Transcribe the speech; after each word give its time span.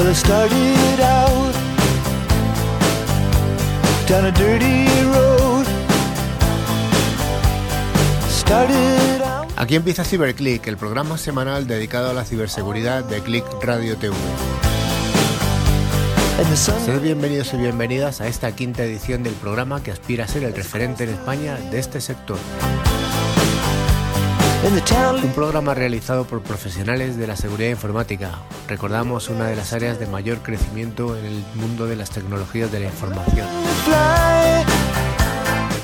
Well, 0.00 0.08
I 0.08 0.14
started 0.14 1.00
out 1.02 1.52
down 4.08 4.24
a 4.24 4.32
dirty 4.32 4.86
road. 5.04 5.66
Started 8.30 9.20
out. 9.22 9.46
Aquí 9.56 9.76
empieza 9.76 10.02
CyberClick, 10.02 10.66
el 10.68 10.78
programa 10.78 11.18
semanal 11.18 11.66
dedicado 11.66 12.08
a 12.08 12.14
la 12.14 12.24
ciberseguridad 12.24 13.04
de 13.04 13.20
Click 13.20 13.44
Radio 13.62 13.98
TV. 13.98 14.16
Sed 16.54 17.02
bienvenidos 17.02 17.52
y 17.52 17.58
bienvenidas 17.58 18.22
a 18.22 18.26
esta 18.26 18.56
quinta 18.56 18.82
edición 18.82 19.22
del 19.22 19.34
programa 19.34 19.82
que 19.82 19.90
aspira 19.90 20.24
a 20.24 20.28
ser 20.28 20.44
el 20.44 20.54
referente 20.54 21.04
en 21.04 21.10
España 21.10 21.56
de 21.70 21.78
este 21.78 22.00
sector. 22.00 22.38
Un 24.62 25.32
programa 25.32 25.72
realizado 25.72 26.24
por 26.26 26.42
profesionales 26.42 27.16
de 27.16 27.26
la 27.26 27.34
seguridad 27.34 27.70
informática. 27.70 28.40
Recordamos 28.68 29.30
una 29.30 29.46
de 29.46 29.56
las 29.56 29.72
áreas 29.72 29.98
de 29.98 30.06
mayor 30.06 30.40
crecimiento 30.40 31.16
en 31.16 31.24
el 31.24 31.44
mundo 31.54 31.86
de 31.86 31.96
las 31.96 32.10
tecnologías 32.10 32.70
de 32.70 32.80
la 32.80 32.86
información. 32.86 33.48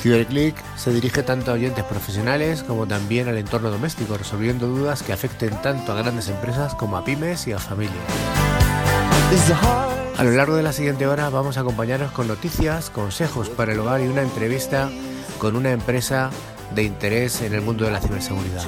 CyberClick 0.03 0.57
se 0.77 0.93
dirige 0.93 1.23
tanto 1.23 1.51
a 1.51 1.55
oyentes 1.55 1.85
profesionales 1.85 2.63
como 2.63 2.87
también 2.87 3.29
al 3.29 3.39
entorno 3.39 3.71
doméstico, 3.71 4.19
resolviendo 4.19 4.67
dudas 4.67 5.03
que 5.03 5.15
afecten 5.15 5.61
tanto 5.63 5.93
a 5.93 5.95
grandes 5.97 6.29
empresas 6.29 6.75
como 6.75 6.99
a 6.99 7.05
pymes 7.05 7.47
y 7.47 7.53
a 7.53 7.59
familias. 7.59 7.97
A 10.19 10.23
lo 10.23 10.33
largo 10.33 10.55
de 10.55 10.63
la 10.63 10.75
siguiente 10.75 11.07
hora 11.07 11.31
vamos 11.31 11.57
a 11.57 11.61
acompañarnos 11.61 12.13
con 12.13 12.29
noticias, 12.29 12.91
consejos 12.91 13.49
para 13.49 13.73
el 13.73 13.81
hogar 13.81 14.03
y 14.03 14.09
una 14.09 14.23
entrevista 14.23 14.91
con 15.39 15.57
una 15.57 15.73
empresa 15.73 16.31
de 16.75 16.83
interés 16.83 17.41
en 17.43 17.55
el 17.55 17.61
mundo 17.63 17.85
de 17.85 17.93
la 17.93 18.01
ciberseguridad. 18.01 18.65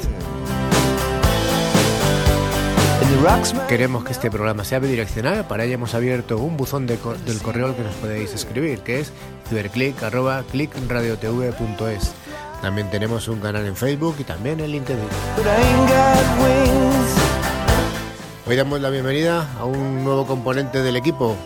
Queremos 3.69 4.05
que 4.05 4.13
este 4.13 4.31
programa 4.31 4.65
sea 4.65 4.79
bidireccional, 4.79 5.47
para 5.47 5.65
ello 5.65 5.75
hemos 5.75 5.95
abierto 5.95 6.39
un 6.39 6.57
buzón 6.57 6.87
de 6.87 6.97
co- 6.99 7.15
del 7.15 7.39
correo 7.41 7.67
al 7.67 7.75
que 7.75 7.83
nos 7.83 7.95
podéis 7.97 8.33
escribir, 8.35 8.81
que 8.81 9.01
es 9.01 9.13
ciberclick.clickradiotv.es. 9.49 12.13
También 12.63 12.91
tenemos 12.91 13.29
un 13.29 13.41
canal 13.41 13.67
en 13.67 13.77
Facebook 13.77 14.17
y 14.19 14.25
también 14.25 14.61
en 14.61 14.71
LinkedIn. 14.73 15.05
Hoy 18.47 18.57
damos 18.57 18.81
la 18.81 18.91
bienvenida 18.91 19.49
a 19.59 19.65
un 19.65 20.05
nuevo 20.05 20.27
componente 20.27 20.83
del 20.83 20.97
equipo, 20.97 21.37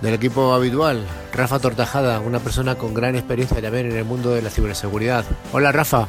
del 0.00 0.14
equipo 0.14 0.52
habitual, 0.52 1.04
Rafa 1.32 1.58
Tortajada, 1.58 2.20
una 2.20 2.38
persona 2.38 2.76
con 2.76 2.94
gran 2.94 3.16
experiencia 3.16 3.60
también 3.60 3.90
en 3.90 3.96
el 3.96 4.04
mundo 4.04 4.30
de 4.30 4.42
la 4.42 4.50
ciberseguridad. 4.50 5.24
Hola 5.52 5.72
Rafa, 5.72 6.06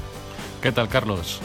¿Qué 0.61 0.71
tal, 0.71 0.89
Carlos? 0.89 1.39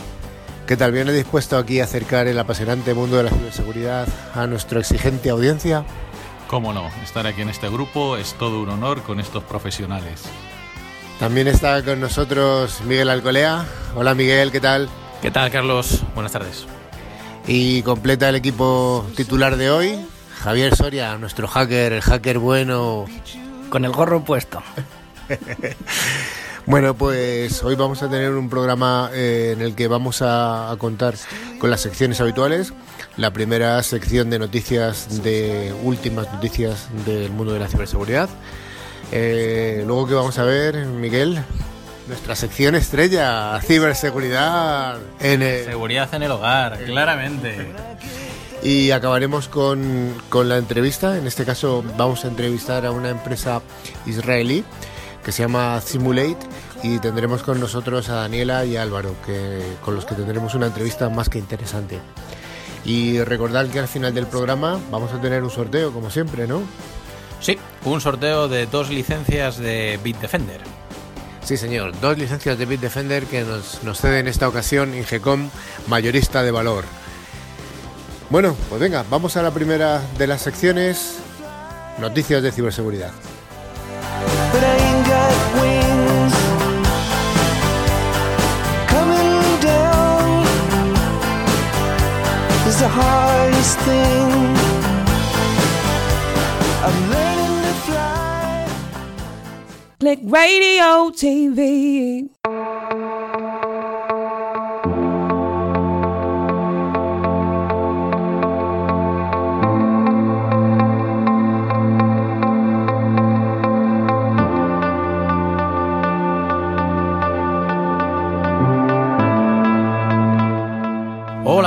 ¿qué 0.67 0.77
tal? 0.77 0.93
¿Viene 0.93 1.13
dispuesto 1.13 1.57
aquí 1.57 1.81
a 1.81 1.85
acercar 1.85 2.27
el 2.27 2.39
apasionante 2.39 2.95
mundo 2.95 3.17
de 3.17 3.25
la 3.25 3.31
ciberseguridad 3.31 4.09
a 4.35 4.47
nuestra 4.47 4.81
exigente 4.81 5.31
audiencia? 5.31 5.85
Cómo 6.49 6.73
no, 6.73 6.89
estar 7.03 7.27
aquí 7.27 7.43
en 7.43 7.49
este 7.49 7.69
grupo 7.69 8.17
es 8.17 8.35
todo 8.35 8.61
un 8.61 8.69
honor 8.71 9.03
con 9.03 9.21
estos 9.21 9.45
profesionales. 9.45 10.23
También 11.21 11.47
está 11.47 11.83
con 11.85 12.01
nosotros 12.01 12.81
Miguel 12.87 13.09
Alcolea. 13.09 13.65
Hola 13.95 14.15
Miguel, 14.15 14.51
¿qué 14.51 14.61
tal? 14.61 14.89
¿Qué 15.23 15.31
tal, 15.31 15.51
Carlos? 15.51 16.03
Buenas 16.15 16.33
tardes. 16.33 16.67
Y 17.47 17.83
completa 17.83 18.29
el 18.29 18.35
equipo 18.35 19.07
titular 19.15 19.57
de 19.57 19.71
hoy, 19.71 19.99
Javier 20.45 20.77
Soria, 20.77 21.17
nuestro 21.17 21.49
hacker, 21.49 21.95
el 21.95 22.03
hacker 22.03 22.39
bueno, 22.39 23.07
Con 23.71 23.87
el 23.87 23.93
gorro 23.93 24.23
puesto. 24.25 24.63
Bueno, 26.67 26.95
pues 26.95 27.63
hoy 27.63 27.75
vamos 27.75 28.03
a 28.03 28.09
tener 28.09 28.31
un 28.31 28.49
programa 28.49 29.11
eh, 29.13 29.53
en 29.55 29.61
el 29.61 29.75
que 29.75 29.87
vamos 29.87 30.23
a, 30.23 30.71
a 30.71 30.77
contar 30.79 31.15
con 31.59 31.69
las 31.69 31.83
secciones 31.83 32.23
habituales. 32.23 32.73
La 33.19 33.35
primera 33.35 33.83
sección 33.83 34.31
de 34.31 34.39
noticias, 34.39 35.23
de 35.23 35.75
últimas 35.83 36.33
noticias 36.33 36.89
del 37.05 37.31
mundo 37.33 37.53
de 37.53 37.59
la 37.59 37.69
ciberseguridad. 37.69 38.31
Eh, 39.13 39.85
luego 39.87 40.07
que 40.07 40.15
vamos 40.15 40.39
a 40.39 40.45
ver, 40.45 40.87
Miguel, 40.87 41.39
nuestra 42.09 42.35
sección 42.35 42.75
estrella, 42.75 43.61
ciberseguridad. 43.63 44.97
En, 45.21 45.41
Seguridad 45.41 46.15
en 46.15 46.23
el 46.23 46.31
hogar, 46.31 46.83
claramente. 46.85 47.75
Y 48.65 48.91
acabaremos 48.91 49.47
con, 49.47 50.15
con 50.31 50.49
la 50.49 50.57
entrevista. 50.57 51.19
En 51.19 51.27
este 51.27 51.45
caso 51.45 51.85
vamos 51.97 52.25
a 52.25 52.29
entrevistar 52.29 52.87
a 52.87 52.91
una 52.91 53.11
empresa 53.11 53.63
israelí 54.07 54.65
que 55.23 55.33
se 55.33 55.43
llama 55.43 55.81
Simulate 55.83 56.47
y 56.83 56.99
tendremos 56.99 57.43
con 57.43 57.61
nosotros 57.61 58.09
a 58.09 58.15
Daniela 58.15 58.65
y 58.65 58.77
a 58.77 58.83
Álvaro, 58.83 59.15
que, 59.25 59.63
con 59.85 59.95
los 59.95 60.05
que 60.07 60.15
tendremos 60.15 60.55
una 60.55 60.67
entrevista 60.67 61.09
más 61.11 61.29
que 61.29 61.39
interesante. 61.39 61.99
Y 62.85 63.23
recordar 63.23 63.69
que 63.69 63.79
al 63.79 63.89
final 63.89 64.13
del 64.15 64.27
programa 64.27 64.79
vamos 64.91 65.13
a 65.13 65.21
tener 65.21 65.43
un 65.43 65.51
sorteo, 65.51 65.93
como 65.93 66.11
siempre, 66.11 66.47
¿no? 66.47 66.63
Sí, 67.41 67.59
un 67.85 68.01
sorteo 68.01 68.49
de 68.49 68.67
dos 68.67 68.91
licencias 68.91 69.59
de 69.59 69.99
Bitdefender. 70.03 70.61
Sí, 71.43 71.59
señor. 71.59 71.99
Dos 72.01 72.17
licencias 72.19 72.59
de 72.59 72.67
Bitdefender 72.67 73.25
que 73.25 73.43
nos, 73.43 73.83
nos 73.83 74.01
cede 74.01 74.21
en 74.21 74.29
esta 74.29 74.49
ocasión 74.49 74.95
Ingecom, 74.95 75.51
mayorista 75.87 76.43
de 76.43 76.51
valor. 76.51 76.85
Bueno, 78.35 78.57
pues 78.69 78.81
venga, 78.81 79.05
vamos 79.09 79.37
a 79.37 79.43
la 79.43 79.53
primera 79.53 80.03
de 80.19 80.27
las 80.27 80.43
secciones, 80.43 81.21
noticias 82.01 82.43
de 82.43 82.51
ciberseguridad. 82.51 83.13
but 84.53 84.65
I 84.65 84.77
ain't 84.77 85.05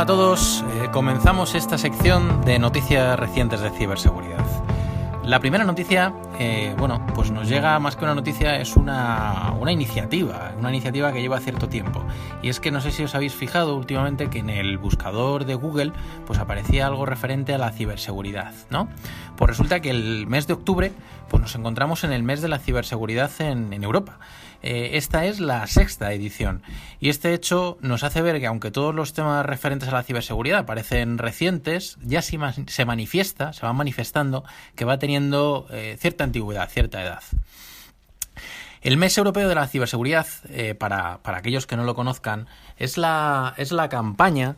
todos, 0.07 0.63
eh, 0.71 0.87
comenzamos 0.93 1.53
esta 1.53 1.77
sección 1.77 2.39
de 2.45 2.59
noticias 2.59 3.19
recientes 3.19 3.59
de 3.59 3.69
ciberseguridad. 3.71 4.45
La 5.25 5.41
primera 5.41 5.65
noticia, 5.65 6.13
eh, 6.39 6.73
bueno, 6.77 7.05
pues 7.13 7.29
nos 7.29 7.49
llega 7.49 7.77
más 7.79 7.97
que 7.97 8.05
una 8.05 8.15
noticia, 8.15 8.57
es 8.61 8.77
una, 8.77 9.53
una 9.59 9.73
iniciativa, 9.73 10.53
una 10.57 10.69
iniciativa 10.69 11.11
que 11.11 11.19
lleva 11.19 11.41
cierto 11.41 11.67
tiempo. 11.67 12.05
Y 12.41 12.47
es 12.47 12.61
que 12.61 12.71
no 12.71 12.79
sé 12.79 12.91
si 12.91 13.03
os 13.03 13.15
habéis 13.15 13.35
fijado 13.35 13.75
últimamente 13.75 14.29
que 14.29 14.39
en 14.39 14.49
el 14.49 14.77
buscador 14.77 15.43
de 15.43 15.55
Google 15.55 15.91
pues 16.25 16.39
aparecía 16.39 16.87
algo 16.87 17.05
referente 17.05 17.53
a 17.53 17.57
la 17.57 17.73
ciberseguridad, 17.73 18.53
¿no? 18.69 18.87
Pues 19.35 19.49
resulta 19.49 19.81
que 19.81 19.89
el 19.89 20.25
mes 20.27 20.47
de 20.47 20.53
octubre 20.53 20.93
pues 21.27 21.41
nos 21.41 21.53
encontramos 21.55 22.05
en 22.05 22.13
el 22.13 22.23
mes 22.23 22.41
de 22.41 22.47
la 22.47 22.59
ciberseguridad 22.59 23.29
en 23.41 23.73
Europa. 23.83 24.19
Eh, 24.63 24.91
esta 24.93 25.25
es 25.25 25.39
la 25.39 25.67
sexta 25.67 26.11
edición 26.13 26.63
y 26.99 27.09
este 27.09 27.33
hecho 27.33 27.77
nos 27.81 28.03
hace 28.03 28.21
ver 28.21 28.39
que 28.39 28.47
aunque 28.47 28.71
todos 28.71 28.93
los 28.93 29.13
temas 29.13 29.45
referentes 29.45 29.89
a 29.89 29.91
la 29.91 30.03
ciberseguridad 30.03 30.65
parecen 30.65 31.19
recientes, 31.19 31.97
ya 32.01 32.21
se 32.21 32.85
manifiesta, 32.85 33.53
se 33.53 33.65
va 33.65 33.73
manifestando 33.73 34.43
que 34.75 34.85
va 34.85 34.97
teniendo 34.97 35.67
eh, 35.69 35.95
cierta 35.99 36.23
antigüedad, 36.23 36.69
cierta 36.69 37.03
edad. 37.03 37.21
El 38.81 38.97
mes 38.97 39.17
europeo 39.17 39.49
de 39.49 39.55
la 39.55 39.67
ciberseguridad, 39.67 40.27
eh, 40.49 40.75
para, 40.75 41.19
para 41.23 41.39
aquellos 41.39 41.67
que 41.67 41.75
no 41.75 41.83
lo 41.83 41.95
conozcan, 41.95 42.47
es 42.77 42.97
la, 42.97 43.53
es 43.57 43.71
la 43.71 43.89
campaña 43.89 44.55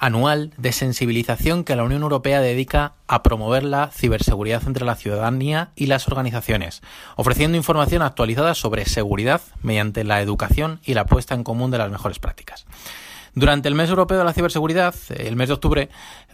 anual 0.00 0.52
de 0.56 0.72
sensibilización 0.72 1.62
que 1.62 1.76
la 1.76 1.84
Unión 1.84 2.02
Europea 2.02 2.40
dedica 2.40 2.94
a 3.06 3.22
promover 3.22 3.62
la 3.62 3.90
ciberseguridad 3.92 4.62
entre 4.66 4.84
la 4.86 4.96
ciudadanía 4.96 5.70
y 5.76 5.86
las 5.86 6.08
organizaciones, 6.08 6.82
ofreciendo 7.16 7.56
información 7.56 8.02
actualizada 8.02 8.54
sobre 8.54 8.86
seguridad 8.86 9.42
mediante 9.62 10.02
la 10.02 10.20
educación 10.22 10.80
y 10.84 10.94
la 10.94 11.06
puesta 11.06 11.34
en 11.34 11.44
común 11.44 11.70
de 11.70 11.78
las 11.78 11.90
mejores 11.90 12.18
prácticas. 12.18 12.66
Durante 13.34 13.68
el 13.68 13.74
mes 13.74 13.90
europeo 13.90 14.18
de 14.18 14.24
la 14.24 14.32
ciberseguridad, 14.32 14.94
el 15.10 15.36
mes 15.36 15.48
de 15.48 15.54
octubre, 15.54 15.88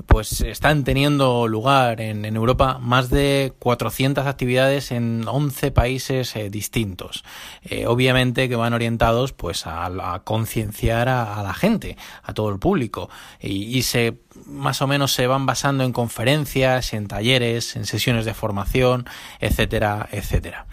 pues 0.07 0.41
están 0.41 0.85
teniendo 0.85 1.47
lugar 1.49 2.01
en, 2.01 2.25
Europa 2.25 2.79
más 2.81 3.11
de 3.11 3.53
400 3.59 4.27
actividades 4.27 4.91
en 4.91 5.27
11 5.27 5.71
países 5.71 6.35
eh, 6.37 6.51
distintos. 6.51 7.25
Eh, 7.63 7.87
obviamente 7.87 8.49
que 8.49 8.57
van 8.57 8.75
orientados 8.75 9.33
pues 9.33 9.67
a, 9.67 10.23
concienciar 10.25 11.09
a, 11.09 11.43
la 11.43 11.55
gente, 11.55 11.97
a 12.23 12.33
todo 12.35 12.51
el 12.51 12.59
público, 12.59 13.11
y 13.41 13.83
se 13.83 14.19
más 14.45 14.83
o 14.83 14.87
menos 14.87 15.13
se 15.13 15.27
van 15.27 15.47
basando 15.47 15.85
en 15.85 15.93
conferencias, 15.93 16.93
en 16.93 17.09
talleres, 17.09 17.77
en 17.77 17.87
sesiones 17.87 18.25
de 18.25 18.35
formación, 18.35 19.07
etcétera, 19.41 20.09
etcétera. 20.13 20.67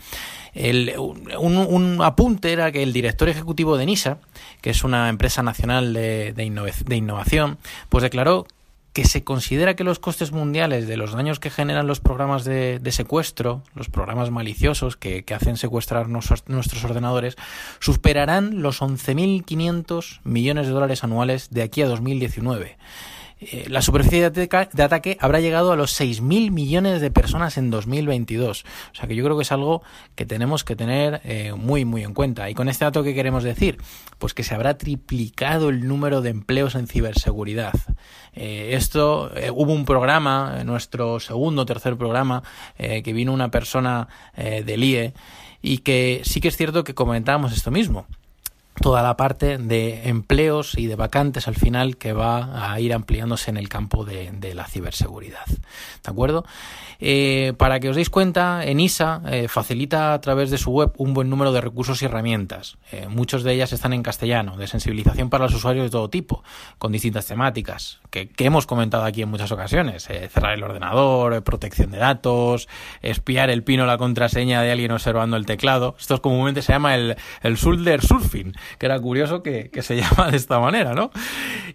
El, 0.53 0.93
un, 0.97 1.57
un, 1.57 2.01
apunte 2.01 2.51
era 2.51 2.71
que 2.71 2.83
el 2.83 2.93
director 2.93 3.29
ejecutivo 3.29 3.77
de 3.77 3.85
NISA, 3.85 4.19
que 4.61 4.69
es 4.69 4.83
una 4.83 5.09
empresa 5.09 5.41
nacional 5.43 5.93
de, 5.93 6.33
de, 6.33 6.43
innov 6.43 6.71
de 6.85 6.95
innovación, 6.95 7.57
pues 7.89 8.03
declaró 8.03 8.45
que 8.93 9.05
se 9.05 9.23
considera 9.23 9.75
que 9.75 9.83
los 9.83 9.97
costes 9.97 10.31
mundiales 10.31 10.87
de 10.87 10.97
los 10.97 11.13
daños 11.13 11.39
que 11.39 11.49
generan 11.49 11.87
los 11.87 11.99
programas 11.99 12.45
de, 12.45 12.79
secuestro, 12.91 13.63
los 13.73 13.89
programas 13.89 14.29
maliciosos 14.29 14.95
que, 14.95 15.25
hacen 15.33 15.57
secuestrar 15.57 16.09
nuestros 16.09 16.83
ordenadores, 16.83 17.35
superarán 17.79 18.61
los 18.61 18.81
11.500 18.81 20.19
millones 20.23 20.67
de 20.67 20.73
dólares 20.73 21.03
anuales 21.03 21.49
de 21.49 21.63
aquí 21.63 21.81
a 21.81 21.87
2019. 21.87 22.77
Eh, 23.51 23.65
la 23.69 23.81
superficie 23.81 24.29
de, 24.29 24.49
ataque 24.83 25.17
habrá 25.19 25.39
llegado 25.39 25.71
a 25.71 25.75
los 25.75 25.99
6.000 25.99 26.51
millones 26.51 27.01
de 27.01 27.11
personas 27.11 27.57
en 27.57 27.69
2022. 27.69 28.63
O 28.91 28.95
sea 28.95 29.07
que 29.07 29.15
yo 29.15 29.23
creo 29.23 29.35
que 29.35 29.43
es 29.43 29.51
algo 29.51 29.83
que 30.15 30.25
tenemos 30.25 30.63
que 30.63 30.75
tener 30.75 31.21
eh, 31.23 31.53
muy, 31.53 31.85
muy 31.85 32.03
en 32.03 32.13
cuenta. 32.13 32.49
Y 32.49 32.53
con 32.53 32.69
este 32.69 32.85
dato, 32.85 33.03
¿qué 33.03 33.13
queremos 33.13 33.43
decir? 33.43 33.77
Pues 34.17 34.33
que 34.33 34.43
se 34.43 34.55
habrá 34.55 34.77
triplicado 34.77 35.69
el 35.69 35.87
número 35.87 36.21
de 36.21 36.29
empleos 36.29 36.75
en 36.75 36.87
ciberseguridad. 36.87 37.73
Eh, 38.33 38.71
esto, 38.73 39.35
eh, 39.35 39.51
hubo 39.51 39.73
un 39.73 39.85
programa, 39.85 40.63
nuestro 40.63 41.19
segundo 41.19 41.63
o 41.63 41.65
tercer 41.65 41.97
programa, 41.97 42.43
que 42.77 43.13
vino 43.13 43.33
una 43.33 43.49
persona 43.49 44.07
del 44.35 44.83
IE 44.83 45.13
y 45.61 45.79
que 45.79 46.21
sí 46.23 46.41
que 46.41 46.47
es 46.47 46.57
cierto 46.57 46.83
que 46.83 46.93
comentábamos 46.93 47.53
esto 47.53 47.71
mismo 47.71 48.07
toda 48.81 49.03
la 49.03 49.15
parte 49.15 49.57
de 49.57 50.09
empleos 50.09 50.77
y 50.77 50.87
de 50.87 50.95
vacantes 50.95 51.47
al 51.47 51.55
final 51.55 51.97
que 51.97 52.13
va 52.13 52.71
a 52.71 52.79
ir 52.79 52.93
ampliándose 52.93 53.51
en 53.51 53.57
el 53.57 53.69
campo 53.69 54.05
de, 54.05 54.31
de 54.31 54.55
la 54.55 54.65
ciberseguridad. 54.65 55.45
¿De 55.47 56.11
acuerdo? 56.11 56.45
Eh, 56.99 57.53
para 57.57 57.79
que 57.79 57.89
os 57.89 57.95
deis 57.95 58.09
cuenta, 58.09 58.63
ENISA 58.65 59.21
eh, 59.27 59.47
facilita 59.47 60.13
a 60.13 60.21
través 60.21 60.49
de 60.51 60.57
su 60.57 60.71
web 60.71 60.93
un 60.97 61.13
buen 61.13 61.29
número 61.29 61.51
de 61.51 61.61
recursos 61.61 62.01
y 62.01 62.05
herramientas. 62.05 62.77
Eh, 62.91 63.07
muchos 63.09 63.43
de 63.43 63.53
ellas 63.53 63.73
están 63.73 63.93
en 63.93 64.03
castellano, 64.03 64.57
de 64.57 64.67
sensibilización 64.67 65.29
para 65.29 65.45
los 65.45 65.53
usuarios 65.53 65.85
de 65.85 65.89
todo 65.89 66.09
tipo, 66.09 66.43
con 66.77 66.91
distintas 66.91 67.25
temáticas, 67.25 67.99
que, 68.09 68.29
que 68.29 68.45
hemos 68.45 68.65
comentado 68.65 69.03
aquí 69.03 69.21
en 69.21 69.29
muchas 69.29 69.51
ocasiones. 69.51 70.09
Eh, 70.09 70.29
cerrar 70.31 70.53
el 70.53 70.63
ordenador, 70.63 71.43
protección 71.43 71.91
de 71.91 71.97
datos, 71.97 72.69
espiar 73.01 73.49
el 73.49 73.63
pin 73.63 73.81
o 73.81 73.85
la 73.85 73.97
contraseña 73.97 74.61
de 74.61 74.71
alguien 74.71 74.91
observando 74.91 75.35
el 75.35 75.45
teclado. 75.45 75.95
Esto 75.99 76.21
comúnmente 76.21 76.61
se 76.61 76.71
llama 76.71 76.95
el, 76.95 77.17
el 77.41 77.55
shoulder 77.55 78.01
surfing, 78.01 78.53
que 78.77 78.85
era 78.85 78.99
curioso 78.99 79.43
que, 79.43 79.69
que 79.69 79.81
se 79.81 79.95
llama 80.01 80.29
de 80.31 80.37
esta 80.37 80.59
manera, 80.59 80.93
¿no? 80.93 81.11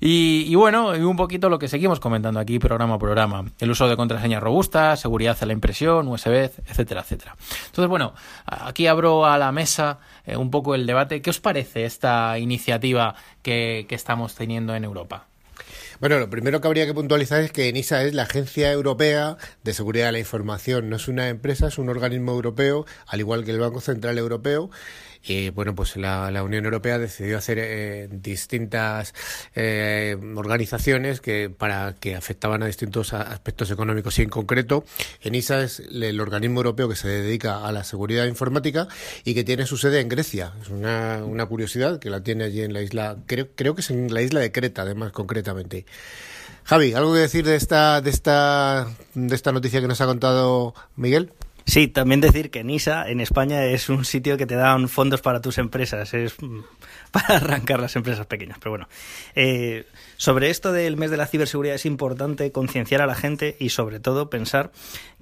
Y, 0.01 0.45
y 0.47 0.55
bueno, 0.55 0.91
un 0.91 1.17
poquito 1.17 1.49
lo 1.49 1.59
que 1.59 1.69
seguimos 1.69 2.01
comentando 2.01 2.41
aquí 2.41 2.59
programa 2.59 2.95
a 2.95 2.99
programa. 2.99 3.45
El 3.59 3.71
uso 3.71 3.89
de 3.89 3.97
contraseñas 3.97 4.43
robustas, 4.43 5.01
seguridad 5.01 5.37
a 5.41 5.47
la 5.47 5.53
impresión, 5.53 6.09
USB, 6.09 6.51
etcétera, 6.67 7.03
etcétera. 7.03 7.37
Entonces, 7.67 7.89
bueno, 7.89 8.15
aquí 8.47 8.87
abro 8.87 9.27
a 9.27 9.39
la 9.39 9.53
mesa 9.53 9.99
eh, 10.25 10.37
un 10.37 10.51
poco 10.51 10.75
el 10.75 10.87
debate. 10.87 11.23
¿Qué 11.23 11.31
os 11.31 11.41
parece 11.41 11.85
esta 11.85 12.39
iniciativa 12.39 13.15
que, 13.43 13.87
que 13.89 13.95
estamos 13.95 14.35
teniendo 14.35 14.75
en 14.75 14.85
Europa? 14.85 15.27
Bueno, 16.01 16.21
lo 16.21 16.31
primero 16.31 16.61
que 16.61 16.69
habría 16.69 16.87
que 16.87 16.95
puntualizar 16.95 17.43
es 17.43 17.51
que 17.51 17.69
ENISA 17.69 18.05
es 18.05 18.15
la 18.15 18.23
Agencia 18.23 18.71
Europea 18.71 19.37
de 19.65 19.75
Seguridad 19.75 20.07
de 20.07 20.13
la 20.13 20.19
Información. 20.21 20.89
No 20.89 20.95
es 20.95 21.09
una 21.09 21.29
empresa, 21.29 21.67
es 21.67 21.79
un 21.79 21.89
organismo 21.89 22.31
europeo, 22.33 22.87
al 23.09 23.19
igual 23.19 23.45
que 23.45 23.51
el 23.51 23.59
Banco 23.59 23.81
Central 23.81 24.17
Europeo. 24.17 24.71
Y 25.25 25.51
bueno, 25.51 25.75
pues 25.75 25.97
la, 25.97 26.43
Unión 26.43 26.65
Europea 26.65 26.99
decidió 26.99 27.39
hacer 27.39 27.59
eh, 27.61 28.09
distintas 28.11 29.15
eh, 29.55 30.17
organizaciones 30.37 31.21
que 31.21 31.51
para 31.51 31.95
que 31.99 32.15
afectaban 32.15 32.63
a 32.63 32.67
distintos 32.67 33.13
aspectos 33.13 33.71
económicos 33.71 34.19
y 34.19 34.23
en 34.23 34.31
concreto 34.31 34.85
ENISA 35.21 35.63
es 35.63 35.81
el 35.81 36.21
organismo 36.21 36.61
europeo 36.61 36.89
que 36.89 36.97
se 36.97 37.09
dedica 37.09 37.67
a 37.67 37.73
la 37.73 37.85
seguridad 37.85 38.27
informática 38.27 38.89
y 39.25 39.35
que 39.35 39.45
tiene 39.45 39.67
su 39.67 39.77
sede 39.77 40.01
en 40.01 40.09
Grecia. 40.09 40.53
Es 40.63 40.69
una, 40.69 41.25
una 41.25 41.47
curiosidad 41.47 41.99
que 41.99 42.11
la 42.11 42.23
tiene 42.23 42.45
allí 42.45 42.63
en 42.63 42.73
la 42.73 42.83
isla, 42.83 43.17
creo, 43.27 43.49
creo 43.55 43.75
que 43.75 43.81
es 43.81 43.91
en 43.91 44.13
la 44.13 44.23
isla 44.23 44.41
de 44.41 44.53
Creta, 44.53 44.83
además 44.83 45.13
concretamente. 45.13 45.85
Javi, 46.65 46.93
¿algo 46.93 47.15
que 47.15 47.21
decir 47.21 47.47
de 47.47 47.57
esta, 47.57 48.03
de 48.03 48.11
esta, 48.11 48.89
de 49.15 49.35
esta 49.35 49.53
noticia 49.53 49.81
que 49.81 49.89
nos 49.89 50.03
ha 50.03 50.07
contado 50.07 50.75
Miguel? 50.97 51.33
Sí, 51.69 51.87
también 51.87 52.23
decir 52.23 52.51
que 52.51 52.65
NISA 52.65 53.11
en 53.11 53.21
España 53.21 53.63
es 53.67 53.91
un 53.91 54.07
sitio 54.07 54.39
que 54.39 54.47
te 54.47 54.55
dan 54.55 54.89
fondos 54.89 55.21
para 55.21 55.43
tus 55.43 55.59
empresas, 55.59 56.15
es 56.15 56.35
mm, 56.41 56.61
para 57.13 57.37
arrancar 57.37 57.79
las 57.79 57.95
empresas 57.95 58.25
pequeñas. 58.27 58.57
Pero 58.59 58.71
bueno, 58.71 58.89
eh, 59.35 59.85
sobre 60.17 60.49
esto 60.49 60.73
del 60.73 60.97
mes 60.97 61.11
de 61.11 61.19
la 61.19 61.27
ciberseguridad 61.27 61.75
es 61.75 61.85
importante 61.85 62.51
concienciar 62.53 63.03
a 63.03 63.07
la 63.07 63.15
gente 63.15 63.55
y 63.61 63.69
sobre 63.69 64.01
todo 64.01 64.31
pensar 64.31 64.73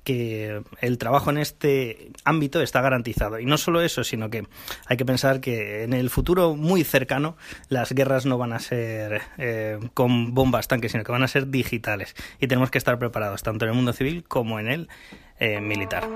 que 0.07 0.63
el 0.81 0.99
trabajo 0.99 1.31
en 1.31 1.39
este 1.39 2.13
ámbito 2.23 2.63
está 2.63 2.81
garantizado. 2.81 3.41
Y 3.41 3.45
no 3.45 3.59
solo 3.59 3.83
eso, 3.83 4.05
sino 4.05 4.31
que 4.31 4.47
hay 4.87 4.97
que 4.97 5.05
pensar 5.05 5.41
que 5.41 5.83
en 5.83 5.93
el 5.93 6.11
futuro 6.11 6.55
muy 6.55 6.85
cercano 6.85 7.37
las 7.69 7.93
guerras 7.93 8.25
no 8.25 8.39
van 8.39 8.53
a 8.53 8.61
ser 8.61 9.23
eh, 9.37 9.81
con 9.95 10.33
bombas 10.33 10.69
tanques, 10.69 10.93
sino 10.93 11.03
que 11.03 11.11
van 11.11 11.25
a 11.25 11.29
ser 11.29 11.51
digitales. 11.51 12.15
Y 12.41 12.47
tenemos 12.47 12.71
que 12.71 12.79
estar 12.79 13.01
preparados, 13.01 13.43
tanto 13.43 13.65
en 13.65 13.73
el 13.73 13.77
mundo 13.77 13.93
civil 13.93 14.23
como 14.29 14.61
en 14.61 14.69
el 14.69 14.89
eh, 15.41 15.61
militar. 15.61 16.09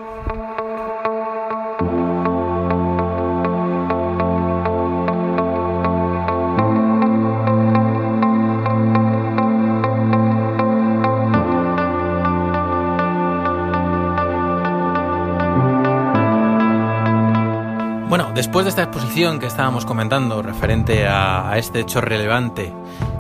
Después 18.40 18.64
de 18.64 18.70
esta 18.70 18.84
exposición 18.84 19.38
que 19.38 19.44
estábamos 19.44 19.84
comentando 19.84 20.40
referente 20.40 21.06
a, 21.06 21.52
este 21.58 21.81
hecho 21.81 22.00
relevante 22.00 22.72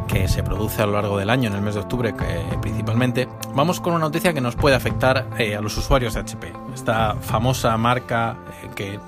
que 0.08 0.28
se 0.28 0.42
produce 0.42 0.80
a 0.80 0.86
lo 0.86 0.92
largo 0.92 1.18
del 1.18 1.28
año, 1.28 1.50
en 1.50 1.56
el 1.56 1.60
mes 1.60 1.74
de 1.74 1.80
octubre 1.80 2.14
que- 2.16 2.56
principalmente, 2.62 3.28
vamos 3.54 3.80
con 3.80 3.92
una 3.92 4.06
noticia 4.06 4.32
que 4.32 4.40
nos 4.40 4.56
puede 4.56 4.76
afectar 4.76 5.26
eh, 5.36 5.54
a 5.54 5.60
los 5.60 5.76
usuarios 5.76 6.14
de 6.14 6.20
HP. 6.20 6.52
Esta 6.80 7.16
famosa 7.16 7.76
marca 7.76 8.38
eh, 8.62 8.70
que 8.74 8.98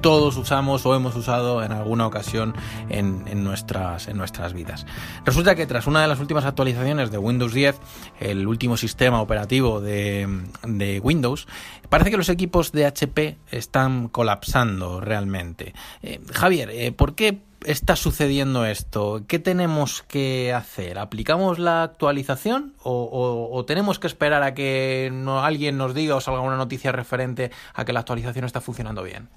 todos 0.00 0.36
usamos 0.36 0.84
o 0.84 0.96
hemos 0.96 1.14
usado 1.14 1.62
en 1.62 1.70
alguna 1.70 2.08
ocasión 2.08 2.56
en, 2.88 3.22
en 3.28 3.44
nuestras, 3.44 4.08
en 4.08 4.16
nuestras 4.16 4.52
vidas. 4.52 4.84
Resulta 5.24 5.54
que 5.54 5.64
tras 5.64 5.86
una 5.86 6.02
de 6.02 6.08
las 6.08 6.18
últimas 6.18 6.44
actualizaciones 6.44 7.12
de 7.12 7.18
Windows 7.18 7.54
10, 7.54 7.78
el 8.18 8.48
último 8.48 8.76
sistema 8.76 9.22
operativo 9.22 9.80
de, 9.80 10.26
de 10.66 10.98
Windows, 10.98 11.46
parece 11.88 12.10
que 12.10 12.16
los 12.16 12.28
equipos 12.30 12.72
de 12.72 12.86
HP 12.86 13.38
están 13.52 14.08
colapsando 14.08 15.00
realmente. 15.00 15.72
Eh, 16.02 16.20
Javier, 16.32 16.70
eh, 16.70 16.90
¿por 16.90 17.14
qué 17.14 17.38
está 17.64 17.96
sucediendo 17.96 18.64
esto? 18.64 19.22
¿Qué 19.28 19.38
tenemos 19.38 20.02
que 20.02 20.52
hacer? 20.52 20.98
¿Aplicamos 20.98 21.58
la 21.58 21.82
actualización 21.82 22.74
o, 22.82 23.64
tenemos 23.66 23.98
que 23.98 24.06
esperar 24.06 24.42
a 24.42 24.54
que 24.54 25.10
no- 25.12 25.44
alguien 25.44 25.76
nos 25.76 25.94
diga 25.94 26.16
o 26.16 26.20
salga 26.20 26.40
una 26.40 26.56
noticia 26.56 26.92
referente 26.92 27.50
a 27.74 27.84
que 27.84 27.92
la 27.92 28.00
actualización 28.00 28.44
está 28.44 28.60
funcionando 28.60 29.02
bien? 29.02 29.28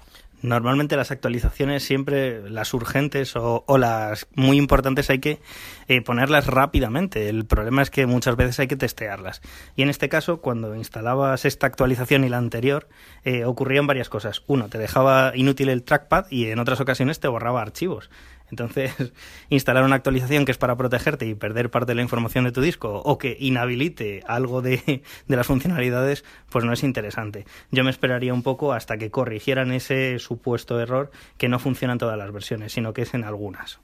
Normalmente 0.44 0.96
las 0.96 1.10
actualizaciones 1.10 1.84
siempre, 1.84 2.50
las 2.50 2.74
urgentes 2.74 3.32
o, 3.34 3.64
las 3.78 4.26
muy 4.34 4.58
importantes 4.58 5.08
hay 5.08 5.18
que 5.18 5.40
eh, 5.88 6.02
ponerlas 6.02 6.46
rápidamente. 6.48 7.30
El 7.30 7.46
problema 7.46 7.80
es 7.80 7.88
que 7.88 8.04
muchas 8.04 8.36
veces 8.36 8.60
hay 8.60 8.66
que 8.66 8.76
testearlas. 8.76 9.40
Y 9.74 9.80
en 9.80 9.88
este 9.88 10.10
caso, 10.10 10.42
cuando 10.42 10.76
instalabas 10.76 11.46
esta 11.46 11.66
actualización 11.66 12.24
y 12.24 12.28
la 12.28 12.36
anterior, 12.36 12.88
eh, 13.24 13.46
ocurrían 13.46 13.86
varias 13.86 14.10
cosas. 14.10 14.42
Uno, 14.46 14.68
te 14.68 14.76
dejaba 14.76 15.32
inútil 15.34 15.70
el 15.70 15.82
trackpad 15.82 16.26
y 16.28 16.50
en 16.50 16.58
otras 16.58 16.78
ocasiones 16.78 17.20
te 17.20 17.28
borraba 17.28 17.62
archivos. 17.62 18.10
Entonces, 18.50 18.92
instalar 19.48 19.84
una 19.84 19.96
actualización 19.96 20.44
que 20.44 20.52
es 20.52 20.58
para 20.58 20.76
protegerte 20.76 21.26
y 21.26 21.34
perder 21.34 21.70
parte 21.70 21.92
de 21.92 21.96
la 21.96 22.02
información 22.02 22.44
de 22.44 22.52
tu 22.52 22.60
disco 22.60 23.02
o 23.04 23.18
que 23.18 23.36
inhabilite 23.40 24.22
algo 24.26 24.62
de, 24.62 25.02
las 25.26 25.46
funcionalidades, 25.46 26.24
pues 26.50 26.64
no 26.64 26.72
es 26.72 26.82
interesante. 26.82 27.46
Yo 27.70 27.84
me 27.84 27.90
esperaría 27.90 28.34
un 28.34 28.42
poco 28.42 28.72
hasta 28.72 28.96
que 28.98 29.10
corrigieran 29.10 29.72
ese 29.72 30.18
supuesto 30.18 30.80
error 30.80 31.10
que 31.38 31.48
no 31.48 31.58
funciona 31.58 31.92
en 31.92 31.98
todas 31.98 32.18
las 32.18 32.32
versiones, 32.32 32.72
sino 32.72 32.92
que 32.92 33.02
es 33.02 33.14
en 33.14 33.24
algunas. 33.24 33.80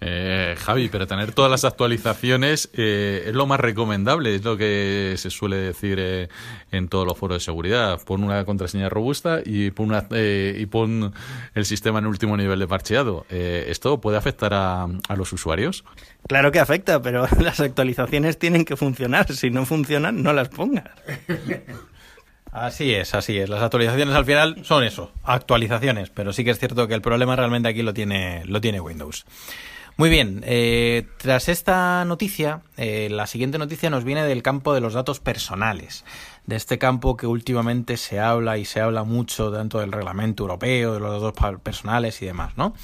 Eh, 0.00 0.54
Javi, 0.58 0.88
pero 0.88 1.06
tener 1.06 1.32
todas 1.32 1.50
las 1.50 1.64
actualizaciones 1.64 2.68
eh, 2.74 3.24
es 3.26 3.34
lo 3.34 3.46
más 3.46 3.58
recomendable, 3.58 4.34
es 4.34 4.44
lo 4.44 4.56
que 4.56 5.14
se 5.16 5.30
suele 5.30 5.56
decir 5.56 5.98
eh, 5.98 6.28
en 6.70 6.88
todos 6.88 7.06
los 7.06 7.16
foros 7.16 7.36
de 7.36 7.44
seguridad. 7.44 7.98
Pon 8.04 8.22
una 8.22 8.44
contraseña 8.44 8.88
robusta 8.88 9.40
y 9.44 9.70
pon, 9.70 9.86
una, 9.86 10.06
eh, 10.10 10.56
y 10.58 10.66
pon 10.66 11.14
el 11.54 11.64
sistema 11.64 11.98
en 11.98 12.06
último 12.06 12.36
nivel 12.36 12.58
de 12.58 12.68
parcheado. 12.68 13.24
Eh, 13.30 13.66
¿Esto 13.68 14.00
puede 14.00 14.18
afectar 14.18 14.52
a, 14.52 14.84
a 14.84 15.16
los 15.16 15.32
usuarios? 15.32 15.84
Claro 16.28 16.52
que 16.52 16.60
afecta, 16.60 17.00
pero 17.00 17.26
las 17.40 17.60
actualizaciones 17.60 18.38
tienen 18.38 18.64
que 18.64 18.76
funcionar. 18.76 19.32
Si 19.32 19.50
no 19.50 19.64
funcionan, 19.64 20.22
no 20.22 20.32
las 20.34 20.48
pongas. 20.50 20.90
Así 22.52 22.94
es, 22.94 23.14
así 23.14 23.38
es. 23.38 23.48
Las 23.48 23.62
actualizaciones 23.62 24.14
al 24.14 24.24
final 24.24 24.64
son 24.64 24.84
eso, 24.84 25.12
actualizaciones, 25.24 26.10
pero 26.10 26.32
sí 26.32 26.42
que 26.44 26.50
es 26.50 26.58
cierto 26.58 26.88
que 26.88 26.94
el 26.94 27.02
problema 27.02 27.36
realmente 27.36 27.68
aquí 27.68 27.82
lo 27.82 27.92
tiene, 27.92 28.44
lo 28.46 28.60
tiene 28.60 28.80
Windows. 28.80 29.26
Muy 29.98 30.10
bien, 30.10 30.42
eh, 30.44 31.06
tras 31.16 31.48
esta 31.48 32.04
noticia, 32.04 32.60
eh, 32.76 33.08
la 33.10 33.26
siguiente 33.26 33.56
noticia 33.56 33.88
nos 33.88 34.04
viene 34.04 34.24
del 34.24 34.42
campo 34.42 34.74
de 34.74 34.82
los 34.82 34.92
datos 34.92 35.20
personales. 35.20 36.04
De 36.46 36.56
este 36.56 36.78
campo 36.78 37.16
que 37.16 37.26
últimamente 37.26 37.96
se 37.96 38.20
habla 38.20 38.58
y 38.58 38.64
se 38.64 38.80
habla 38.80 39.04
mucho 39.04 39.50
tanto 39.50 39.80
del 39.80 39.92
reglamento 39.92 40.44
europeo, 40.44 40.94
de 40.94 41.00
los 41.00 41.20
datos 41.20 41.60
personales 41.60 42.22
y 42.22 42.26
demás, 42.26 42.56
¿no? 42.56 42.74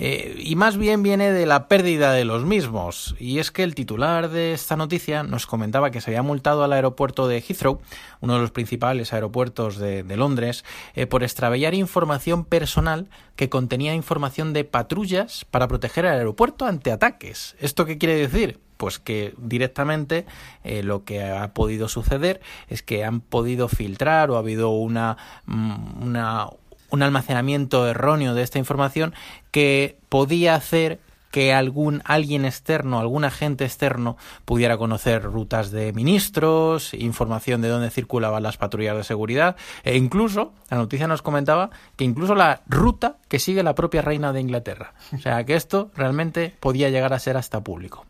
Eh, 0.00 0.36
y 0.38 0.54
más 0.54 0.76
bien 0.76 1.02
viene 1.02 1.32
de 1.32 1.44
la 1.44 1.66
pérdida 1.66 2.12
de 2.12 2.24
los 2.24 2.44
mismos. 2.44 3.16
Y 3.18 3.40
es 3.40 3.50
que 3.50 3.64
el 3.64 3.74
titular 3.74 4.30
de 4.30 4.52
esta 4.52 4.76
noticia 4.76 5.24
nos 5.24 5.46
comentaba 5.46 5.90
que 5.90 6.00
se 6.00 6.10
había 6.10 6.22
multado 6.22 6.62
al 6.62 6.72
aeropuerto 6.72 7.26
de 7.26 7.40
Heathrow, 7.40 7.80
uno 8.20 8.34
de 8.34 8.40
los 8.40 8.52
principales 8.52 9.12
aeropuertos 9.12 9.76
de, 9.76 10.04
Londres, 10.16 10.64
eh, 10.94 11.06
por 11.06 11.24
extraviar 11.24 11.74
información 11.74 12.44
personal 12.44 13.08
que 13.34 13.48
contenía 13.48 13.94
información 13.94 14.52
de 14.52 14.64
patrullas 14.64 15.44
para 15.50 15.66
proteger 15.66 16.04
el 16.04 16.12
aeropuerto 16.12 16.64
ante 16.64 16.92
ataques. 16.92 17.56
¿Esto 17.58 17.84
qué 17.84 17.98
quiere 17.98 18.14
decir? 18.14 18.67
Pues 18.78 18.98
que 18.98 19.34
directamente 19.36 20.24
eh, 20.64 20.82
lo 20.82 21.04
que 21.04 21.22
ha 21.22 21.52
podido 21.52 21.88
suceder 21.88 22.40
es 22.68 22.82
que 22.82 23.04
han 23.04 23.20
podido 23.20 23.68
filtrar 23.68 24.30
o 24.30 24.36
ha 24.36 24.38
habido 24.38 24.70
una, 24.70 25.18
mm, 25.44 26.02
una 26.02 26.48
un 26.90 27.02
almacenamiento 27.02 27.86
erróneo 27.86 28.34
de 28.34 28.42
esta 28.42 28.58
información 28.58 29.14
que 29.50 29.98
podía 30.08 30.54
hacer 30.54 31.00
que 31.30 31.52
algún 31.52 32.02
alguien 32.04 32.44
externo, 32.44 32.98
algún 32.98 33.24
agente 33.24 33.64
externo 33.64 34.16
pudiera 34.44 34.78
conocer 34.78 35.22
rutas 35.22 35.70
de 35.70 35.92
ministros, 35.92 36.94
información 36.94 37.60
de 37.60 37.68
dónde 37.68 37.90
circulaban 37.90 38.42
las 38.42 38.56
patrullas 38.56 38.96
de 38.96 39.04
seguridad 39.04 39.56
e 39.84 39.96
incluso 39.96 40.54
la 40.70 40.78
noticia 40.78 41.06
nos 41.06 41.22
comentaba 41.22 41.70
que 41.96 42.04
incluso 42.04 42.34
la 42.34 42.62
ruta 42.66 43.16
que 43.28 43.38
sigue 43.38 43.62
la 43.62 43.74
propia 43.74 44.02
reina 44.02 44.32
de 44.32 44.40
Inglaterra. 44.40 44.94
O 45.14 45.18
sea, 45.18 45.44
que 45.44 45.54
esto 45.54 45.90
realmente 45.94 46.54
podía 46.60 46.88
llegar 46.90 47.12
a 47.12 47.18
ser 47.18 47.36
hasta 47.36 47.62
público. 47.62 48.06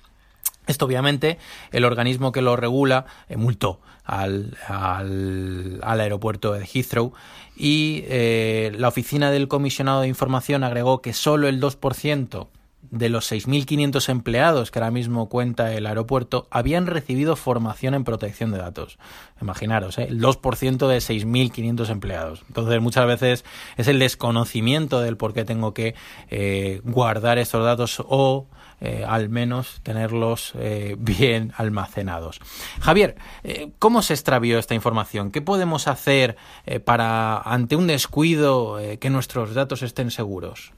Esto 0.68 0.84
obviamente 0.84 1.38
el 1.72 1.84
organismo 1.84 2.30
que 2.30 2.42
lo 2.42 2.54
regula 2.54 3.06
eh, 3.28 3.37
multó 3.37 3.80
al, 4.04 4.56
al, 4.68 5.80
aeropuerto 5.82 6.52
de 6.52 6.64
Heathrow 6.64 7.12
y 7.56 8.04
eh, 8.06 8.72
la 8.76 8.88
oficina 8.88 9.30
del 9.30 9.48
comisionado 9.48 10.02
de 10.02 10.08
información 10.08 10.62
agregó 10.64 11.02
que 11.02 11.12
solo 11.12 11.48
el 11.48 11.60
2% 11.60 12.48
de 12.90 13.08
los 13.08 13.30
6.500 13.32 14.08
empleados 14.08 14.70
que 14.70 14.78
ahora 14.78 14.90
mismo 14.90 15.28
cuenta 15.28 15.75
el 15.75 15.87
aeropuerto 15.87 16.46
habían 16.50 16.87
recibido 16.87 17.34
formación 17.34 17.94
en 17.94 18.04
protección 18.04 18.50
de 18.50 18.58
datos. 18.58 18.98
Imaginaros, 19.42 19.98
¿eh? 19.98 20.06
el 20.08 20.20
2% 20.20 20.87
de 20.87 20.98
6.500 20.98 21.90
empleados. 21.90 22.44
Entonces 22.48 22.80
muchas 22.80 23.06
veces 23.06 23.44
es 23.76 23.88
el 23.88 23.98
desconocimiento 23.98 25.00
del 25.00 25.16
por 25.16 25.32
qué 25.32 25.44
tengo 25.44 25.75
que 25.75 25.94
guardar 26.84 27.38
estos 27.38 27.64
datos 27.64 28.02
o 28.06 28.46
eh, 28.80 29.04
al 29.06 29.28
menos 29.28 29.80
tenerlos 29.82 30.52
eh, 30.56 30.97
bien 30.99 31.52
almacenados. 31.56 32.40
Javier, 32.80 33.16
eh, 33.42 33.70
¿cómo 33.78 34.02
se 34.02 34.14
extravió 34.14 34.58
esta 34.58 34.75
información? 34.75 35.30
¿Qué 35.30 35.42
podemos 35.42 35.88
hacer 35.88 36.37
para, 36.85 37.38
ante 37.38 37.76
un 37.76 37.87
descuido, 37.87 38.78
que 39.00 39.11
nuestros 39.11 39.54
datos 39.54 39.82
estén 39.82 40.11
seguros? 40.11 40.73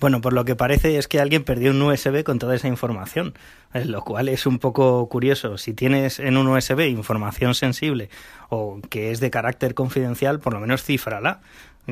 Bueno, 0.00 0.22
por 0.22 0.32
lo 0.32 0.46
que 0.46 0.56
parece 0.56 0.96
es 0.96 1.08
que 1.08 1.20
alguien 1.20 1.44
perdió 1.44 1.72
un 1.72 1.82
USB 1.82 2.24
con 2.24 2.38
toda 2.38 2.54
esa 2.54 2.68
información, 2.68 3.34
lo 3.74 4.02
cual 4.02 4.30
es 4.30 4.46
un 4.46 4.58
poco 4.58 5.06
curioso. 5.10 5.58
Si 5.58 5.74
tienes 5.74 6.18
en 6.18 6.38
un 6.38 6.48
USB 6.48 6.88
información 6.88 7.54
sensible 7.54 8.08
o 8.48 8.80
que 8.88 9.10
es 9.10 9.20
de 9.20 9.30
carácter 9.30 9.74
confidencial, 9.74 10.40
por 10.40 10.54
lo 10.54 10.60
menos 10.60 10.82
cifrala, 10.84 11.42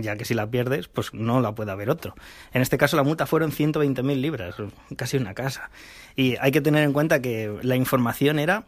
ya 0.02 0.17
que 0.17 0.25
si 0.25 0.35
la 0.35 0.50
pierdes, 0.50 0.88
pues 0.88 1.12
no 1.14 1.40
la 1.40 1.55
puede 1.55 1.73
haber 1.73 1.90
otro. 1.90 2.14
En 2.52 2.62
este 2.62 2.78
caso 2.78 2.97
la 2.97 3.02
multa 3.02 3.26
fueron 3.26 3.52
120.000 3.52 4.21
libras, 4.21 4.55
casi 4.97 5.17
una 5.17 5.35
casa. 5.35 5.71
Y 6.17 6.37
hay 6.40 6.52
que 6.52 6.61
tener 6.61 6.85
en 6.85 6.93
cuenta 6.93 7.21
que 7.21 7.59
la 7.62 7.76
información 7.76 8.38
era 8.38 8.64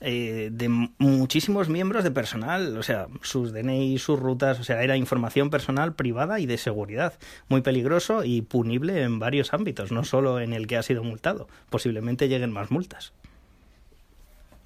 eh, 0.00 0.50
de 0.52 0.68
muchísimos 0.98 1.70
miembros 1.70 2.04
de 2.04 2.10
personal, 2.10 2.76
o 2.76 2.82
sea, 2.82 3.06
sus 3.22 3.52
DNI, 3.52 3.98
sus 3.98 4.18
rutas, 4.18 4.60
o 4.60 4.64
sea, 4.64 4.82
era 4.82 4.98
información 4.98 5.48
personal 5.48 5.94
privada 5.94 6.40
y 6.40 6.46
de 6.46 6.58
seguridad, 6.58 7.14
muy 7.48 7.62
peligroso 7.62 8.22
y 8.22 8.42
punible 8.42 9.02
en 9.02 9.18
varios 9.18 9.54
ámbitos, 9.54 9.92
no 9.92 10.04
solo 10.04 10.40
en 10.40 10.52
el 10.52 10.66
que 10.66 10.76
ha 10.76 10.82
sido 10.82 11.02
multado, 11.02 11.48
posiblemente 11.70 12.28
lleguen 12.28 12.52
más 12.52 12.70
multas. 12.70 13.14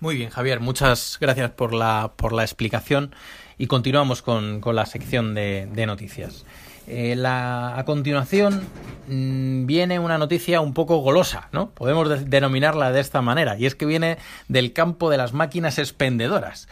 Muy 0.01 0.17
bien, 0.17 0.31
Javier, 0.31 0.61
muchas 0.61 1.19
gracias 1.21 1.51
por 1.51 1.73
la, 1.73 2.13
por 2.17 2.33
la 2.33 2.43
explicación 2.43 3.15
y 3.59 3.67
continuamos 3.67 4.23
con, 4.23 4.61
con 4.61 4.77
la 4.77 4.87
sección 4.87 5.35
de, 5.35 5.85
noticias. 5.87 6.45
Eh, 6.87 7.21
a 7.27 7.83
continuación 7.85 8.63
mmm, 9.09 9.67
viene 9.67 9.99
una 9.99 10.17
noticia 10.17 10.61
un 10.61 10.73
poco 10.73 10.99
golosa, 10.99 11.49
¿no? 11.53 11.71
Podemos 11.71 12.09
de 12.09 12.25
denominarla 12.25 12.93
de 12.93 13.01
esta 13.01 13.21
manera, 13.21 13.59
y 13.59 13.67
es 13.67 13.75
que 13.75 13.85
viene 13.85 14.17
del 14.47 14.73
campo 14.73 15.11
de 15.11 15.19
las 15.19 15.35
máquinas 15.35 15.79
expendedoras. 15.79 16.69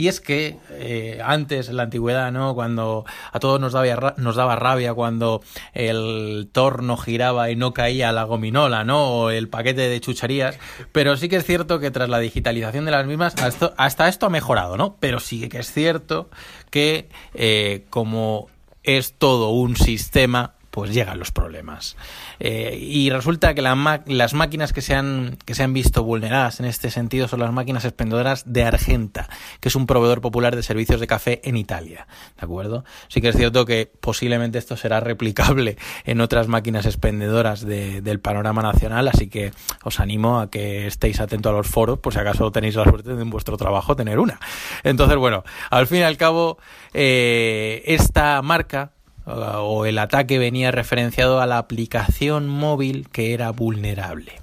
Y 0.00 0.08
es 0.08 0.22
que 0.22 0.56
eh, 0.70 1.20
antes, 1.22 1.68
en 1.68 1.76
la 1.76 1.82
antigüedad, 1.82 2.32
¿no? 2.32 2.54
Cuando 2.54 3.04
a 3.32 3.38
todos 3.38 3.60
nos 3.60 3.74
daba, 3.74 4.14
nos 4.16 4.34
daba 4.34 4.56
rabia 4.56 4.94
cuando 4.94 5.42
el 5.74 6.48
torno 6.52 6.96
giraba 6.96 7.50
y 7.50 7.56
no 7.56 7.74
caía 7.74 8.10
la 8.10 8.24
gominola, 8.24 8.82
¿no? 8.82 9.08
O 9.10 9.30
el 9.30 9.50
paquete 9.50 9.90
de 9.90 10.00
chucherías. 10.00 10.58
Pero 10.92 11.18
sí 11.18 11.28
que 11.28 11.36
es 11.36 11.44
cierto 11.44 11.80
que 11.80 11.90
tras 11.90 12.08
la 12.08 12.18
digitalización 12.18 12.86
de 12.86 12.92
las 12.92 13.04
mismas, 13.04 13.34
hasta 13.76 14.08
esto, 14.08 14.24
ha 14.24 14.30
mejorado, 14.30 14.78
¿no? 14.78 14.96
Pero 15.00 15.20
sí 15.20 15.46
que 15.50 15.58
es 15.58 15.70
cierto 15.70 16.30
que 16.70 17.10
eh, 17.34 17.84
como 17.90 18.48
es 18.82 19.12
todo 19.18 19.50
un 19.50 19.76
sistema, 19.76 20.54
pues 20.70 20.92
llegan 20.92 21.18
los 21.18 21.30
problemas. 21.32 21.96
Eh, 22.38 22.78
y 22.80 23.10
resulta 23.10 23.54
que 23.54 23.62
la 23.62 23.70
las 24.06 24.34
máquinas 24.34 24.72
que 24.72 24.82
se, 24.82 24.94
han, 24.94 25.38
que 25.44 25.54
se 25.54 25.62
han 25.62 25.72
visto 25.72 26.02
vulneradas 26.04 26.60
en 26.60 26.66
este 26.66 26.90
sentido 26.90 27.28
son 27.28 27.40
las 27.40 27.52
máquinas 27.52 27.84
expendedoras 27.84 28.52
de 28.52 28.64
Argenta, 28.64 29.28
que 29.60 29.68
es 29.68 29.76
un 29.76 29.86
proveedor 29.86 30.20
popular 30.20 30.56
de 30.56 30.62
servicios 30.62 31.00
de 31.00 31.06
café 31.06 31.40
en 31.44 31.56
Italia. 31.56 32.06
¿De 32.36 32.44
acuerdo? 32.44 32.84
Sí 33.08 33.20
que 33.20 33.28
es 33.28 33.36
cierto 33.36 33.64
que 33.64 33.90
posiblemente 34.00 34.58
esto 34.58 34.76
será 34.76 35.00
replicable 35.00 35.76
en 36.04 36.20
otras 36.20 36.48
máquinas 36.48 36.84
expendedoras 36.86 37.64
de, 37.64 38.02
del 38.02 38.20
panorama 38.20 38.62
nacional, 38.62 39.08
así 39.08 39.28
que 39.28 39.52
os 39.84 40.00
animo 40.00 40.40
a 40.40 40.50
que 40.50 40.86
estéis 40.86 41.20
atentos 41.20 41.50
a 41.50 41.56
los 41.56 41.68
foros, 41.68 41.98
por 41.98 42.12
si 42.12 42.18
acaso 42.18 42.50
tenéis 42.50 42.74
la 42.74 42.84
suerte 42.84 43.14
de 43.14 43.20
en 43.20 43.30
vuestro 43.30 43.56
trabajo 43.56 43.96
tener 43.96 44.18
una. 44.18 44.40
Entonces, 44.82 45.16
bueno, 45.16 45.44
al 45.70 45.86
fin 45.86 45.98
y 45.98 46.02
al 46.02 46.16
cabo, 46.16 46.58
eh, 46.92 47.82
esta 47.86 48.40
marca 48.42 48.92
o 49.30 49.86
el 49.86 49.98
ataque 49.98 50.38
venía 50.38 50.70
referenciado 50.70 51.40
a 51.40 51.46
la 51.46 51.58
aplicación 51.58 52.48
móvil 52.48 53.08
que 53.10 53.34
era 53.34 53.50
vulnerable. 53.50 54.40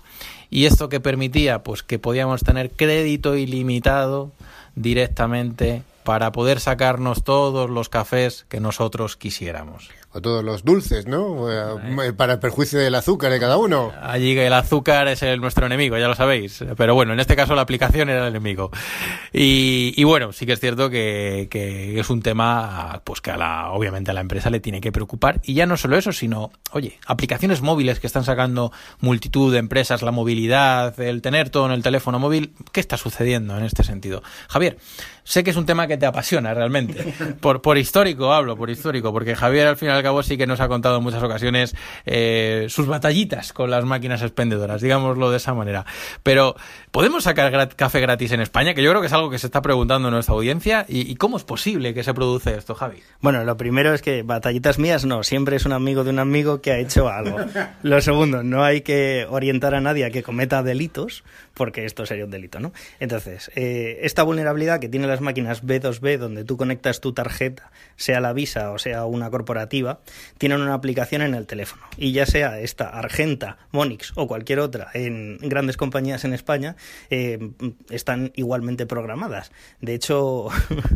¿Y 0.49 0.65
esto 0.65 0.89
que 0.89 0.99
permitía? 0.99 1.63
Pues 1.63 1.83
que 1.83 1.99
podíamos 1.99 2.41
tener 2.41 2.71
crédito 2.71 3.35
ilimitado 3.35 4.31
directamente 4.75 5.83
para 6.03 6.31
poder 6.31 6.61
sacarnos 6.61 7.23
todos 7.23 7.69
los 7.69 7.89
cafés 7.89 8.45
que 8.47 8.61
nosotros 8.61 9.17
quisiéramos. 9.17 9.89
Todos 10.21 10.43
los 10.43 10.63
dulces, 10.63 11.07
¿no? 11.07 11.51
Eh, 11.51 12.13
para 12.13 12.33
el 12.33 12.39
perjuicio 12.39 12.79
del 12.79 12.95
azúcar 12.95 13.31
de 13.31 13.39
cada 13.39 13.57
uno. 13.57 13.91
Allí 14.01 14.37
el 14.37 14.53
azúcar 14.53 15.07
es 15.07 15.23
el, 15.23 15.39
nuestro 15.41 15.65
enemigo, 15.65 15.97
ya 15.97 16.07
lo 16.07 16.15
sabéis. 16.15 16.63
Pero 16.75 16.95
bueno, 16.95 17.13
en 17.13 17.19
este 17.19 17.35
caso 17.35 17.55
la 17.55 17.61
aplicación 17.61 18.09
era 18.09 18.23
el 18.23 18.29
enemigo. 18.29 18.71
Y, 19.33 19.93
y 19.95 20.03
bueno, 20.03 20.31
sí 20.31 20.45
que 20.45 20.53
es 20.53 20.59
cierto 20.59 20.89
que, 20.89 21.47
que, 21.49 21.99
es 21.99 22.09
un 22.09 22.21
tema 22.21 23.01
pues 23.03 23.21
que 23.21 23.31
a 23.31 23.37
la, 23.37 23.71
obviamente 23.71 24.11
a 24.11 24.13
la 24.13 24.21
empresa 24.21 24.49
le 24.49 24.59
tiene 24.59 24.81
que 24.81 24.91
preocupar. 24.91 25.41
Y 25.43 25.53
ya 25.53 25.65
no 25.65 25.77
solo 25.77 25.97
eso, 25.97 26.11
sino, 26.11 26.51
oye, 26.71 26.99
aplicaciones 27.05 27.61
móviles 27.61 27.99
que 27.99 28.07
están 28.07 28.23
sacando 28.23 28.71
multitud 28.99 29.51
de 29.51 29.59
empresas, 29.59 30.01
la 30.01 30.11
movilidad, 30.11 30.99
el 30.99 31.21
tener 31.21 31.49
todo 31.49 31.65
en 31.67 31.71
el 31.71 31.83
teléfono 31.83 32.19
móvil. 32.19 32.53
¿Qué 32.71 32.79
está 32.79 32.97
sucediendo 32.97 33.57
en 33.57 33.63
este 33.63 33.83
sentido? 33.83 34.23
Javier, 34.49 34.77
sé 35.27 35.43
que 35.43 35.49
es 35.49 35.57
un 35.57 35.65
tema 35.65 35.87
que 35.87 35.97
te 35.97 36.05
apasiona 36.05 36.53
realmente. 36.53 37.13
Por, 37.41 37.61
por 37.61 37.77
histórico 37.77 38.33
hablo, 38.33 38.55
por 38.55 38.69
histórico, 38.69 39.11
porque 39.11 39.35
Javier 39.35 39.67
al 39.67 39.75
final 39.75 39.97
al 39.97 40.03
cabo 40.03 40.23
sí 40.23 40.37
que 40.37 40.47
nos 40.47 40.61
ha 40.61 40.69
contado 40.69 40.97
en 40.97 41.03
muchas 41.03 41.21
ocasiones 41.21 41.75
eh, 42.05 42.67
sus 42.69 42.87
batallitas 42.87 43.51
con 43.51 43.69
las 43.69 43.83
máquinas 43.83 44.21
expendedoras, 44.21 44.81
digámoslo 44.81 45.29
de 45.29 45.37
esa 45.37 45.53
manera. 45.53 45.85
Pero, 46.23 46.55
¿podemos 46.91 47.25
sacar 47.25 47.75
café 47.75 47.99
gratis 47.99 48.31
en 48.31 48.39
España? 48.39 48.73
Que 48.73 48.81
yo 48.81 48.89
creo 48.89 49.01
que 49.01 49.07
es 49.07 49.13
algo 49.13 49.29
que 49.29 49.37
se 49.37 49.47
está 49.47 49.61
preguntando 49.61 50.09
nuestra 50.09 50.33
audiencia. 50.33 50.85
¿Y, 50.87 51.11
¿Y, 51.11 51.15
cómo 51.15 51.35
es 51.35 51.43
posible 51.43 51.93
que 51.93 52.03
se 52.03 52.13
produce 52.13 52.55
esto, 52.55 52.73
Javi? 52.73 52.99
Bueno, 53.19 53.43
lo 53.43 53.57
primero 53.57 53.93
es 53.93 54.01
que 54.01 54.23
batallitas 54.23 54.79
mías 54.79 55.03
no, 55.03 55.23
siempre 55.23 55.57
es 55.57 55.65
un 55.65 55.73
amigo 55.73 56.05
de 56.05 56.11
un 56.11 56.19
amigo 56.19 56.61
que 56.61 56.71
ha 56.71 56.77
hecho 56.77 57.09
algo. 57.09 57.37
Lo 57.83 57.99
segundo, 58.01 58.43
no 58.43 58.63
hay 58.63 58.81
que 58.81 59.27
orientar 59.29 59.75
a 59.75 59.81
nadie 59.81 60.05
a 60.05 60.09
que 60.09 60.23
cometa 60.23 60.63
delitos, 60.63 61.23
porque 61.57 61.85
esto 61.85 62.05
sería 62.05 62.23
un 62.25 62.31
delito, 62.31 62.59
¿no? 62.59 62.71
Entonces, 62.99 63.51
eh, 63.55 63.99
esta 64.03 64.21
vulnerabilidad 64.21 64.79
que 64.79 64.87
tienen 64.87 65.09
las 65.09 65.21
máquinas 65.21 65.63
B2B, 65.63 66.19
donde 66.19 66.45
tú 66.45 66.55
conectas 66.55 67.01
tu 67.01 67.13
tarjeta, 67.13 67.71
sea 67.95 68.21
la 68.21 68.31
Visa 68.31 68.71
o 68.71 68.77
sea 68.77 69.05
una 69.05 69.31
corporativa, 69.31 69.99
tienen 70.37 70.61
una 70.61 70.75
aplicación 70.75 71.23
en 71.23 71.33
el 71.33 71.47
teléfono. 71.47 71.81
Y 71.97 72.11
ya 72.11 72.27
sea 72.27 72.59
esta 72.59 72.89
Argenta, 72.89 73.57
Monix 73.71 74.13
o 74.15 74.27
cualquier 74.27 74.59
otra 74.59 74.89
en 74.93 75.37
grandes 75.39 75.77
compañías 75.77 76.23
en 76.25 76.33
España, 76.33 76.75
eh, 77.09 77.39
están 77.89 78.31
igualmente 78.35 78.85
programadas. 78.85 79.51
De 79.81 79.95
hecho, 79.95 80.49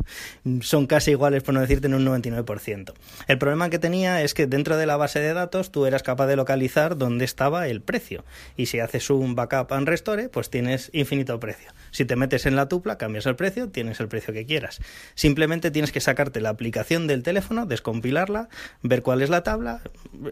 son 0.62 0.86
casi 0.86 1.12
iguales, 1.12 1.41
por 1.41 1.56
no 1.56 1.62
decirte, 1.62 1.88
en 1.88 1.96
un 1.96 2.06
99%. 2.06 2.94
El 3.27 3.38
problema 3.39 3.72
que 3.72 3.80
tenía 3.80 4.22
es 4.22 4.36
que 4.36 4.46
dentro 4.46 4.77
de 4.77 4.86
la 4.86 4.98
base 4.98 5.20
de 5.20 5.34
datos 5.34 5.72
tú 5.72 5.88
eras 5.88 6.03
capaz 6.03 6.27
de 6.27 6.36
localizar 6.36 6.98
dónde 6.98 7.25
estaba 7.25 7.68
el 7.68 7.82
precio. 7.82 8.24
Y 8.58 8.68
si 8.68 8.80
haces 8.80 9.10
un 9.10 9.34
backup 9.34 9.74
and 9.74 9.88
restore, 9.88 10.30
pues 10.30 10.50
tienes 10.51 10.91
infinito 10.93 11.39
precio. 11.39 11.72
Si 11.89 12.05
te 12.05 12.15
metes 12.15 12.46
en 12.46 12.55
la 12.55 12.70
tupla, 12.70 12.98
cambias 13.00 13.25
el 13.25 13.36
precio, 13.36 13.70
tienes 13.70 14.00
el 14.00 14.08
precio 14.08 14.34
que 14.34 14.46
quieras. 14.46 14.79
Simplemente 15.15 15.72
tienes 15.72 15.91
que 15.91 16.00
sacarte 16.00 16.39
la 16.41 16.50
aplicación 16.50 17.08
del 17.08 17.24
teléfono, 17.24 17.65
descompilarla, 17.65 18.50
ver 18.84 19.01
cuál 19.01 19.22
es 19.22 19.29
la 19.29 19.41
tabla. 19.43 19.81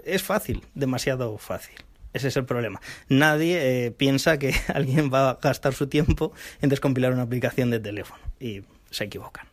Es 0.05 0.21
fácil, 0.21 0.63
demasiado 0.75 1.37
fácil. 1.37 1.75
Ese 2.13 2.27
es 2.27 2.37
el 2.37 2.45
problema. 2.45 2.81
Nadie 3.07 3.85
eh, 3.85 3.91
piensa 3.91 4.37
que 4.39 4.53
alguien 4.73 5.11
va 5.11 5.31
a 5.31 5.39
gastar 5.41 5.73
su 5.73 5.87
tiempo 5.87 6.31
en 6.61 6.69
descompilar 6.69 7.13
una 7.13 7.23
aplicación 7.23 7.69
de 7.69 7.79
teléfono 7.79 8.21
y 8.39 8.63
se 8.91 9.05
equivocan. 9.05 9.47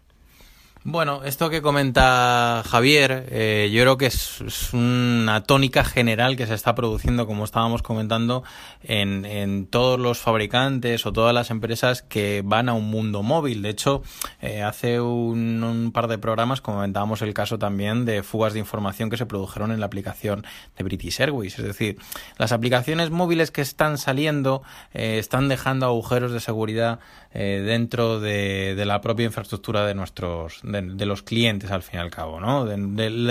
Bueno, 0.88 1.24
esto 1.24 1.50
que 1.50 1.62
comenta 1.62 2.62
Javier, 2.64 3.26
eh, 3.32 3.70
yo 3.72 3.82
creo 3.82 3.98
que 3.98 4.06
es, 4.06 4.72
una 4.72 5.42
tónica 5.42 5.82
general 5.82 6.36
que 6.36 6.46
se 6.46 6.54
está 6.54 6.76
produciendo, 6.76 7.26
como 7.26 7.44
estábamos 7.44 7.82
comentando, 7.82 8.44
en, 8.84 9.66
todos 9.66 9.98
los 9.98 10.18
fabricantes 10.18 11.04
o 11.04 11.12
todas 11.12 11.34
las 11.34 11.50
empresas 11.50 12.02
que 12.02 12.42
van 12.44 12.68
a 12.68 12.74
un 12.74 12.88
mundo 12.88 13.24
móvil. 13.24 13.62
De 13.62 13.70
hecho, 13.70 14.04
eh, 14.40 14.62
hace 14.62 15.00
un, 15.00 15.90
par 15.92 16.06
de 16.06 16.18
programas 16.18 16.60
comentábamos 16.60 17.20
el 17.20 17.34
caso 17.34 17.58
también 17.58 18.04
de 18.04 18.22
fugas 18.22 18.52
de 18.52 18.60
información 18.60 19.10
que 19.10 19.16
se 19.16 19.26
produjeron 19.26 19.72
en 19.72 19.80
la 19.80 19.86
aplicación 19.86 20.46
de 20.78 20.84
British 20.84 21.20
Airways. 21.20 21.58
Es 21.58 21.64
decir, 21.64 21.98
las 22.38 22.52
aplicaciones 22.52 23.10
móviles 23.10 23.50
que 23.50 23.60
están 23.60 23.98
saliendo 23.98 24.62
eh, 24.94 25.18
están 25.18 25.48
dejando 25.48 25.86
agujeros 25.86 26.30
de 26.30 26.38
seguridad 26.38 27.00
eh, 27.38 27.62
dentro 27.66 28.18
de, 28.18 28.82
la 28.86 29.02
propia 29.02 29.26
infraestructura 29.26 29.84
de 29.84 29.94
nuestros 29.94 30.64
de, 30.82 31.06
los 31.06 31.22
clientes 31.22 31.70
al 31.70 31.82
fin 31.82 31.98
y 31.98 32.02
al 32.02 32.10
cabo, 32.10 32.40
¿no? 32.40 32.64
De, 32.64 32.76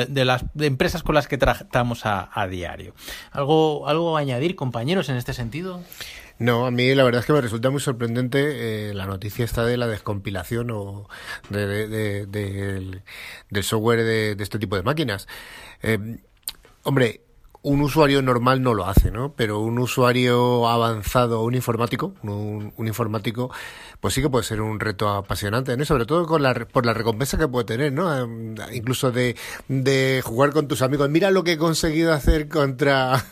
de 0.07 0.25
las 0.25 0.45
empresas 0.59 1.03
con 1.03 1.15
las 1.15 1.27
que 1.27 1.37
tratamos 1.37 2.05
a, 2.05 2.29
a, 2.33 2.47
diario. 2.47 2.93
¿Algo, 3.31 3.87
¿Algo 3.87 4.17
a 4.17 4.19
añadir, 4.19 4.55
compañeros, 4.55 5.09
en 5.09 5.17
este 5.17 5.33
sentido? 5.33 5.81
No, 6.37 6.65
a 6.65 6.71
mí 6.71 6.93
la 6.95 7.03
verdad 7.03 7.21
es 7.21 7.25
que 7.25 7.33
me 7.33 7.39
resulta 7.39 7.69
muy 7.69 7.79
sorprendente 7.79 8.89
eh, 8.89 8.93
la 8.93 9.05
noticia 9.05 9.45
esta 9.45 9.65
de 9.65 9.77
la 9.77 9.87
descompilación 9.87 10.69
o 10.69 11.07
de, 11.49 12.25
del, 12.27 13.03
del 13.49 13.63
software 13.63 14.03
de, 14.03 14.35
este 14.39 14.59
tipo 14.59 14.75
de 14.75 14.83
máquinas. 14.83 15.27
Eh, 15.81 16.17
hombre, 16.83 17.21
un 17.65 17.81
usuario 17.81 18.22
normal 18.22 18.62
no 18.62 18.75
lo 18.75 18.86
hace, 18.86 19.10
¿no? 19.10 19.34
Pero 19.36 19.60
un 19.60 19.79
usuario 19.79 20.67
avanzado, 20.67 21.41
un 21.41 21.55
informático, 21.55 22.13
un, 22.22 22.72
informático, 22.77 23.51
pues 24.00 24.13
sí 24.13 24.22
que 24.22 24.29
puede 24.29 24.43
ser 24.43 24.62
un 24.62 24.79
reto 24.79 25.10
apasionante, 25.10 25.75
¿no? 25.75 25.84
Sobre 25.84 26.05
todo 26.05 26.27
con 26.27 26.43
la, 26.43 26.53
por 26.53 26.86
la 26.86 26.93
recompensa 26.93 27.39
que 27.39 27.48
puede 27.48 27.65
tener, 27.65 27.91
¿no? 27.91 28.07
Incluso 28.72 29.12
de, 29.12 29.36
de 29.67 30.22
jugar 30.24 30.51
con 30.51 30.67
tus 30.67 30.84
amigos. 30.84 31.10
Mira 31.10 31.31
lo 31.31 31.43
que 31.43 31.53
he 31.53 31.57
conseguido 31.57 32.13
hacer 32.13 32.48
contra 32.50 33.25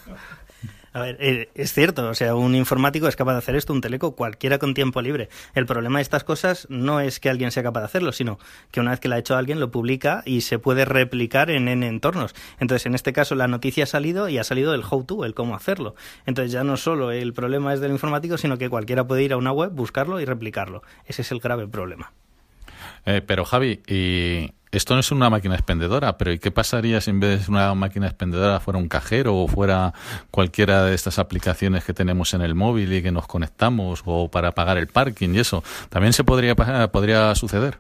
a 0.94 1.02
ver, 1.02 1.18
eh, 1.20 1.50
es 1.56 1.74
cierto, 1.74 2.08
o 2.08 2.14
sea, 2.14 2.36
un 2.36 2.56
informático 2.56 3.08
es 3.08 3.16
capaz 3.16 3.34
de 3.34 3.40
hacer 3.40 3.56
esto, 3.56 3.74
un 3.74 3.82
teleco, 3.82 4.16
cualquiera 4.16 4.60
con 4.60 4.74
tiempo 4.74 5.02
libre. 5.02 5.28
El 5.56 5.66
problema 5.66 5.98
de 5.98 6.04
estas 6.04 6.24
cosas 6.24 6.68
no 6.70 7.00
es 7.00 7.20
que 7.20 7.30
alguien 7.30 7.52
sea 7.52 7.64
capaz 7.64 7.80
de 7.82 7.86
hacerlo, 7.86 8.12
sino 8.12 8.38
que 8.72 8.80
una 8.80 8.92
vez 8.92 9.00
que 9.00 9.08
lo 9.08 9.16
ha 9.16 9.18
hecho 9.18 9.36
alguien 9.36 9.60
lo 9.60 9.72
publica 9.72 10.22
y 10.26 10.42
se 10.42 10.60
puede 10.60 10.86
replicar 10.86 11.50
en, 11.50 11.68
en 11.68 11.82
entornos. 11.82 12.36
Entonces, 12.60 12.86
en 12.86 12.94
este 12.94 13.12
caso, 13.12 13.34
la 13.34 13.48
noticia 13.48 13.86
ha 13.86 13.88
salido 13.88 14.30
y 14.30 14.38
ha 14.38 14.44
salido 14.44 14.74
el 14.76 14.84
how-to, 14.90 15.26
el 15.26 15.34
cómo 15.34 15.56
hacerlo. 15.56 15.96
Entonces, 16.28 16.52
ya 16.52 16.64
no 16.64 16.78
solo 16.78 17.12
el 17.12 17.34
problema 17.34 17.74
es 17.74 17.80
del 17.80 17.92
informático, 17.92 18.38
sino 18.38 18.58
que 18.60 18.70
cualquiera 18.70 19.08
puede 19.08 19.24
ir 19.24 19.34
a 19.34 19.38
una 19.38 19.52
web, 19.52 19.72
buscarlo 19.72 20.22
y 20.22 20.26
replicarlo. 20.26 20.84
Ese 21.06 21.24
es 21.24 21.32
el 21.32 21.40
grave 21.40 21.68
problema. 21.68 22.14
Eh, 23.06 23.22
pero 23.26 23.46
Javi, 23.46 23.82
y 23.88 24.52
esto 24.74 24.96
no 24.96 25.00
es 25.00 25.12
una 25.12 25.30
máquina 25.30 25.54
expendedora, 25.54 26.18
pero 26.18 26.32
¿y 26.34 26.40
qué 26.40 26.50
pasaría 26.50 27.00
si 27.00 27.12
en 27.12 27.20
vez 27.20 27.46
de 27.46 27.52
una 27.52 27.74
máquina 27.76 28.08
expendedora 28.08 28.60
fuera 28.60 28.80
un 28.80 28.88
cajero 28.88 29.38
o 29.38 29.48
fuera 29.48 29.94
cualquiera 30.32 30.84
de 30.84 30.96
estas 30.96 31.20
aplicaciones 31.20 31.84
que 31.84 31.94
tenemos 31.94 32.34
en 32.34 32.42
el 32.42 32.56
móvil 32.56 32.92
y 32.92 33.04
que 33.04 33.12
nos 33.12 33.28
conectamos 33.28 34.02
o 34.06 34.30
para 34.32 34.52
pagar 34.54 34.80
el 34.80 34.88
parking 34.88 35.36
y 35.36 35.40
eso? 35.40 35.64
También 35.90 36.12
se 36.12 36.24
podría, 36.24 36.56
podría 36.56 37.36
suceder. 37.36 37.78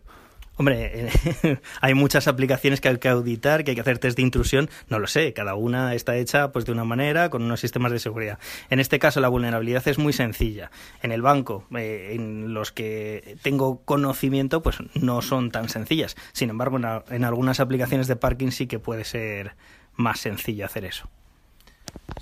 Hombre, 0.55 1.09
eh, 1.09 1.57
hay 1.81 1.93
muchas 1.95 2.27
aplicaciones 2.27 2.79
que 2.79 2.87
hay 2.87 2.97
que 2.97 3.09
auditar, 3.09 3.63
que 3.63 3.71
hay 3.71 3.75
que 3.75 3.81
hacer 3.81 3.97
test 3.97 4.17
de 4.17 4.21
intrusión, 4.21 4.69
no 4.87 4.99
lo 4.99 5.07
sé, 5.07 5.33
cada 5.33 5.55
una 5.55 5.95
está 5.95 6.15
hecha 6.15 6.51
pues 6.51 6.65
de 6.65 6.71
una 6.71 6.83
manera, 6.83 7.29
con 7.31 7.41
unos 7.41 7.59
sistemas 7.59 7.91
de 7.91 7.99
seguridad. 7.99 8.37
En 8.69 8.79
este 8.79 8.99
caso 8.99 9.19
la 9.19 9.29
vulnerabilidad 9.29 9.87
es 9.87 9.97
muy 9.97 10.13
sencilla. 10.13 10.69
En 11.01 11.11
el 11.11 11.23
banco, 11.23 11.65
eh, 11.75 12.11
en 12.13 12.53
los 12.53 12.71
que 12.71 13.37
tengo 13.41 13.81
conocimiento, 13.83 14.61
pues 14.61 14.77
no 14.93 15.23
son 15.23 15.49
tan 15.49 15.69
sencillas. 15.69 16.15
Sin 16.33 16.51
embargo, 16.51 16.77
en, 16.77 16.85
en 17.15 17.23
algunas 17.23 17.59
aplicaciones 17.59 18.07
de 18.07 18.15
parking 18.15 18.51
sí 18.51 18.67
que 18.67 18.77
puede 18.77 19.05
ser 19.05 19.55
más 19.95 20.19
sencillo 20.19 20.65
hacer 20.65 20.85
eso. 20.85 21.09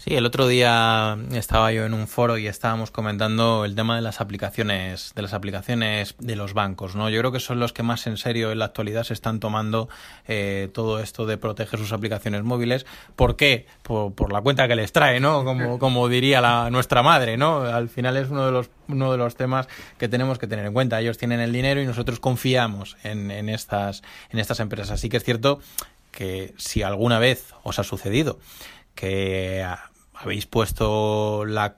Sí, 0.03 0.15
el 0.15 0.25
otro 0.25 0.47
día 0.47 1.15
estaba 1.31 1.71
yo 1.71 1.85
en 1.85 1.93
un 1.93 2.07
foro 2.07 2.39
y 2.39 2.47
estábamos 2.47 2.89
comentando 2.89 3.65
el 3.65 3.75
tema 3.75 3.95
de 3.95 4.01
las 4.01 4.19
aplicaciones, 4.19 5.11
de 5.15 5.21
las 5.21 5.33
aplicaciones 5.33 6.15
de 6.17 6.35
los 6.35 6.55
bancos, 6.55 6.95
¿no? 6.95 7.09
Yo 7.09 7.19
creo 7.19 7.31
que 7.31 7.39
son 7.39 7.59
los 7.59 7.71
que 7.71 7.83
más 7.83 8.07
en 8.07 8.17
serio 8.17 8.51
en 8.51 8.57
la 8.57 8.65
actualidad 8.65 9.03
se 9.03 9.13
están 9.13 9.39
tomando 9.39 9.89
eh, 10.27 10.69
todo 10.73 10.99
esto 10.99 11.27
de 11.27 11.37
proteger 11.37 11.79
sus 11.79 11.91
aplicaciones 11.91 12.41
móviles. 12.43 12.87
¿Por 13.15 13.35
qué? 13.35 13.67
Por, 13.83 14.13
por 14.13 14.33
la 14.33 14.41
cuenta 14.41 14.67
que 14.67 14.75
les 14.75 14.91
trae, 14.91 15.19
¿no? 15.19 15.43
Como, 15.43 15.77
como 15.77 16.07
diría 16.07 16.41
la, 16.41 16.71
nuestra 16.71 17.03
madre, 17.03 17.37
¿no? 17.37 17.61
Al 17.61 17.87
final 17.87 18.17
es 18.17 18.29
uno 18.29 18.45
de 18.45 18.51
los 18.51 18.69
uno 18.87 19.11
de 19.11 19.17
los 19.17 19.35
temas 19.35 19.67
que 19.99 20.09
tenemos 20.09 20.39
que 20.39 20.47
tener 20.47 20.65
en 20.65 20.73
cuenta. 20.73 20.99
Ellos 20.99 21.17
tienen 21.17 21.39
el 21.41 21.53
dinero 21.53 21.79
y 21.81 21.85
nosotros 21.85 22.19
confiamos 22.19 22.97
en, 23.03 23.29
en 23.29 23.49
estas 23.49 24.01
en 24.31 24.39
estas 24.39 24.59
empresas. 24.61 24.91
Así 24.91 25.09
que 25.09 25.17
es 25.17 25.23
cierto 25.23 25.59
que 26.11 26.53
si 26.57 26.83
alguna 26.83 27.19
vez 27.19 27.53
os 27.63 27.79
ha 27.79 27.83
sucedido 27.83 28.39
que 28.95 29.65
habéis 30.23 30.45
puesto 30.45 31.45
la, 31.45 31.77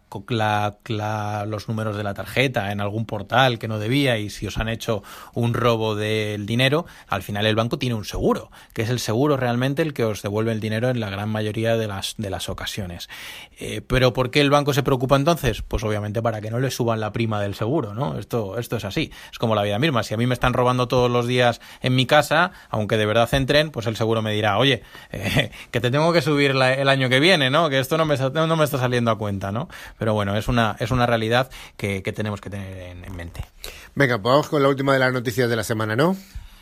la, 0.87 1.45
los 1.47 1.67
números 1.67 1.95
de 1.95 2.03
la 2.03 2.13
tarjeta 2.13 2.71
en 2.71 2.81
algún 2.81 3.05
portal 3.05 3.59
que 3.59 3.67
no 3.67 3.79
debía 3.79 4.17
y 4.17 4.29
si 4.29 4.47
os 4.47 4.57
han 4.57 4.69
hecho 4.69 5.03
un 5.33 5.53
robo 5.53 5.95
del 5.95 6.45
dinero, 6.45 6.85
al 7.07 7.23
final 7.23 7.45
el 7.45 7.55
banco 7.55 7.79
tiene 7.79 7.95
un 7.95 8.05
seguro, 8.05 8.51
que 8.73 8.81
es 8.81 8.89
el 8.89 8.99
seguro 8.99 9.37
realmente 9.37 9.81
el 9.81 9.93
que 9.93 10.03
os 10.03 10.21
devuelve 10.21 10.51
el 10.51 10.59
dinero 10.59 10.89
en 10.89 10.99
la 10.99 11.09
gran 11.09 11.29
mayoría 11.29 11.77
de 11.77 11.87
las, 11.87 12.15
de 12.17 12.29
las 12.29 12.49
ocasiones. 12.49 13.09
Eh, 13.59 13.81
Pero 13.85 14.13
¿por 14.13 14.29
qué 14.29 14.41
el 14.41 14.49
banco 14.49 14.73
se 14.73 14.83
preocupa 14.83 15.15
entonces? 15.15 15.61
Pues 15.61 15.83
obviamente 15.83 16.21
para 16.21 16.41
que 16.41 16.51
no 16.51 16.59
le 16.59 16.71
suban 16.71 16.99
la 16.99 17.13
prima 17.13 17.41
del 17.41 17.55
seguro, 17.55 17.93
¿no? 17.93 18.17
Esto, 18.17 18.57
esto 18.57 18.77
es 18.77 18.85
así. 18.85 19.11
Es 19.31 19.39
como 19.39 19.55
la 19.55 19.63
vida 19.63 19.79
misma. 19.79 20.03
Si 20.03 20.13
a 20.13 20.17
mí 20.17 20.27
me 20.27 20.33
están 20.33 20.53
robando 20.53 20.87
todos 20.87 21.09
los 21.09 21.27
días 21.27 21.61
en 21.81 21.95
mi 21.95 22.05
casa, 22.05 22.51
aunque 22.69 22.97
de 22.97 23.05
verdad 23.05 23.33
entren, 23.33 23.71
pues 23.71 23.87
el 23.87 23.95
seguro 23.95 24.21
me 24.21 24.33
dirá, 24.33 24.57
oye, 24.57 24.83
eh, 25.11 25.51
que 25.71 25.79
te 25.79 25.91
tengo 25.91 26.11
que 26.11 26.21
subir 26.21 26.51
el 26.51 26.89
año 26.89 27.09
que 27.09 27.19
viene, 27.19 27.49
¿no? 27.49 27.69
Que 27.69 27.79
esto 27.79 27.97
no 27.97 28.05
me 28.05 28.17
no, 28.33 28.47
no 28.47 28.55
me 28.55 28.63
está 28.63 28.77
saliendo 28.77 29.11
a 29.11 29.17
cuenta, 29.17 29.51
¿no? 29.51 29.69
Pero 29.97 30.13
bueno, 30.13 30.35
es 30.35 30.47
una, 30.47 30.75
es 30.79 30.91
una 30.91 31.05
realidad 31.05 31.49
que, 31.77 32.03
que 32.03 32.13
tenemos 32.13 32.41
que 32.41 32.49
tener 32.49 32.77
en, 32.89 33.05
en 33.05 33.15
mente. 33.15 33.45
Venga, 33.95 34.21
pues 34.21 34.31
vamos 34.31 34.49
con 34.49 34.61
la 34.61 34.69
última 34.69 34.93
de 34.93 34.99
las 34.99 35.13
noticias 35.13 35.49
de 35.49 35.55
la 35.55 35.63
semana, 35.63 35.95
¿no? 35.95 36.17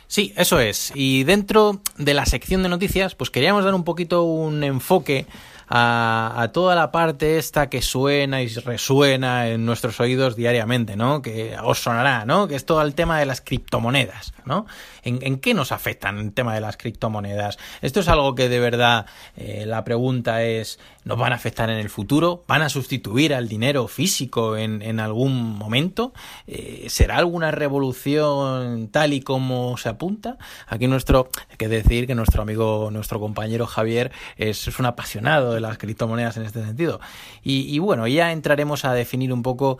Sí, 0.06 0.34
eso 0.36 0.60
es. 0.60 0.92
Y 0.94 1.24
dentro 1.24 1.80
de 1.96 2.12
la 2.12 2.26
sección 2.26 2.62
de 2.62 2.68
noticias, 2.68 3.14
pues 3.14 3.30
queríamos 3.30 3.64
dar 3.64 3.74
un 3.74 3.82
poquito 3.82 4.24
un 4.24 4.62
enfoque 4.62 5.26
a, 5.74 6.34
a, 6.36 6.52
toda 6.52 6.74
la 6.74 6.92
parte 6.92 7.38
esta 7.38 7.70
que 7.70 7.80
suena 7.80 8.42
y 8.42 8.48
resuena 8.48 9.48
en 9.48 9.64
nuestros 9.64 9.98
oídos 10.00 10.36
diariamente, 10.36 10.96
¿no? 10.96 11.22
Que 11.22 11.56
os 11.62 11.78
sonará, 11.78 12.26
¿no? 12.26 12.46
Que 12.46 12.56
es 12.56 12.66
todo 12.66 12.82
el 12.82 12.94
tema 12.94 13.18
de 13.18 13.24
las 13.24 13.40
criptomonedas, 13.40 14.34
¿no? 14.44 14.66
¿En, 15.04 15.38
qué 15.38 15.52
nos 15.52 15.72
afectan 15.72 16.18
el 16.18 16.32
tema 16.32 16.54
de 16.54 16.60
las 16.60 16.76
criptomonedas? 16.76 17.58
Esto 17.80 18.00
es 18.00 18.08
algo 18.08 18.36
que 18.36 18.48
de 18.48 18.60
verdad 18.60 19.06
eh, 19.36 19.64
la 19.66 19.82
pregunta 19.82 20.44
es, 20.44 20.78
¿nos 21.04 21.18
van 21.18 21.32
a 21.32 21.36
afectar 21.36 21.70
en 21.70 21.78
el 21.78 21.90
futuro? 21.90 22.44
¿Van 22.46 22.62
a 22.62 22.68
sustituir 22.68 23.34
al 23.34 23.48
dinero 23.48 23.88
físico 23.88 24.56
en, 24.56 24.80
en 24.80 25.00
algún 25.00 25.58
momento? 25.58 26.12
Eh, 26.46 26.86
¿Será 26.88 27.16
alguna 27.16 27.50
revolución 27.50 28.88
tal 28.92 29.12
y 29.12 29.20
como 29.20 29.76
se 29.76 29.88
apunta? 29.88 30.38
Aquí 30.68 30.86
nuestro, 30.86 31.30
hay 31.50 31.56
que 31.56 31.68
decir 31.68 32.06
que 32.06 32.14
nuestro 32.14 32.42
amigo, 32.42 32.90
nuestro 32.92 33.18
compañero 33.18 33.66
Javier 33.66 34.12
es, 34.36 34.68
un 34.78 34.86
apasionado 34.86 35.56
las 35.62 35.78
criptomonedas 35.78 36.36
en 36.36 36.44
este 36.44 36.64
sentido. 36.64 37.00
Y, 37.42 37.78
bueno, 37.78 38.06
ya 38.06 38.32
entraremos 38.32 38.84
a 38.84 38.92
definir 38.92 39.32
un 39.32 39.42
poco 39.42 39.78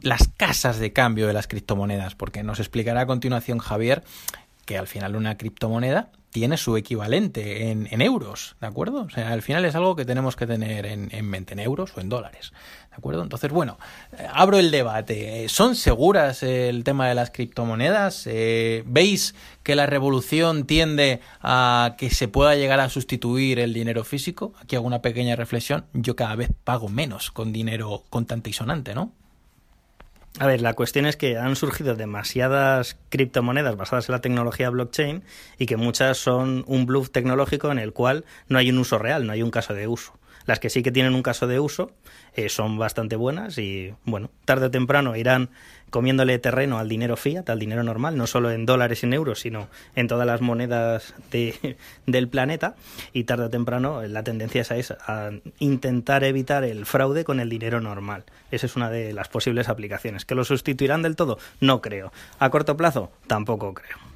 las 0.00 0.28
casas 0.28 0.78
de 0.78 0.92
cambio 0.92 1.26
de 1.26 1.32
las 1.32 1.46
criptomonedas, 1.46 2.14
porque 2.14 2.42
nos 2.42 2.60
explicará 2.60 3.02
a 3.02 3.06
continuación 3.06 3.58
Javier 3.58 4.02
que 4.64 4.78
al 4.78 4.86
final 4.86 5.16
una 5.16 5.36
criptomoneda 5.36 6.10
tiene 6.30 6.56
su 6.56 6.76
equivalente 6.76 7.70
en, 7.70 7.88
en, 7.90 8.00
euros, 8.00 8.56
¿de 8.60 8.66
acuerdo? 8.66 9.02
O 9.02 9.10
sea, 9.10 9.32
al 9.32 9.42
final 9.42 9.64
es 9.64 9.74
algo 9.74 9.96
que 9.96 10.04
tenemos 10.04 10.34
que 10.34 10.46
tener 10.46 10.86
en, 10.86 11.08
en 11.12 11.28
mente, 11.28 11.52
en 11.52 11.60
euros 11.60 11.92
o 11.96 12.00
en 12.00 12.08
dólares, 12.08 12.52
¿de 12.92 12.98
acuerdo? 12.98 13.22
Entonces, 13.22 13.50
bueno, 13.50 13.78
eh, 14.18 14.26
abro 14.30 14.58
el 14.58 14.70
debate. 14.70 15.48
¿Son 15.48 15.74
seguras 15.74 16.42
el 16.42 16.84
tema 16.84 17.08
de 17.08 17.14
las 17.14 17.30
criptomonedas? 17.30 18.26
Eh, 18.26 18.84
¿Veis 18.86 19.34
que 19.62 19.74
la 19.74 19.86
revolución 19.86 20.66
tiende 20.66 21.20
a 21.40 21.94
que 21.96 22.10
se 22.10 22.28
pueda 22.28 22.54
llegar 22.54 22.80
a 22.80 22.90
sustituir 22.90 23.60
el 23.60 23.72
dinero 23.72 24.04
físico? 24.04 24.52
Aquí 24.60 24.76
hago 24.76 24.86
una 24.86 25.00
pequeña 25.00 25.36
reflexión. 25.36 25.86
Yo 25.94 26.16
cada 26.16 26.36
vez 26.36 26.50
pago 26.64 26.90
menos 26.90 27.30
con 27.30 27.50
dinero 27.50 28.04
contante 28.10 28.50
y 28.50 28.52
sonante, 28.52 28.94
¿no? 28.94 29.12
A 30.38 30.46
ver, 30.46 30.60
la 30.60 30.74
cuestión 30.74 31.06
es 31.06 31.16
que 31.16 31.38
han 31.38 31.56
surgido 31.56 31.94
demasiadas 31.94 32.98
criptomonedas 33.08 33.76
basadas 33.76 34.08
en 34.08 34.14
la 34.14 34.20
tecnología 34.20 34.70
blockchain 34.70 35.24
y 35.58 35.66
que 35.66 35.76
muchas 35.76 36.18
son 36.18 36.64
un 36.66 36.84
bluff 36.86 37.10
tecnológico 37.10 37.70
en 37.70 37.78
el 37.78 37.92
cual 37.92 38.24
no 38.48 38.58
hay 38.58 38.70
un 38.70 38.78
uso 38.78 38.98
real, 38.98 39.26
no 39.26 39.32
hay 39.32 39.42
un 39.42 39.50
caso 39.50 39.74
de 39.74 39.88
uso. 39.88 40.14
Las 40.46 40.60
que 40.60 40.70
sí 40.70 40.82
que 40.82 40.92
tienen 40.92 41.14
un 41.14 41.22
caso 41.22 41.46
de 41.46 41.60
uso 41.60 41.92
eh, 42.34 42.48
son 42.48 42.78
bastante 42.78 43.16
buenas 43.16 43.58
y, 43.58 43.94
bueno, 44.04 44.30
tarde 44.44 44.66
o 44.66 44.70
temprano 44.70 45.16
irán 45.16 45.50
comiéndole 45.90 46.38
terreno 46.38 46.78
al 46.78 46.88
dinero 46.88 47.16
fiat, 47.16 47.48
al 47.50 47.58
dinero 47.58 47.82
normal, 47.82 48.16
no 48.16 48.26
solo 48.26 48.50
en 48.50 48.64
dólares 48.64 49.02
y 49.02 49.06
en 49.06 49.12
euros, 49.12 49.40
sino 49.40 49.68
en 49.94 50.08
todas 50.08 50.26
las 50.26 50.40
monedas 50.40 51.14
de, 51.30 51.76
del 52.06 52.28
planeta. 52.28 52.74
Y 53.12 53.24
tarde 53.24 53.44
o 53.44 53.50
temprano 53.50 54.02
la 54.02 54.22
tendencia 54.22 54.62
es 54.62 54.90
a, 54.90 54.96
a 55.06 55.30
intentar 55.58 56.24
evitar 56.24 56.64
el 56.64 56.86
fraude 56.86 57.24
con 57.24 57.40
el 57.40 57.50
dinero 57.50 57.80
normal. 57.80 58.24
Esa 58.50 58.66
es 58.66 58.76
una 58.76 58.90
de 58.90 59.12
las 59.12 59.28
posibles 59.28 59.68
aplicaciones. 59.68 60.24
¿Que 60.24 60.34
lo 60.34 60.44
sustituirán 60.44 61.02
del 61.02 61.16
todo? 61.16 61.38
No 61.60 61.80
creo. 61.82 62.12
¿A 62.38 62.50
corto 62.50 62.76
plazo? 62.76 63.12
Tampoco 63.26 63.74
creo. 63.74 64.11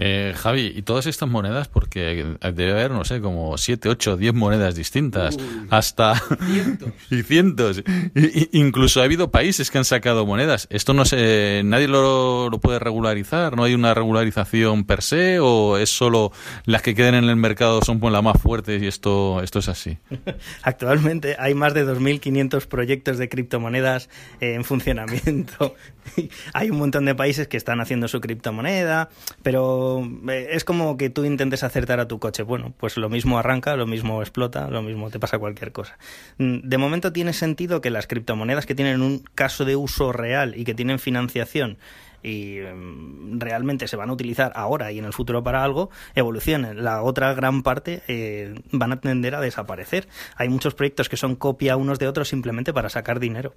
Eh, 0.00 0.32
Javi, 0.36 0.72
¿y 0.76 0.82
todas 0.82 1.06
estas 1.06 1.28
monedas? 1.28 1.66
Porque 1.66 2.24
debe 2.40 2.70
haber, 2.70 2.92
no 2.92 3.04
sé, 3.04 3.20
como 3.20 3.58
7, 3.58 3.88
8, 3.88 4.16
10 4.16 4.32
monedas 4.32 4.76
distintas. 4.76 5.36
hasta. 5.70 6.14
Cientos. 6.46 6.92
y 7.10 7.22
cientos. 7.24 7.82
Y- 8.14 8.48
incluso 8.60 9.00
ha 9.00 9.04
habido 9.04 9.32
países 9.32 9.72
que 9.72 9.78
han 9.78 9.84
sacado 9.84 10.24
monedas. 10.24 10.68
¿Esto 10.70 10.94
no 10.94 11.04
sé, 11.04 11.62
nadie 11.64 11.88
lo, 11.88 12.48
lo 12.48 12.60
puede 12.60 12.78
regularizar? 12.78 13.56
¿No 13.56 13.64
hay 13.64 13.74
una 13.74 13.92
regularización 13.92 14.84
per 14.84 15.02
se? 15.02 15.40
¿O 15.40 15.78
es 15.78 15.90
solo 15.90 16.30
las 16.64 16.82
que 16.82 16.94
queden 16.94 17.16
en 17.16 17.24
el 17.24 17.34
mercado 17.36 17.80
son 17.82 17.98
pues, 17.98 18.12
las 18.12 18.22
más 18.22 18.40
fuertes 18.40 18.80
y 18.80 18.86
esto, 18.86 19.42
esto 19.42 19.58
es 19.58 19.68
así? 19.68 19.98
Actualmente 20.62 21.34
hay 21.40 21.54
más 21.54 21.74
de 21.74 21.84
2.500 21.84 22.66
proyectos 22.68 23.18
de 23.18 23.28
criptomonedas 23.28 24.08
eh, 24.40 24.54
en 24.54 24.62
funcionamiento. 24.64 25.74
hay 26.52 26.70
un 26.70 26.78
montón 26.78 27.04
de 27.04 27.16
países 27.16 27.48
que 27.48 27.56
están 27.56 27.80
haciendo 27.80 28.06
su 28.06 28.20
criptomoneda, 28.20 29.08
pero 29.42 29.87
eh, 30.28 30.48
es 30.50 30.64
como 30.64 30.96
que 30.96 31.10
tú 31.10 31.24
intentes 31.24 31.62
acertar 31.62 32.00
a 32.00 32.08
tu 32.08 32.18
coche. 32.18 32.42
Bueno, 32.42 32.72
pues 32.76 32.96
lo 32.96 33.08
mismo 33.08 33.38
arranca, 33.38 33.76
lo 33.76 33.86
mismo 33.86 34.20
explota, 34.22 34.68
lo 34.68 34.82
mismo 34.82 35.10
te 35.10 35.18
pasa 35.18 35.38
cualquier 35.38 35.72
cosa. 35.72 35.98
Mm, 36.38 36.68
De 36.68 36.78
momento 36.78 37.12
tiene 37.12 37.32
sentido 37.32 37.80
que 37.80 37.90
las 37.90 38.06
criptomonedas 38.06 38.66
que 38.66 38.74
tienen 38.74 39.02
un 39.02 39.22
caso 39.34 39.64
de 39.64 39.76
uso 39.76 40.12
real 40.12 40.54
y 40.56 40.64
que 40.64 40.74
tienen 40.74 40.98
financiación 40.98 41.78
y 42.22 42.58
mm, 42.60 43.38
realmente 43.40 43.88
se 43.88 43.96
van 43.96 44.10
a 44.10 44.12
utilizar 44.12 44.52
ahora 44.54 44.92
y 44.92 44.98
en 44.98 45.04
el 45.04 45.12
futuro 45.12 45.42
para 45.42 45.64
algo, 45.64 45.90
evolucionen. 46.14 46.84
La 46.84 47.02
otra 47.02 47.32
gran 47.34 47.62
parte 47.62 48.02
eh, 48.08 48.54
van 48.72 48.92
a 48.92 49.00
tender 49.00 49.34
a 49.34 49.40
desaparecer. 49.40 50.08
Hay 50.36 50.48
muchos 50.48 50.74
proyectos 50.74 51.08
que 51.08 51.16
son 51.16 51.36
copia 51.36 51.76
unos 51.76 51.98
de 51.98 52.08
otros 52.08 52.28
simplemente 52.28 52.72
para 52.72 52.88
sacar 52.88 53.20
dinero. 53.20 53.54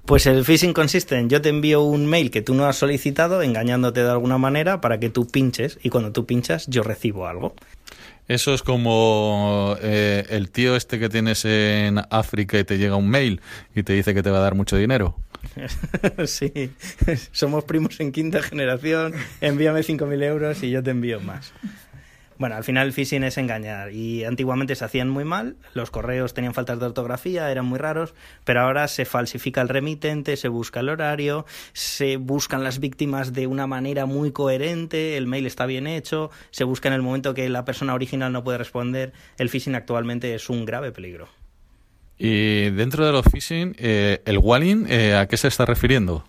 Pues 0.04 0.26
el 0.26 0.44
phishing 0.44 0.74
consiste 0.74 1.16
en 1.16 1.30
yo 1.30 1.40
te 1.40 1.48
envío 1.48 1.82
un 1.82 2.06
mail 2.06 2.30
que 2.30 2.42
tú 2.42 2.54
no 2.54 2.66
has 2.66 2.76
solicitado, 2.76 3.40
engañándote 3.40 4.02
de 4.02 4.10
alguna 4.10 4.36
manera 4.36 4.80
para 4.80 4.98
que 4.98 5.08
tú 5.08 5.28
pinches 5.28 5.78
y 5.82 5.90
cuando 5.90 6.12
tú 6.12 6.26
pinchas 6.26 6.66
yo 6.66 6.82
recibo 6.82 7.28
algo. 7.28 7.54
Eso 8.28 8.52
es 8.52 8.62
como 8.62 9.76
eh, 9.80 10.26
el 10.30 10.50
tío 10.50 10.76
este 10.76 10.98
que 10.98 11.08
tienes 11.08 11.44
en 11.44 12.00
África 12.10 12.58
y 12.58 12.64
te 12.64 12.78
llega 12.78 12.96
un 12.96 13.08
mail 13.08 13.40
y 13.74 13.84
te 13.84 13.92
dice 13.92 14.12
que 14.12 14.22
te 14.22 14.30
va 14.30 14.38
a 14.38 14.42
dar 14.42 14.54
mucho 14.54 14.76
dinero. 14.76 15.16
sí, 16.26 16.72
somos 17.30 17.64
primos 17.64 18.00
en 18.00 18.10
quinta 18.10 18.42
generación, 18.42 19.14
envíame 19.40 19.80
5.000 19.80 20.22
euros 20.24 20.62
y 20.62 20.70
yo 20.70 20.82
te 20.82 20.90
envío 20.90 21.20
más. 21.20 21.52
Bueno, 22.38 22.56
al 22.56 22.64
final 22.64 22.86
el 22.86 22.92
phishing 22.92 23.24
es 23.24 23.38
engañar 23.38 23.92
y 23.92 24.24
antiguamente 24.24 24.74
se 24.74 24.84
hacían 24.84 25.08
muy 25.08 25.24
mal, 25.24 25.56
los 25.74 25.90
correos 25.90 26.34
tenían 26.34 26.54
faltas 26.54 26.80
de 26.80 26.86
ortografía, 26.86 27.50
eran 27.50 27.66
muy 27.66 27.78
raros, 27.78 28.14
pero 28.44 28.60
ahora 28.60 28.88
se 28.88 29.04
falsifica 29.04 29.60
el 29.60 29.68
remitente, 29.68 30.36
se 30.36 30.48
busca 30.48 30.80
el 30.80 30.88
horario, 30.88 31.46
se 31.72 32.16
buscan 32.16 32.64
las 32.64 32.80
víctimas 32.80 33.32
de 33.32 33.46
una 33.46 33.66
manera 33.66 34.06
muy 34.06 34.32
coherente, 34.32 35.16
el 35.16 35.26
mail 35.26 35.46
está 35.46 35.66
bien 35.66 35.86
hecho, 35.86 36.30
se 36.50 36.64
busca 36.64 36.88
en 36.88 36.94
el 36.94 37.02
momento 37.02 37.34
que 37.34 37.48
la 37.48 37.64
persona 37.64 37.94
original 37.94 38.32
no 38.32 38.42
puede 38.44 38.58
responder, 38.58 39.12
el 39.38 39.48
phishing 39.48 39.74
actualmente 39.74 40.34
es 40.34 40.48
un 40.48 40.64
grave 40.64 40.92
peligro. 40.92 41.28
Y 42.18 42.70
dentro 42.70 43.04
de 43.04 43.12
los 43.12 43.24
phishing, 43.26 43.74
eh, 43.78 44.22
el 44.26 44.38
walling, 44.38 44.86
eh, 44.88 45.16
¿a 45.16 45.26
qué 45.26 45.36
se 45.36 45.48
está 45.48 45.64
refiriendo? 45.66 46.24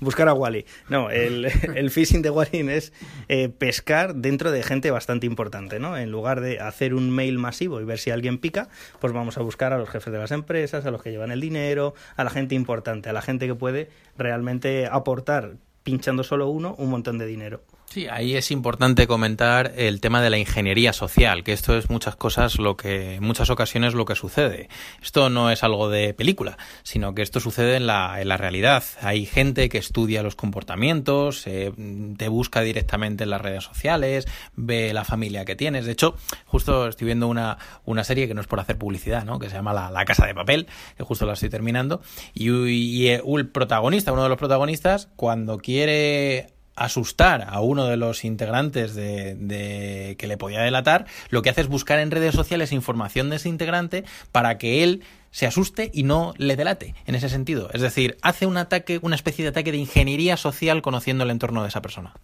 Buscar 0.00 0.28
a 0.28 0.34
Wally. 0.34 0.66
No, 0.88 1.10
el, 1.10 1.46
el 1.74 1.90
phishing 1.90 2.22
de 2.22 2.30
Wally 2.30 2.68
es 2.70 2.92
eh, 3.28 3.48
pescar 3.48 4.14
dentro 4.14 4.50
de 4.50 4.62
gente 4.62 4.90
bastante 4.90 5.26
importante, 5.26 5.78
¿no? 5.78 5.96
En 5.96 6.10
lugar 6.10 6.40
de 6.40 6.60
hacer 6.60 6.94
un 6.94 7.10
mail 7.10 7.38
masivo 7.38 7.80
y 7.80 7.84
ver 7.84 7.98
si 7.98 8.10
alguien 8.10 8.38
pica, 8.38 8.68
pues 9.00 9.12
vamos 9.12 9.38
a 9.38 9.42
buscar 9.42 9.72
a 9.72 9.78
los 9.78 9.88
jefes 9.88 10.12
de 10.12 10.18
las 10.18 10.30
empresas, 10.30 10.86
a 10.86 10.90
los 10.90 11.02
que 11.02 11.10
llevan 11.10 11.30
el 11.30 11.40
dinero, 11.40 11.94
a 12.16 12.24
la 12.24 12.30
gente 12.30 12.54
importante, 12.54 13.08
a 13.08 13.12
la 13.12 13.22
gente 13.22 13.46
que 13.46 13.54
puede 13.54 13.88
realmente 14.16 14.86
aportar, 14.86 15.56
pinchando 15.82 16.24
solo 16.24 16.48
uno, 16.48 16.74
un 16.78 16.90
montón 16.90 17.18
de 17.18 17.26
dinero. 17.26 17.62
Sí, 17.94 18.08
ahí 18.08 18.34
es 18.34 18.50
importante 18.50 19.06
comentar 19.06 19.72
el 19.76 20.00
tema 20.00 20.20
de 20.20 20.28
la 20.28 20.36
ingeniería 20.36 20.92
social, 20.92 21.44
que 21.44 21.52
esto 21.52 21.76
es 21.76 21.90
muchas 21.90 22.16
cosas 22.16 22.58
lo 22.58 22.76
que, 22.76 23.14
en 23.14 23.22
muchas 23.22 23.50
ocasiones 23.50 23.94
lo 23.94 24.04
que 24.04 24.16
sucede. 24.16 24.68
Esto 25.00 25.30
no 25.30 25.48
es 25.48 25.62
algo 25.62 25.88
de 25.88 26.12
película, 26.12 26.58
sino 26.82 27.14
que 27.14 27.22
esto 27.22 27.38
sucede 27.38 27.76
en 27.76 27.86
la, 27.86 28.20
en 28.20 28.26
la 28.26 28.36
realidad. 28.36 28.82
Hay 29.00 29.26
gente 29.26 29.68
que 29.68 29.78
estudia 29.78 30.24
los 30.24 30.34
comportamientos, 30.34 31.46
eh, 31.46 31.72
te 32.16 32.26
busca 32.26 32.62
directamente 32.62 33.22
en 33.22 33.30
las 33.30 33.40
redes 33.40 33.62
sociales, 33.62 34.26
ve 34.56 34.92
la 34.92 35.04
familia 35.04 35.44
que 35.44 35.54
tienes. 35.54 35.86
De 35.86 35.92
hecho, 35.92 36.16
justo 36.46 36.88
estoy 36.88 37.04
viendo 37.06 37.28
una, 37.28 37.58
una 37.84 38.02
serie 38.02 38.26
que 38.26 38.34
no 38.34 38.40
es 38.40 38.48
por 38.48 38.58
hacer 38.58 38.76
publicidad, 38.76 39.24
¿no? 39.24 39.38
que 39.38 39.48
se 39.48 39.54
llama 39.54 39.72
La, 39.72 39.92
La 39.92 40.04
Casa 40.04 40.26
de 40.26 40.34
Papel, 40.34 40.66
que 40.96 41.04
justo 41.04 41.26
la 41.26 41.34
estoy 41.34 41.48
terminando, 41.48 42.02
y, 42.32 42.50
y 42.50 43.06
el 43.06 43.48
protagonista, 43.50 44.10
uno 44.10 44.24
de 44.24 44.30
los 44.30 44.38
protagonistas, 44.38 45.10
cuando 45.14 45.58
quiere 45.58 46.53
asustar 46.76 47.46
a 47.48 47.60
uno 47.60 47.86
de 47.86 47.96
los 47.96 48.24
integrantes 48.24 48.94
de, 48.94 50.16
que 50.18 50.26
le 50.26 50.36
podía 50.36 50.62
delatar, 50.62 51.06
lo 51.30 51.42
que 51.42 51.50
hace 51.50 51.62
es 51.62 51.68
buscar 51.68 51.98
en 51.98 52.10
redes 52.10 52.34
sociales 52.34 52.72
información 52.72 53.30
de 53.30 53.36
ese 53.36 53.48
integrante 53.48 54.04
para 54.32 54.58
que 54.58 54.82
él 54.82 55.02
se 55.30 55.46
asuste 55.46 55.90
y 55.92 56.04
no 56.04 56.34
le 56.38 56.56
delate 56.56 56.94
en 57.06 57.14
ese 57.14 57.28
sentido. 57.28 57.68
Es 57.72 57.80
decir, 57.80 58.16
hace 58.22 58.46
un 58.46 58.56
ataque, 58.56 59.00
una 59.02 59.16
especie 59.16 59.44
de 59.44 59.48
ataque 59.50 59.72
de 59.72 59.78
ingeniería 59.78 60.36
social 60.36 60.82
conociendo 60.82 61.24
el 61.24 61.30
entorno 61.30 61.62
de 61.62 61.68
esa 61.68 61.82
persona. 61.82 62.14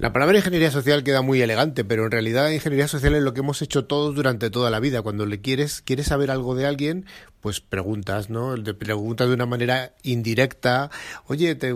La 0.00 0.14
palabra 0.14 0.38
ingeniería 0.38 0.70
social 0.70 1.04
queda 1.04 1.20
muy 1.20 1.42
elegante, 1.42 1.84
pero 1.84 2.06
en 2.06 2.10
realidad 2.10 2.48
ingeniería 2.48 2.88
social 2.88 3.14
es 3.16 3.22
lo 3.22 3.34
que 3.34 3.40
hemos 3.40 3.60
hecho 3.60 3.84
todos 3.84 4.14
durante 4.14 4.48
toda 4.48 4.70
la 4.70 4.80
vida. 4.80 5.02
Cuando 5.02 5.26
le 5.26 5.42
quieres, 5.42 5.82
quieres 5.82 6.06
saber 6.06 6.30
algo 6.30 6.54
de 6.54 6.64
alguien, 6.64 7.04
pues 7.42 7.60
preguntas, 7.60 8.30
¿no? 8.30 8.54
Preguntas 8.78 9.28
de 9.28 9.34
una 9.34 9.44
manera 9.44 9.92
indirecta, 10.02 10.90
oye, 11.26 11.54
te, 11.54 11.74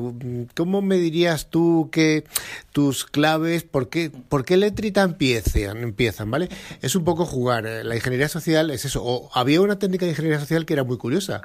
¿cómo 0.56 0.80
me 0.80 0.96
dirías 0.96 1.50
tú 1.50 1.90
que 1.92 2.24
tus 2.72 3.04
claves, 3.04 3.62
por 3.62 3.90
qué, 3.90 4.10
por 4.10 4.46
qué 4.46 4.56
letrita 4.56 5.02
empiezan, 5.02 5.82
empiezan, 5.82 6.30
¿vale? 6.30 6.48
Es 6.80 6.96
un 6.96 7.04
poco 7.04 7.26
jugar. 7.26 7.64
La 7.64 7.94
ingeniería 7.94 8.30
social 8.30 8.70
es 8.70 8.86
eso. 8.86 9.04
O 9.04 9.30
había 9.34 9.60
una 9.60 9.78
técnica 9.78 10.06
de 10.06 10.12
ingeniería 10.12 10.40
social 10.40 10.64
que 10.64 10.72
era 10.72 10.84
muy 10.84 10.96
curiosa, 10.96 11.42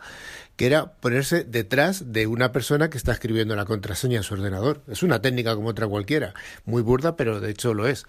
que 0.59 0.65
era 0.65 0.91
ponerse 0.91 1.45
detrás 1.45 2.11
de 2.11 2.27
una 2.27 2.51
persona 2.51 2.89
que 2.89 2.97
está 2.97 3.13
escribiendo 3.13 3.55
la 3.55 3.63
contraseña 3.63 4.17
en 4.17 4.23
su 4.23 4.33
ordenador. 4.33 4.81
Es 4.89 5.03
una 5.03 5.21
técnica 5.21 5.55
como 5.55 5.69
otra 5.69 5.87
cualquiera, 5.87 6.33
muy 6.65 6.81
burda, 6.81 7.15
pero 7.15 7.39
de 7.39 7.49
hecho 7.49 7.73
lo 7.73 7.87
es. 7.87 8.05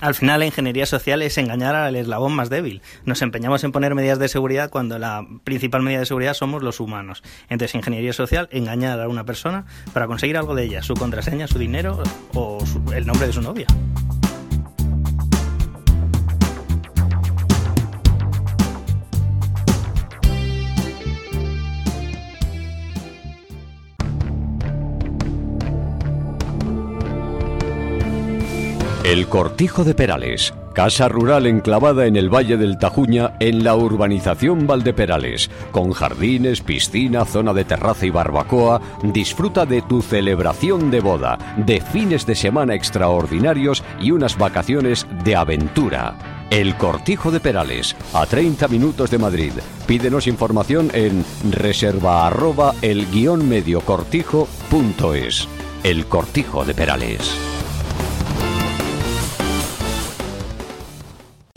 Al 0.00 0.14
final 0.14 0.38
la 0.38 0.46
ingeniería 0.46 0.86
social 0.86 1.20
es 1.20 1.36
engañar 1.36 1.74
al 1.74 1.96
eslabón 1.96 2.32
más 2.32 2.48
débil. 2.48 2.80
Nos 3.04 3.22
empeñamos 3.22 3.64
en 3.64 3.72
poner 3.72 3.96
medidas 3.96 4.20
de 4.20 4.28
seguridad 4.28 4.70
cuando 4.70 5.00
la 5.00 5.26
principal 5.42 5.82
medida 5.82 5.98
de 5.98 6.06
seguridad 6.06 6.34
somos 6.34 6.62
los 6.62 6.78
humanos. 6.78 7.24
Entonces, 7.48 7.74
ingeniería 7.74 8.12
social, 8.12 8.48
engañar 8.52 9.00
a 9.00 9.08
una 9.08 9.24
persona 9.24 9.66
para 9.92 10.06
conseguir 10.06 10.36
algo 10.36 10.54
de 10.54 10.62
ella, 10.62 10.84
su 10.84 10.94
contraseña, 10.94 11.48
su 11.48 11.58
dinero 11.58 12.00
o 12.34 12.64
su- 12.64 12.92
el 12.92 13.04
nombre 13.04 13.26
de 13.26 13.32
su 13.32 13.42
novia. 13.42 13.66
El 29.08 29.26
Cortijo 29.26 29.84
de 29.84 29.94
Perales, 29.94 30.52
casa 30.74 31.08
rural 31.08 31.46
enclavada 31.46 32.04
en 32.04 32.14
el 32.14 32.28
Valle 32.28 32.58
del 32.58 32.76
Tajuña, 32.76 33.36
en 33.40 33.64
la 33.64 33.74
urbanización 33.74 34.66
Valdeperales, 34.66 35.48
con 35.70 35.92
jardines, 35.92 36.60
piscina, 36.60 37.24
zona 37.24 37.54
de 37.54 37.64
terraza 37.64 38.04
y 38.04 38.10
barbacoa, 38.10 38.82
disfruta 39.02 39.64
de 39.64 39.80
tu 39.80 40.02
celebración 40.02 40.90
de 40.90 41.00
boda, 41.00 41.38
de 41.56 41.80
fines 41.80 42.26
de 42.26 42.34
semana 42.34 42.74
extraordinarios 42.74 43.82
y 43.98 44.10
unas 44.10 44.36
vacaciones 44.36 45.06
de 45.24 45.36
aventura. 45.36 46.44
El 46.50 46.76
Cortijo 46.76 47.30
de 47.30 47.40
Perales, 47.40 47.96
a 48.12 48.26
30 48.26 48.68
minutos 48.68 49.10
de 49.10 49.16
Madrid. 49.16 49.52
Pídenos 49.86 50.26
información 50.26 50.90
en 50.92 51.24
reserva 51.50 52.26
arroba 52.26 52.74
el 52.82 53.10
guion 53.10 53.48
medio 53.48 53.80
cortijo 53.80 54.46
punto 54.70 55.14
es. 55.14 55.48
El 55.82 56.04
Cortijo 56.04 56.66
de 56.66 56.74
Perales. 56.74 57.48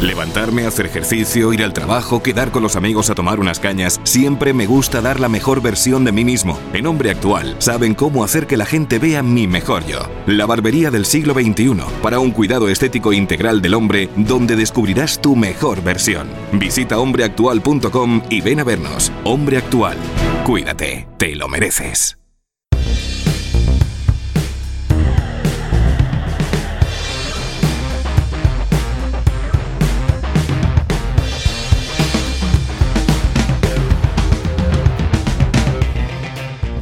Levantarme, 0.01 0.65
hacer 0.65 0.87
ejercicio, 0.87 1.53
ir 1.53 1.63
al 1.63 1.73
trabajo, 1.73 2.23
quedar 2.23 2.49
con 2.49 2.63
los 2.63 2.75
amigos 2.75 3.11
a 3.11 3.15
tomar 3.15 3.39
unas 3.39 3.59
cañas, 3.59 4.01
siempre 4.03 4.51
me 4.51 4.65
gusta 4.65 4.99
dar 4.99 5.19
la 5.19 5.29
mejor 5.29 5.61
versión 5.61 6.03
de 6.03 6.11
mí 6.11 6.25
mismo. 6.25 6.59
En 6.73 6.87
Hombre 6.87 7.11
Actual 7.11 7.55
saben 7.59 7.93
cómo 7.93 8.23
hacer 8.23 8.47
que 8.47 8.57
la 8.57 8.65
gente 8.65 8.97
vea 8.97 9.21
mi 9.21 9.45
mejor 9.47 9.85
yo. 9.85 9.99
La 10.25 10.47
barbería 10.47 10.89
del 10.89 11.05
siglo 11.05 11.35
XXI, 11.35 11.75
para 12.01 12.19
un 12.19 12.31
cuidado 12.31 12.67
estético 12.67 13.13
integral 13.13 13.61
del 13.61 13.75
hombre, 13.75 14.09
donde 14.15 14.55
descubrirás 14.55 15.21
tu 15.21 15.35
mejor 15.35 15.83
versión. 15.83 16.27
Visita 16.53 16.97
hombreactual.com 16.97 18.23
y 18.27 18.41
ven 18.41 18.59
a 18.59 18.63
vernos. 18.63 19.11
Hombre 19.23 19.57
Actual. 19.57 19.97
Cuídate, 20.45 21.07
te 21.17 21.35
lo 21.35 21.47
mereces. 21.47 22.20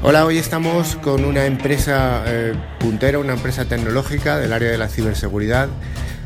Hola, 0.09 0.25
hoy 0.25 0.39
estamos 0.39 0.95
con 0.95 1.23
una 1.23 1.45
empresa 1.45 2.23
eh, 2.25 2.55
puntera, 2.79 3.19
una 3.19 3.33
empresa 3.33 3.65
tecnológica 3.65 4.39
del 4.39 4.53
área 4.53 4.71
de 4.71 4.77
la 4.79 4.87
ciberseguridad. 4.87 5.69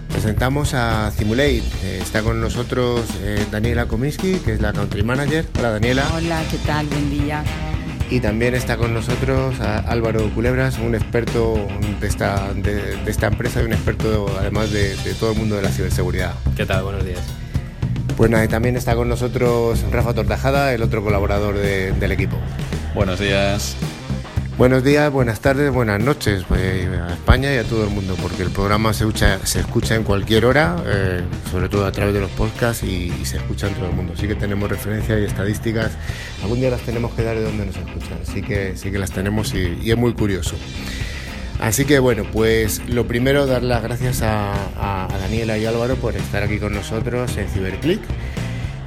Presentamos 0.10 0.74
a 0.74 1.12
Simulate. 1.12 1.64
Eh, 1.84 2.00
está 2.02 2.22
con 2.22 2.40
nosotros 2.40 3.02
eh, 3.22 3.46
Daniela 3.52 3.86
Kominsky, 3.88 4.36
que 4.36 4.54
es 4.54 4.62
la 4.62 4.72
Country 4.72 5.04
Manager. 5.04 5.46
Hola, 5.60 5.72
Daniela. 5.72 6.06
Hola, 6.16 6.42
¿qué 6.50 6.60
tal? 6.60 6.88
Buen 6.88 7.10
día. 7.10 7.44
Y 8.10 8.22
también 8.22 8.56
está 8.56 8.78
con 8.78 8.94
nosotros 8.94 9.60
a 9.60 9.80
Álvaro 9.80 10.34
Culebras, 10.34 10.78
un 10.80 10.96
experto 10.96 11.68
de 12.00 12.08
esta, 12.08 12.54
de, 12.54 12.96
de 13.04 13.12
esta 13.12 13.28
empresa 13.28 13.62
y 13.62 13.66
un 13.66 13.74
experto 13.74 14.34
además 14.40 14.72
de, 14.72 14.96
de 14.96 15.14
todo 15.14 15.34
el 15.34 15.38
mundo 15.40 15.58
de 15.58 15.62
la 15.62 15.70
ciberseguridad. 15.70 16.34
¿Qué 16.56 16.66
tal? 16.66 16.84
Buenos 16.84 17.04
días. 17.06 17.20
Pues 18.16 18.32
nada, 18.32 18.46
y 18.46 18.48
también 18.48 18.78
está 18.78 18.96
con 18.96 19.10
nosotros 19.10 19.84
Rafa 19.92 20.14
Tortajada, 20.14 20.74
el 20.74 20.84
otro 20.84 21.04
colaborador 21.04 21.58
de- 21.58 21.92
del 21.92 22.14
equipo. 22.14 22.38
Buenos 22.94 23.20
días. 23.20 23.76
Buenos 24.58 24.84
días, 24.84 25.12
buenas 25.12 25.40
tardes, 25.40 25.72
buenas 25.74 26.00
noches 26.00 26.44
pues, 26.48 26.88
a 26.88 27.12
España 27.14 27.52
y 27.52 27.58
a 27.58 27.64
todo 27.64 27.86
el 27.86 27.90
mundo, 27.90 28.16
porque 28.22 28.44
el 28.44 28.52
programa 28.52 28.94
se 28.94 29.04
escucha, 29.04 29.44
se 29.48 29.62
escucha 29.62 29.96
en 29.96 30.04
cualquier 30.04 30.46
hora, 30.46 30.76
eh, 30.86 31.22
sobre 31.52 31.70
todo 31.70 31.88
a 31.88 31.92
través 31.92 32.14
de 32.14 32.20
los 32.22 32.30
podcasts 32.32 32.84
y, 32.84 33.12
y 33.20 33.26
se 33.26 33.38
escucha 33.38 33.68
en 33.68 33.74
todo 33.74 33.88
el 33.88 33.94
mundo. 33.94 34.14
Sí 34.16 34.28
que 34.28 34.36
tenemos 34.36 34.70
referencias 34.70 35.20
y 35.20 35.24
estadísticas, 35.24 35.94
algún 36.44 36.60
día 36.60 36.70
las 36.70 36.82
tenemos 36.82 37.12
que 37.14 37.24
dar 37.24 37.36
de 37.36 37.44
dónde 37.44 37.66
nos 37.66 37.76
escuchan, 37.76 38.20
sí 38.32 38.44
que, 38.44 38.78
sí 38.78 38.92
que 38.92 39.00
las 39.00 39.10
tenemos 39.12 39.56
y, 39.56 39.80
y 39.82 39.90
es 39.90 39.98
muy 39.98 40.14
curioso. 40.14 40.56
Así 41.60 41.86
que 41.86 41.98
bueno, 41.98 42.24
pues 42.32 42.80
lo 42.88 43.08
primero 43.08 43.48
dar 43.48 43.64
las 43.64 43.82
gracias 43.82 44.22
a, 44.22 44.54
a- 44.78 45.06
a 45.12 45.18
Daniela 45.18 45.58
y 45.58 45.66
Álvaro 45.66 45.96
por 45.96 46.16
estar 46.16 46.44
aquí 46.44 46.60
con 46.60 46.74
nosotros 46.76 47.36
en 47.38 47.48
Ciberclick. 47.48 48.02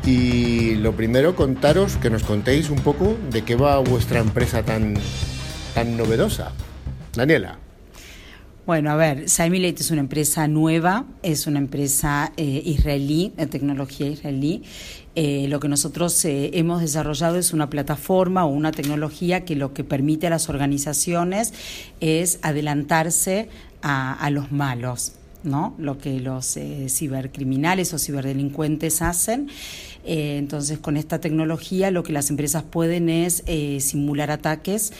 Y 0.06 0.76
lo 0.76 0.94
primero 0.94 1.34
contaros 1.34 1.96
que 1.96 2.10
nos 2.10 2.22
contéis 2.22 2.70
un 2.70 2.78
poco 2.78 3.16
de 3.30 3.42
qué 3.42 3.56
va 3.56 3.78
vuestra 3.80 4.20
empresa 4.20 4.62
tan, 4.62 4.94
tan 5.74 5.96
novedosa. 5.96 6.52
Daniela. 7.12 7.58
Bueno, 8.66 8.90
a 8.90 8.96
ver, 8.96 9.28
Simulate 9.28 9.82
es 9.82 9.92
una 9.92 10.00
empresa 10.00 10.48
nueva, 10.48 11.04
es 11.22 11.46
una 11.46 11.58
empresa 11.58 12.32
eh, 12.36 12.62
israelí, 12.64 13.32
de 13.36 13.46
tecnología 13.46 14.08
israelí. 14.08 14.64
Eh, 15.14 15.46
lo 15.48 15.60
que 15.60 15.68
nosotros 15.68 16.24
eh, 16.24 16.50
hemos 16.54 16.80
desarrollado 16.80 17.36
es 17.36 17.52
una 17.52 17.70
plataforma 17.70 18.44
o 18.44 18.48
una 18.48 18.72
tecnología 18.72 19.44
que 19.44 19.54
lo 19.54 19.72
que 19.72 19.84
permite 19.84 20.26
a 20.26 20.30
las 20.30 20.48
organizaciones 20.48 21.54
es 22.00 22.40
adelantarse 22.42 23.48
a, 23.82 24.12
a 24.12 24.30
los 24.30 24.50
malos. 24.50 25.12
¿no? 25.44 25.76
lo 25.78 25.96
que 25.98 26.18
los 26.18 26.58
cibercriminales 26.88 27.94
o 27.94 27.98
ciberdelincuentes 28.00 29.00
hacen. 29.00 29.48
Eh, 30.06 30.38
entonces, 30.38 30.78
con 30.78 30.96
esta 30.96 31.20
tecnología 31.20 31.90
lo 31.90 32.02
que 32.02 32.12
las 32.12 32.30
empresas 32.30 32.62
pueden 32.62 33.08
es 33.08 33.42
eh, 33.46 33.80
simular 33.80 34.30
ataques 34.30 34.92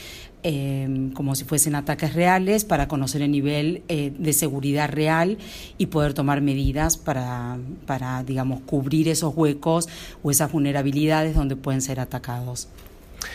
eh, 0.48 1.10
como 1.14 1.34
si 1.34 1.44
fuesen 1.44 1.74
ataques 1.74 2.14
reales 2.14 2.64
para 2.64 2.86
conocer 2.86 3.20
el 3.20 3.32
nivel 3.32 3.82
eh, 3.88 4.12
de 4.16 4.32
seguridad 4.32 4.88
real 4.88 5.38
y 5.76 5.86
poder 5.86 6.14
tomar 6.14 6.40
medidas 6.40 6.96
para, 6.96 7.56
para, 7.84 8.22
digamos, 8.22 8.60
cubrir 8.60 9.08
esos 9.08 9.34
huecos 9.36 9.88
o 10.22 10.30
esas 10.30 10.52
vulnerabilidades 10.52 11.34
donde 11.34 11.56
pueden 11.56 11.82
ser 11.82 11.98
atacados. 11.98 12.68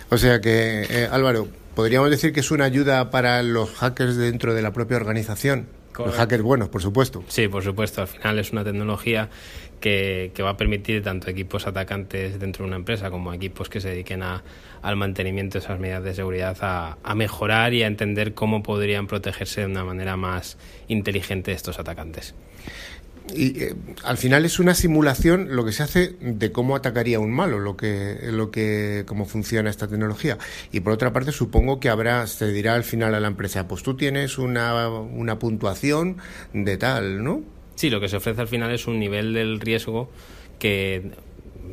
O 0.09 0.17
sea 0.17 0.39
que, 0.39 0.85
eh, 0.89 1.09
Álvaro, 1.11 1.49
podríamos 1.75 2.09
decir 2.11 2.31
que 2.31 2.39
es 2.39 2.49
una 2.49 2.63
ayuda 2.63 3.09
para 3.11 3.43
los 3.43 3.71
hackers 3.71 4.15
dentro 4.15 4.53
de 4.53 4.61
la 4.61 4.71
propia 4.71 4.95
organización. 4.95 5.67
Los 5.97 6.15
hackers 6.15 6.41
buenos, 6.41 6.69
por 6.69 6.81
supuesto. 6.81 7.25
Sí, 7.27 7.49
por 7.49 7.61
supuesto. 7.61 8.01
Al 8.01 8.07
final 8.07 8.39
es 8.39 8.53
una 8.53 8.63
tecnología 8.63 9.29
que, 9.81 10.31
va 10.41 10.51
a 10.51 10.57
permitir 10.57 11.03
tanto 11.03 11.29
equipos 11.29 11.67
atacantes 11.67 12.39
dentro 12.39 12.63
de 12.63 12.69
una 12.69 12.77
empresa 12.77 13.11
como 13.11 13.33
equipos 13.33 13.67
que 13.67 13.81
se 13.81 13.89
dediquen 13.89 14.23
a, 14.23 14.43
al 14.81 14.95
mantenimiento 14.95 15.59
de 15.59 15.65
esas 15.65 15.79
medidas 15.79 16.03
de 16.03 16.13
seguridad 16.13 16.57
a, 16.61 16.97
a 17.03 17.15
mejorar 17.15 17.73
y 17.73 17.83
a 17.83 17.87
entender 17.87 18.33
cómo 18.33 18.63
podrían 18.63 19.07
protegerse 19.07 19.61
de 19.61 19.67
una 19.67 19.83
manera 19.83 20.15
más 20.15 20.57
inteligente 20.87 21.51
estos 21.51 21.79
atacantes. 21.79 22.33
Y 23.33 23.63
eh, 23.63 23.75
al 24.03 24.17
final 24.17 24.45
es 24.45 24.59
una 24.59 24.73
simulación 24.73 25.55
lo 25.55 25.63
que 25.63 25.71
se 25.71 25.83
hace 25.83 26.15
de 26.19 26.51
cómo 26.51 26.75
atacaría 26.75 27.19
un 27.19 27.31
malo, 27.31 27.59
lo 27.59 27.77
que, 27.77 28.19
lo 28.23 28.51
que, 28.51 29.03
cómo 29.07 29.25
funciona 29.25 29.69
esta 29.69 29.87
tecnología. 29.87 30.37
Y 30.71 30.81
por 30.81 30.93
otra 30.93 31.13
parte, 31.13 31.31
supongo 31.31 31.79
que 31.79 31.89
habrá, 31.89 32.25
se 32.27 32.51
dirá 32.51 32.75
al 32.75 32.83
final 32.83 33.15
a 33.15 33.19
la 33.19 33.27
empresa, 33.27 33.67
pues 33.67 33.83
tú 33.83 33.95
tienes 33.95 34.37
una, 34.37 34.89
una 34.89 35.39
puntuación 35.39 36.17
de 36.53 36.77
tal, 36.77 37.23
¿no? 37.23 37.43
Sí, 37.81 37.89
lo 37.89 37.99
que 37.99 38.09
se 38.09 38.17
ofrece 38.17 38.39
al 38.39 38.47
final 38.47 38.71
es 38.71 38.85
un 38.85 38.99
nivel 38.99 39.33
del 39.33 39.59
riesgo 39.59 40.07
que 40.59 41.13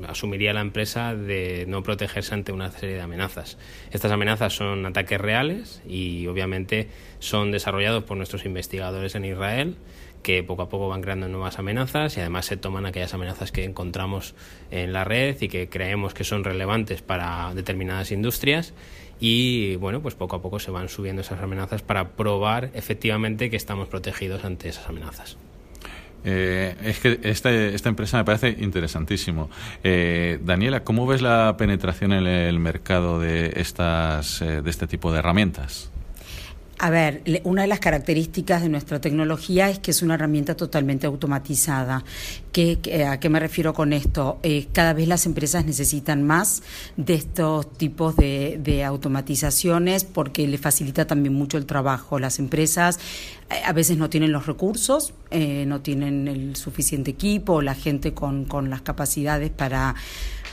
asumiría 0.08 0.54
la 0.54 0.62
empresa 0.62 1.14
de 1.14 1.66
no 1.68 1.82
protegerse 1.82 2.32
ante 2.32 2.50
una 2.50 2.70
serie 2.70 2.94
de 2.94 3.02
amenazas. 3.02 3.58
Estas 3.90 4.10
amenazas 4.10 4.54
son 4.54 4.86
ataques 4.86 5.20
reales 5.20 5.82
y 5.86 6.26
obviamente 6.26 6.88
son 7.18 7.50
desarrollados 7.50 8.04
por 8.04 8.16
nuestros 8.16 8.46
investigadores 8.46 9.16
en 9.16 9.26
Israel 9.26 9.76
que 10.22 10.42
poco 10.42 10.62
a 10.62 10.70
poco 10.70 10.88
van 10.88 11.02
creando 11.02 11.28
nuevas 11.28 11.58
amenazas 11.58 12.16
y 12.16 12.20
además 12.20 12.46
se 12.46 12.56
toman 12.56 12.86
aquellas 12.86 13.12
amenazas 13.12 13.52
que 13.52 13.64
encontramos 13.64 14.34
en 14.70 14.94
la 14.94 15.04
red 15.04 15.36
y 15.42 15.48
que 15.48 15.68
creemos 15.68 16.14
que 16.14 16.24
son 16.24 16.42
relevantes 16.42 17.02
para 17.02 17.52
determinadas 17.54 18.12
industrias 18.12 18.72
y 19.20 19.76
bueno, 19.76 20.00
pues 20.00 20.14
poco 20.14 20.36
a 20.36 20.40
poco 20.40 20.58
se 20.58 20.70
van 20.70 20.88
subiendo 20.88 21.20
esas 21.20 21.42
amenazas 21.42 21.82
para 21.82 22.12
probar 22.12 22.70
efectivamente 22.72 23.50
que 23.50 23.56
estamos 23.56 23.88
protegidos 23.88 24.46
ante 24.46 24.70
esas 24.70 24.88
amenazas. 24.88 25.36
Eh, 26.24 26.76
es 26.82 27.00
que 27.00 27.20
esta, 27.22 27.50
esta 27.52 27.88
empresa 27.88 28.18
me 28.18 28.24
parece 28.24 28.56
interesantísimo. 28.58 29.50
Eh, 29.84 30.38
Daniela, 30.42 30.84
¿cómo 30.84 31.06
ves 31.06 31.22
la 31.22 31.56
penetración 31.56 32.12
en 32.12 32.26
el 32.26 32.58
mercado 32.58 33.20
de, 33.20 33.52
estas, 33.56 34.42
eh, 34.42 34.62
de 34.62 34.70
este 34.70 34.86
tipo 34.86 35.12
de 35.12 35.20
herramientas? 35.20 35.90
A 36.80 36.90
ver, 36.90 37.22
una 37.42 37.62
de 37.62 37.68
las 37.68 37.80
características 37.80 38.62
de 38.62 38.68
nuestra 38.68 39.00
tecnología 39.00 39.68
es 39.68 39.80
que 39.80 39.90
es 39.90 40.00
una 40.00 40.14
herramienta 40.14 40.56
totalmente 40.56 41.08
automatizada. 41.08 42.04
¿Qué, 42.52 42.78
¿A 43.08 43.18
qué 43.18 43.28
me 43.28 43.40
refiero 43.40 43.74
con 43.74 43.92
esto? 43.92 44.38
Eh, 44.44 44.68
cada 44.72 44.92
vez 44.92 45.08
las 45.08 45.26
empresas 45.26 45.64
necesitan 45.64 46.22
más 46.22 46.62
de 46.96 47.14
estos 47.14 47.72
tipos 47.72 48.14
de, 48.14 48.60
de 48.62 48.84
automatizaciones 48.84 50.04
porque 50.04 50.46
le 50.46 50.56
facilita 50.56 51.04
también 51.04 51.34
mucho 51.34 51.58
el 51.58 51.66
trabajo. 51.66 52.20
Las 52.20 52.38
empresas 52.38 53.00
eh, 53.50 53.56
a 53.64 53.72
veces 53.72 53.96
no 53.96 54.08
tienen 54.08 54.30
los 54.30 54.46
recursos, 54.46 55.14
eh, 55.30 55.64
no 55.66 55.80
tienen 55.80 56.28
el 56.28 56.54
suficiente 56.54 57.10
equipo, 57.10 57.60
la 57.60 57.74
gente 57.74 58.14
con, 58.14 58.44
con 58.44 58.70
las 58.70 58.82
capacidades 58.82 59.50
para 59.50 59.96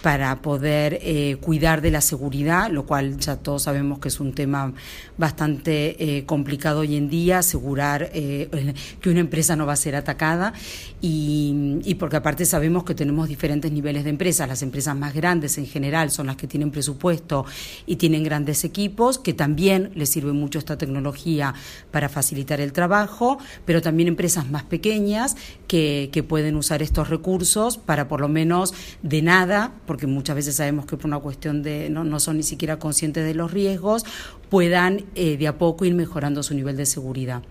para 0.05 0.39
poder 0.43 0.99
eh, 1.01 1.37
cuidar 1.41 1.81
de 1.81 1.89
la 1.89 1.99
seguridad, 1.99 2.69
lo 2.69 2.85
cual 2.85 3.17
ya 3.17 3.37
todos 3.37 3.63
sabemos 3.63 3.97
que 3.97 4.09
es 4.09 4.19
un 4.19 4.33
tema 4.33 4.71
bastante 5.17 6.17
eh, 6.17 6.25
complicado 6.25 6.81
hoy 6.81 6.95
en 6.95 7.09
día, 7.09 7.39
asegurar 7.39 8.11
eh, 8.13 8.75
que 9.01 9.09
una 9.09 9.21
empresa 9.21 9.55
no 9.55 9.65
va 9.65 9.73
a 9.73 9.77
ser 9.77 9.95
atacada 9.95 10.53
y, 11.01 11.95
porque 11.99 12.17
aparte 12.17 12.45
sabemos 12.45 12.83
que 12.83 12.93
tenemos 12.93 13.27
diferentes 13.27 13.71
niveles 13.71 14.03
de 14.03 14.11
empresas. 14.11 14.47
Las 14.47 14.61
empresas 14.61 14.95
más 14.95 15.15
grandes 15.15 15.57
en 15.57 15.65
general 15.65 16.11
son 16.11 16.27
las 16.27 16.35
que 16.35 16.45
tienen 16.45 16.69
presupuesto 16.69 17.43
y 17.87 17.95
tienen 17.95 18.23
grandes 18.23 18.63
equipos, 18.63 19.17
que 19.17 19.33
también 19.33 19.91
les 19.95 20.09
sirve 20.09 20.33
mucho 20.33 20.59
esta 20.59 20.77
tecnología 20.77 21.55
para 21.89 22.09
facilitar 22.09 22.61
el 22.61 22.73
trabajo, 22.73 23.39
pero 23.65 23.81
también 23.81 24.07
empresas 24.07 24.51
más 24.51 24.61
pequeñas 24.61 25.35
que, 25.67 26.09
que 26.11 26.21
pueden 26.21 26.57
usar 26.57 26.83
estos 26.83 27.09
recursos 27.09 27.79
para 27.79 28.07
por 28.07 28.21
lo 28.21 28.27
menos 28.27 28.75
de 29.01 29.23
nada, 29.23 29.71
porque 29.95 30.07
muchas 30.07 30.35
veces 30.35 30.55
sabemos 30.57 30.85
que 30.85 30.97
por 30.97 31.05
una 31.05 31.19
cuestión 31.19 31.63
de 31.63 31.89
no, 31.89 32.03
no 32.03 32.19
son 32.19 32.35
ni 32.35 32.43
siquiera 32.43 32.79
conscientes 32.79 33.23
de 33.23 33.33
los 33.33 33.51
riesgos, 33.51 34.03
puedan 34.49 35.05
eh, 35.15 35.37
de 35.37 35.47
a 35.47 35.57
poco 35.57 35.85
ir 35.85 35.93
mejorando 35.95 36.43
su 36.43 36.53
nivel 36.53 36.75
de 36.75 36.85
seguridad. 36.85 37.43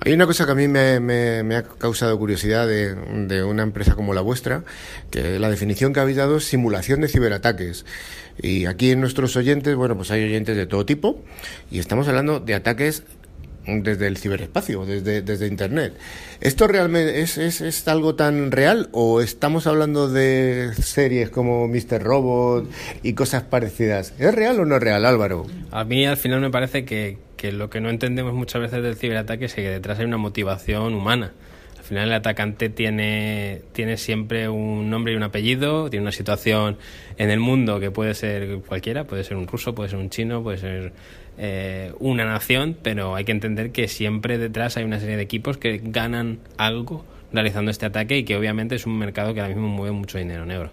Hay 0.00 0.12
una 0.12 0.26
cosa 0.26 0.46
que 0.46 0.50
a 0.50 0.56
mí 0.56 0.66
me, 0.66 1.54
ha 1.54 1.62
causado 1.62 2.18
curiosidad 2.18 2.66
de 2.66 3.44
una 3.44 3.62
empresa 3.62 3.94
como 3.94 4.14
la 4.14 4.20
vuestra, 4.20 4.64
que 5.12 5.38
la 5.38 5.48
definición 5.48 5.92
que 5.92 6.00
habéis 6.00 6.16
dado 6.16 6.38
es 6.38 6.44
simulación 6.44 7.02
de 7.02 7.06
ciberataques. 7.06 7.86
Y 8.42 8.66
aquí 8.66 8.90
en 8.90 9.00
nuestros 9.00 9.36
oyentes, 9.36 9.76
bueno, 9.76 9.96
pues 9.96 10.10
hay 10.10 10.24
oyentes 10.24 10.56
de 10.56 10.66
todo 10.66 10.84
tipo, 10.84 11.22
y 11.70 11.78
estamos 11.78 12.08
hablando 12.08 12.40
de 12.40 12.54
ataques 12.54 13.04
desde 13.66 14.06
el 14.06 14.16
ciberespacio, 14.16 14.84
desde, 14.84 15.22
desde 15.22 15.46
Internet. 15.46 15.94
¿Esto 16.40 16.66
realmente 16.66 17.20
es, 17.20 17.38
es, 17.38 17.60
es 17.60 17.86
algo 17.88 18.14
tan 18.14 18.50
real 18.50 18.88
o 18.92 19.20
estamos 19.20 19.66
hablando 19.66 20.08
de 20.08 20.72
series 20.80 21.30
como 21.30 21.66
Mr. 21.68 22.02
Robot 22.02 22.70
y 23.02 23.14
cosas 23.14 23.42
parecidas? 23.44 24.14
¿Es 24.18 24.34
real 24.34 24.60
o 24.60 24.64
no 24.64 24.76
es 24.76 24.82
real, 24.82 25.04
Álvaro? 25.04 25.46
A 25.70 25.84
mí 25.84 26.06
al 26.06 26.16
final 26.16 26.40
me 26.40 26.50
parece 26.50 26.84
que, 26.84 27.18
que 27.36 27.52
lo 27.52 27.70
que 27.70 27.80
no 27.80 27.90
entendemos 27.90 28.34
muchas 28.34 28.62
veces 28.62 28.82
del 28.82 28.96
ciberataque 28.96 29.46
es 29.46 29.54
que 29.54 29.62
detrás 29.62 29.98
hay 29.98 30.04
una 30.04 30.18
motivación 30.18 30.94
humana. 30.94 31.32
Al 31.84 31.88
final 31.88 32.08
el 32.08 32.14
atacante 32.14 32.70
tiene, 32.70 33.60
tiene 33.72 33.98
siempre 33.98 34.48
un 34.48 34.88
nombre 34.88 35.12
y 35.12 35.16
un 35.16 35.22
apellido, 35.22 35.90
tiene 35.90 36.04
una 36.04 36.12
situación 36.12 36.78
en 37.18 37.28
el 37.28 37.40
mundo 37.40 37.78
que 37.78 37.90
puede 37.90 38.14
ser 38.14 38.60
cualquiera, 38.66 39.04
puede 39.04 39.22
ser 39.22 39.36
un 39.36 39.46
ruso, 39.46 39.74
puede 39.74 39.90
ser 39.90 39.98
un 39.98 40.08
chino, 40.08 40.42
puede 40.42 40.56
ser 40.56 40.92
eh, 41.38 41.92
una 41.98 42.24
nación, 42.24 42.76
pero 42.82 43.14
hay 43.14 43.24
que 43.24 43.32
entender 43.32 43.72
que 43.72 43.88
siempre 43.88 44.38
detrás 44.38 44.76
hay 44.76 44.84
una 44.84 45.00
serie 45.00 45.16
de 45.16 45.22
equipos 45.22 45.56
que 45.56 45.80
ganan 45.82 46.38
algo 46.56 47.04
realizando 47.32 47.70
este 47.70 47.86
ataque 47.86 48.18
y 48.18 48.24
que 48.24 48.36
obviamente 48.36 48.76
es 48.76 48.86
un 48.86 48.98
mercado 48.98 49.34
que 49.34 49.40
ahora 49.40 49.54
mismo 49.54 49.68
mueve 49.68 49.92
mucho 49.92 50.18
dinero 50.18 50.46
negro. 50.46 50.70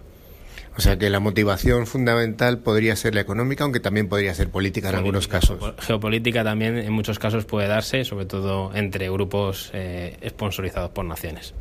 O 0.76 0.80
sea 0.80 0.96
que 0.98 1.10
la 1.10 1.20
motivación 1.20 1.86
fundamental 1.86 2.58
podría 2.58 2.96
ser 2.96 3.14
la 3.14 3.20
económica, 3.20 3.64
aunque 3.64 3.80
también 3.80 4.08
podría 4.08 4.32
ser 4.34 4.48
política 4.48 4.88
en 4.88 4.94
algunos 4.96 5.28
casos. 5.28 5.58
Geopolítica 5.80 6.44
también 6.44 6.78
en 6.78 6.92
muchos 6.92 7.18
casos 7.18 7.44
puede 7.44 7.68
darse, 7.68 8.04
sobre 8.04 8.24
todo 8.24 8.74
entre 8.74 9.10
grupos 9.10 9.70
eh, 9.74 10.16
sponsorizados 10.26 10.90
por 10.90 11.04
naciones. 11.04 11.54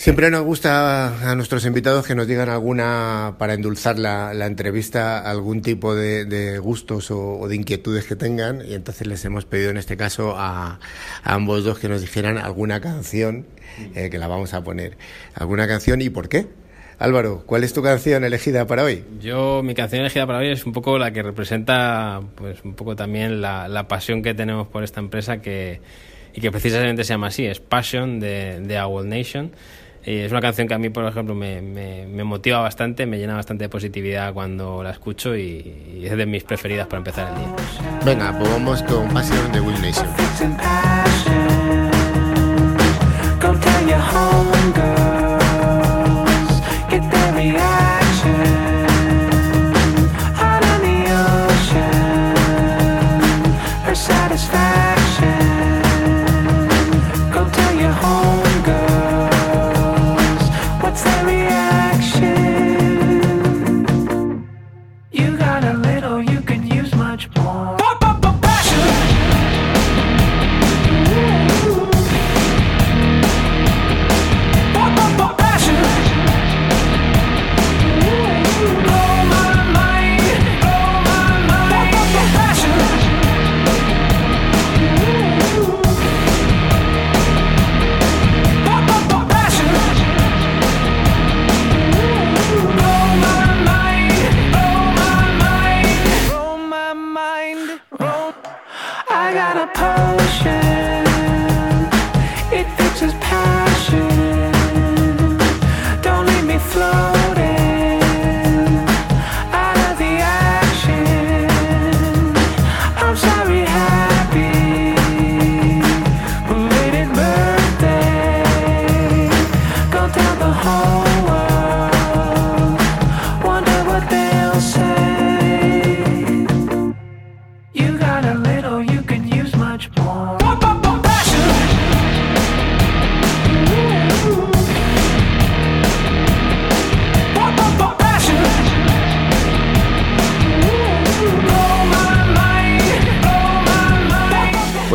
Siempre 0.00 0.30
nos 0.30 0.44
gusta 0.44 1.30
a 1.30 1.34
nuestros 1.34 1.66
invitados 1.66 2.06
que 2.06 2.14
nos 2.14 2.26
digan 2.26 2.48
alguna, 2.48 3.34
para 3.38 3.52
endulzar 3.52 3.98
la, 3.98 4.32
la 4.32 4.46
entrevista, 4.46 5.18
algún 5.18 5.60
tipo 5.60 5.94
de, 5.94 6.24
de 6.24 6.58
gustos 6.58 7.10
o, 7.10 7.46
de 7.46 7.54
inquietudes 7.54 8.06
que 8.06 8.16
tengan. 8.16 8.66
Y 8.66 8.72
entonces 8.72 9.06
les 9.06 9.22
hemos 9.26 9.44
pedido 9.44 9.68
en 9.68 9.76
este 9.76 9.98
caso 9.98 10.36
a, 10.38 10.80
ambos 11.22 11.64
dos 11.64 11.78
que 11.78 11.90
nos 11.90 12.00
dijeran 12.00 12.38
alguna 12.38 12.80
canción 12.80 13.44
eh, 13.94 14.08
que 14.08 14.16
la 14.16 14.26
vamos 14.26 14.54
a 14.54 14.64
poner. 14.64 14.96
¿Alguna 15.34 15.68
canción 15.68 16.00
y 16.00 16.08
por 16.08 16.30
qué? 16.30 16.46
Álvaro, 16.98 17.42
¿cuál 17.44 17.62
es 17.62 17.74
tu 17.74 17.82
canción 17.82 18.24
elegida 18.24 18.66
para 18.66 18.84
hoy? 18.84 19.04
Yo, 19.20 19.62
mi 19.62 19.74
canción 19.74 20.00
elegida 20.00 20.26
para 20.26 20.38
hoy 20.38 20.50
es 20.50 20.64
un 20.64 20.72
poco 20.72 20.96
la 20.96 21.12
que 21.12 21.22
representa, 21.22 22.22
pues 22.36 22.64
un 22.64 22.72
poco 22.72 22.96
también 22.96 23.42
la, 23.42 23.68
la 23.68 23.86
pasión 23.86 24.22
que 24.22 24.32
tenemos 24.32 24.66
por 24.66 24.82
esta 24.82 25.00
empresa 25.00 25.42
que, 25.42 25.82
y 26.32 26.40
que 26.40 26.50
precisamente 26.50 27.04
se 27.04 27.12
llama 27.12 27.26
así, 27.26 27.44
es 27.44 27.60
Passion 27.60 28.18
de, 28.18 28.60
de 28.60 28.80
Owl 28.80 29.06
Nation. 29.06 29.52
Y 30.04 30.18
es 30.18 30.32
una 30.32 30.40
canción 30.40 30.66
que 30.66 30.74
a 30.74 30.78
mí, 30.78 30.88
por 30.88 31.04
ejemplo, 31.04 31.34
me, 31.34 31.60
me, 31.60 32.06
me 32.06 32.24
motiva 32.24 32.60
bastante, 32.60 33.04
me 33.06 33.18
llena 33.18 33.34
bastante 33.34 33.64
de 33.64 33.68
positividad 33.68 34.32
cuando 34.32 34.82
la 34.82 34.90
escucho 34.90 35.36
y, 35.36 35.98
y 36.00 36.06
es 36.06 36.16
de 36.16 36.26
mis 36.26 36.42
preferidas 36.42 36.86
para 36.86 36.98
empezar 36.98 37.32
el 37.32 37.38
día. 37.38 37.54
Venga, 38.04 38.36
pues 38.38 38.50
vamos 38.50 38.82
con 38.84 39.08
Passion 39.08 39.52
de 39.52 39.60
Will 39.60 39.80
Nation. 39.82 40.08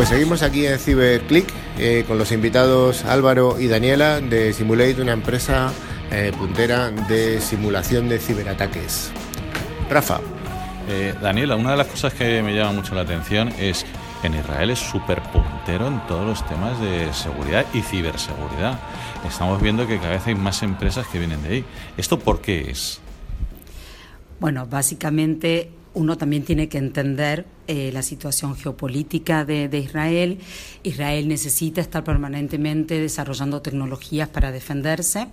Pues 0.06 0.18
seguimos 0.20 0.42
aquí 0.44 0.64
en 0.64 0.78
CiberClick 0.78 1.52
eh, 1.80 2.04
con 2.06 2.16
los 2.16 2.30
invitados 2.30 3.04
Álvaro 3.06 3.58
y 3.58 3.66
Daniela 3.66 4.20
de 4.20 4.52
Simulate, 4.52 5.02
una 5.02 5.10
empresa 5.10 5.72
eh, 6.12 6.30
puntera 6.38 6.92
de 6.92 7.40
simulación 7.40 8.08
de 8.08 8.20
ciberataques. 8.20 9.10
Rafa. 9.90 10.20
Eh, 10.88 11.12
Daniela, 11.20 11.56
una 11.56 11.72
de 11.72 11.78
las 11.78 11.88
cosas 11.88 12.14
que 12.14 12.40
me 12.40 12.54
llama 12.54 12.70
mucho 12.70 12.94
la 12.94 13.00
atención 13.00 13.48
es 13.58 13.84
en 14.22 14.34
Israel 14.34 14.70
es 14.70 14.78
súper 14.78 15.20
puntero 15.22 15.88
en 15.88 15.98
todos 16.06 16.24
los 16.24 16.46
temas 16.46 16.80
de 16.80 17.12
seguridad 17.12 17.66
y 17.74 17.80
ciberseguridad. 17.80 18.78
Estamos 19.26 19.60
viendo 19.60 19.88
que 19.88 19.98
cada 19.98 20.10
vez 20.10 20.26
hay 20.28 20.36
más 20.36 20.62
empresas 20.62 21.08
que 21.08 21.18
vienen 21.18 21.42
de 21.42 21.48
ahí. 21.48 21.64
¿Esto 21.96 22.16
por 22.16 22.40
qué 22.40 22.70
es? 22.70 23.00
Bueno, 24.38 24.66
básicamente 24.66 25.72
uno 25.96 26.18
también 26.18 26.44
tiene 26.44 26.68
que 26.68 26.76
entender 26.76 27.46
eh, 27.68 27.90
la 27.90 28.02
situación 28.02 28.54
geopolítica 28.54 29.46
de, 29.46 29.78
Israel. 29.78 30.38
Israel 30.82 31.26
necesita 31.26 31.80
estar 31.80 32.04
permanentemente 32.04 33.00
desarrollando 33.00 33.62
tecnologías 33.62 34.28
para 34.28 34.52
defenderse 34.52 35.28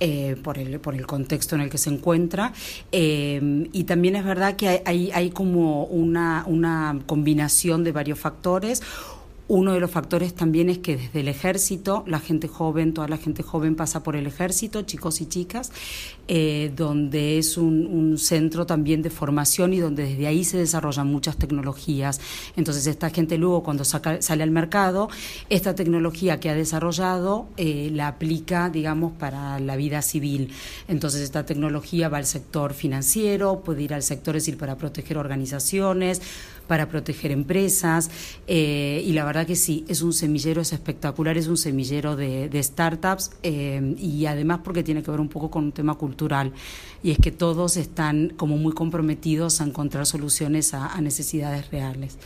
eh, 0.00 0.34
por, 0.42 0.58
el, 0.58 0.80
por 0.80 0.96
el 0.96 1.06
contexto 1.06 1.54
en 1.54 1.62
el 1.62 1.70
que 1.70 1.78
se 1.78 1.90
encuentra. 1.90 2.52
Eh, 2.90 3.68
y 3.72 3.84
también 3.84 4.16
es 4.16 4.24
verdad 4.24 4.56
que 4.56 4.68
hay, 4.68 4.80
hay, 4.84 5.10
hay 5.12 5.30
como 5.30 5.84
una, 5.84 6.42
una 6.48 6.98
combinación 7.06 7.84
de 7.84 7.92
varios 7.92 8.18
factores. 8.18 8.82
Uno 9.52 9.72
de 9.72 9.80
los 9.80 9.90
factores 9.90 10.32
también 10.32 10.70
es 10.70 10.78
que 10.78 10.96
desde 10.96 11.18
el 11.18 11.26
ejército, 11.26 12.04
la 12.06 12.20
gente 12.20 12.46
joven, 12.46 12.94
toda 12.94 13.08
la 13.08 13.16
gente 13.16 13.42
joven 13.42 13.74
pasa 13.74 14.04
por 14.04 14.14
el 14.14 14.28
ejército, 14.28 14.82
chicos 14.82 15.20
y 15.20 15.26
chicas, 15.26 15.72
eh, 16.28 16.70
donde 16.76 17.36
es 17.36 17.56
un, 17.56 18.16
centro 18.16 18.64
también 18.64 19.02
de 19.02 19.10
formación 19.10 19.72
y 19.72 19.80
donde 19.80 20.04
desde 20.04 20.28
ahí 20.28 20.44
se 20.44 20.56
desarrollan 20.56 21.08
muchas 21.08 21.36
tecnologías. 21.36 22.20
Entonces 22.54 22.86
esta 22.86 23.10
gente 23.10 23.38
luego 23.38 23.64
cuando 23.64 23.84
sale 23.84 24.44
al 24.44 24.52
mercado, 24.52 25.08
esta 25.48 25.74
tecnología 25.74 26.38
que 26.38 26.48
ha 26.48 26.54
desarrollado 26.54 27.48
eh, 27.56 27.90
la 27.92 28.06
aplica, 28.06 28.70
digamos, 28.70 29.14
para 29.14 29.58
la 29.58 29.74
vida 29.74 30.00
civil. 30.00 30.52
Entonces 30.86 31.22
esta 31.22 31.44
tecnología 31.44 32.08
va 32.08 32.18
al 32.18 32.26
sector 32.26 32.72
financiero, 32.72 33.62
puede 33.64 33.82
ir 33.82 33.94
al 33.94 34.04
sector, 34.04 34.36
es 34.36 34.44
decir, 34.44 34.58
para 34.58 34.76
proteger 34.76 35.18
organizaciones, 35.18 36.22
para 36.70 36.88
proteger 36.88 37.32
empresas 37.32 38.12
eh, 38.46 39.02
y 39.04 39.12
la 39.12 39.24
verdad 39.24 39.44
que 39.44 39.56
sí, 39.56 39.84
es 39.88 40.02
un 40.02 40.12
semillero, 40.12 40.62
es 40.62 40.72
espectacular, 40.72 41.36
es 41.36 41.48
un 41.48 41.56
semillero 41.56 42.14
de, 42.14 42.48
startups 42.62 43.32
eh, 43.42 43.96
y 43.98 44.26
además 44.26 44.60
porque 44.62 44.84
tiene 44.84 45.02
que 45.02 45.10
ver 45.10 45.18
un 45.18 45.28
poco 45.28 45.50
con 45.50 45.64
un 45.64 45.72
tema 45.72 45.96
cultural 45.96 46.52
y 47.02 47.10
es 47.10 47.18
que 47.18 47.32
todos 47.32 47.76
están 47.76 48.34
como 48.36 48.56
muy 48.56 48.72
comprometidos 48.72 49.60
a 49.60 49.64
encontrar 49.64 50.06
soluciones 50.06 50.72
a, 50.72 50.94
a 50.94 51.00
necesidades 51.00 51.68
reales. 51.72 52.18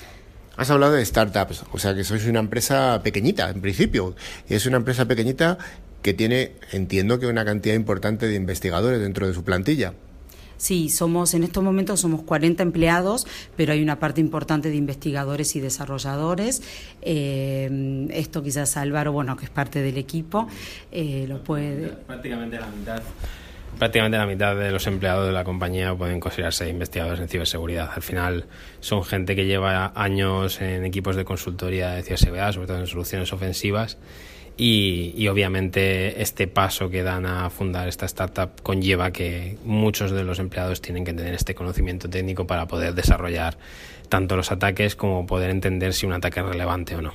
Has 0.58 0.68
hablado 0.68 0.92
de 0.92 1.06
startups, 1.06 1.64
o 1.72 1.78
sea 1.78 1.94
que 1.94 2.04
sois 2.04 2.26
una 2.26 2.40
empresa 2.40 3.00
pequeñita 3.02 3.48
en 3.48 3.62
principio, 3.62 4.14
es 4.46 4.66
una 4.66 4.76
empresa 4.76 5.08
pequeñita 5.08 5.56
que 6.02 6.12
tiene, 6.12 6.52
entiendo 6.70 7.18
que 7.18 7.28
una 7.28 7.46
cantidad 7.46 7.74
importante 7.74 8.28
de 8.28 8.34
investigadores 8.34 9.00
dentro 9.00 9.26
de 9.26 9.32
su 9.32 9.42
plantilla. 9.42 9.94
Sí, 10.56 10.88
somos 10.88 11.34
en 11.34 11.44
estos 11.44 11.62
momentos 11.62 12.00
somos 12.00 12.22
40 12.22 12.62
empleados, 12.62 13.26
pero 13.56 13.72
hay 13.72 13.82
una 13.82 13.98
parte 13.98 14.20
importante 14.20 14.70
de 14.70 14.76
investigadores 14.76 15.56
y 15.56 15.60
desarrolladores. 15.60 16.62
Eh, 17.02 18.08
esto 18.10 18.42
quizás 18.42 18.76
Álvaro, 18.76 19.12
bueno, 19.12 19.36
que 19.36 19.44
es 19.44 19.50
parte 19.50 19.82
del 19.82 19.98
equipo, 19.98 20.48
eh, 20.92 21.26
lo 21.28 21.42
puede. 21.42 21.88
Prácticamente 21.88 22.58
la 22.58 22.66
mitad. 22.66 23.02
Prácticamente 23.78 24.18
la 24.18 24.26
mitad 24.26 24.54
de 24.54 24.70
los 24.70 24.86
empleados 24.86 25.26
de 25.26 25.32
la 25.32 25.42
compañía 25.42 25.94
pueden 25.94 26.20
considerarse 26.20 26.68
investigadores 26.68 27.18
en 27.20 27.28
ciberseguridad. 27.28 27.90
Al 27.94 28.02
final 28.02 28.46
son 28.78 29.02
gente 29.02 29.34
que 29.34 29.46
lleva 29.46 29.92
años 29.96 30.60
en 30.60 30.84
equipos 30.84 31.16
de 31.16 31.24
consultoría 31.24 31.90
de 31.90 32.02
ciberseguridad, 32.04 32.52
sobre 32.52 32.68
todo 32.68 32.78
en 32.78 32.86
soluciones 32.86 33.32
ofensivas, 33.32 33.98
y, 34.56 35.26
obviamente 35.28 36.22
este 36.22 36.46
paso 36.46 36.88
que 36.88 37.02
dan 37.02 37.26
a 37.26 37.50
fundar 37.50 37.88
esta 37.88 38.06
startup 38.06 38.50
conlleva 38.62 39.10
que 39.10 39.58
muchos 39.64 40.12
de 40.12 40.22
los 40.22 40.38
empleados 40.38 40.80
tienen 40.80 41.04
que 41.04 41.12
tener 41.12 41.34
este 41.34 41.54
conocimiento 41.54 42.08
técnico 42.08 42.46
para 42.46 42.66
poder 42.68 42.94
desarrollar 42.94 43.58
tanto 44.08 44.36
los 44.36 44.52
ataques 44.52 44.94
como 44.94 45.26
poder 45.26 45.50
entender 45.50 45.92
si 45.92 46.06
un 46.06 46.12
ataque 46.12 46.40
es 46.40 46.46
relevante 46.46 46.94
o 46.94 47.02
no. 47.02 47.12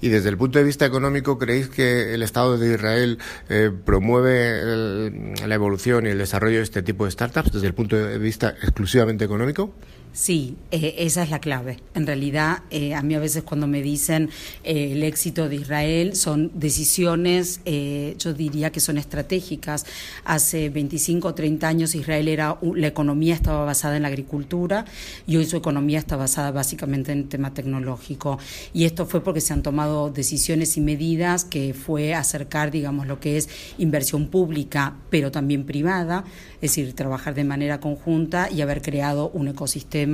Y 0.00 0.10
desde 0.10 0.28
el 0.28 0.36
punto 0.36 0.58
de 0.58 0.64
vista 0.64 0.84
económico, 0.84 1.38
¿creéis 1.38 1.68
que 1.68 2.14
el 2.14 2.22
Estado 2.22 2.58
de 2.58 2.74
Israel 2.74 3.18
eh, 3.48 3.70
promueve 3.84 4.60
el, 4.60 5.32
la 5.46 5.54
evolución 5.54 6.06
y 6.06 6.10
el 6.10 6.18
desarrollo 6.18 6.58
de 6.58 6.62
este 6.62 6.82
tipo 6.82 7.06
de 7.06 7.10
startups 7.10 7.50
desde 7.50 7.66
el 7.66 7.74
punto 7.74 7.96
de 7.96 8.18
vista 8.18 8.50
exclusivamente 8.62 9.24
económico? 9.24 9.74
Sí, 10.16 10.56
eh, 10.70 10.94
esa 11.00 11.22
es 11.24 11.28
la 11.28 11.40
clave. 11.40 11.78
En 11.94 12.06
realidad, 12.06 12.62
eh, 12.70 12.94
a 12.94 13.02
mí 13.02 13.14
a 13.14 13.18
veces 13.18 13.42
cuando 13.42 13.66
me 13.66 13.82
dicen 13.82 14.30
eh, 14.64 14.92
el 14.92 15.02
éxito 15.02 15.46
de 15.50 15.56
Israel 15.56 16.16
son 16.16 16.50
decisiones, 16.54 17.60
yo 17.66 18.32
diría 18.32 18.72
que 18.72 18.80
son 18.80 18.96
estratégicas. 18.96 19.84
Hace 20.24 20.70
25 20.70 21.28
o 21.28 21.34
30 21.34 21.68
años 21.68 21.94
Israel 21.94 22.28
era 22.28 22.58
la 22.62 22.86
economía 22.86 23.34
estaba 23.34 23.66
basada 23.66 23.96
en 23.96 24.02
la 24.02 24.08
agricultura 24.08 24.86
y 25.26 25.36
hoy 25.36 25.44
su 25.44 25.58
economía 25.58 25.98
está 25.98 26.16
basada 26.16 26.50
básicamente 26.50 27.12
en 27.12 27.18
el 27.18 27.28
tema 27.28 27.52
tecnológico. 27.52 28.38
Y 28.72 28.86
esto 28.86 29.04
fue 29.04 29.22
porque 29.22 29.42
se 29.42 29.52
han 29.52 29.62
tomado 29.62 30.10
decisiones 30.10 30.78
y 30.78 30.80
medidas 30.80 31.44
que 31.44 31.74
fue 31.74 32.14
acercar, 32.14 32.70
digamos, 32.70 33.06
lo 33.06 33.20
que 33.20 33.36
es 33.36 33.50
inversión 33.76 34.28
pública, 34.28 34.96
pero 35.10 35.30
también 35.30 35.66
privada, 35.66 36.24
es 36.54 36.70
decir, 36.70 36.94
trabajar 36.94 37.34
de 37.34 37.44
manera 37.44 37.80
conjunta 37.80 38.48
y 38.50 38.62
haber 38.62 38.80
creado 38.80 39.28
un 39.34 39.48
ecosistema 39.48 40.05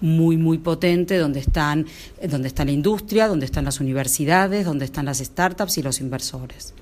muy, 0.00 0.36
muy 0.36 0.58
potente 0.58 1.18
donde 1.18 1.40
están, 1.40 1.86
donde 2.28 2.48
está 2.48 2.64
la 2.64 2.72
industria, 2.72 3.28
donde 3.28 3.46
están 3.46 3.64
las 3.64 3.80
universidades, 3.80 4.64
donde 4.64 4.84
están 4.84 5.06
las 5.06 5.18
startups 5.18 5.78
y 5.78 5.82
los 5.82 6.00
inversores. 6.00 6.74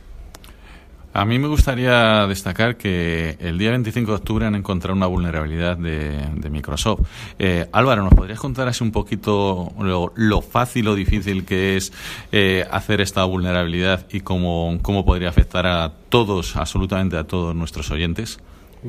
A 1.14 1.26
mí 1.26 1.38
me 1.38 1.46
gustaría 1.46 2.26
destacar 2.26 2.78
que 2.78 3.36
el 3.38 3.58
día 3.58 3.70
25 3.70 4.12
de 4.12 4.16
octubre 4.16 4.46
han 4.46 4.54
encontrado 4.54 4.96
una 4.96 5.06
vulnerabilidad 5.06 5.76
de, 5.76 6.50
Microsoft. 6.50 7.00
Eh, 7.38 7.68
Álvaro, 7.70 8.02
¿nos 8.02 8.14
podrías 8.14 8.40
contar 8.40 8.66
así 8.68 8.82
un 8.82 8.92
poquito 8.92 9.74
lo, 9.78 10.12
lo 10.16 10.40
fácil 10.40 10.88
o 10.88 10.94
difícil 10.94 11.44
que 11.44 11.76
es 11.76 11.92
eh, 12.32 12.66
hacer 12.70 13.02
esta 13.02 13.24
vulnerabilidad 13.24 14.06
y 14.10 14.20
cómo, 14.20 14.78
cómo 14.80 15.04
podría 15.04 15.28
afectar 15.28 15.66
a 15.66 15.92
todos, 16.08 16.56
absolutamente 16.56 17.18
a 17.18 17.24
todos 17.24 17.54
nuestros 17.54 17.90
oyentes? 17.90 18.38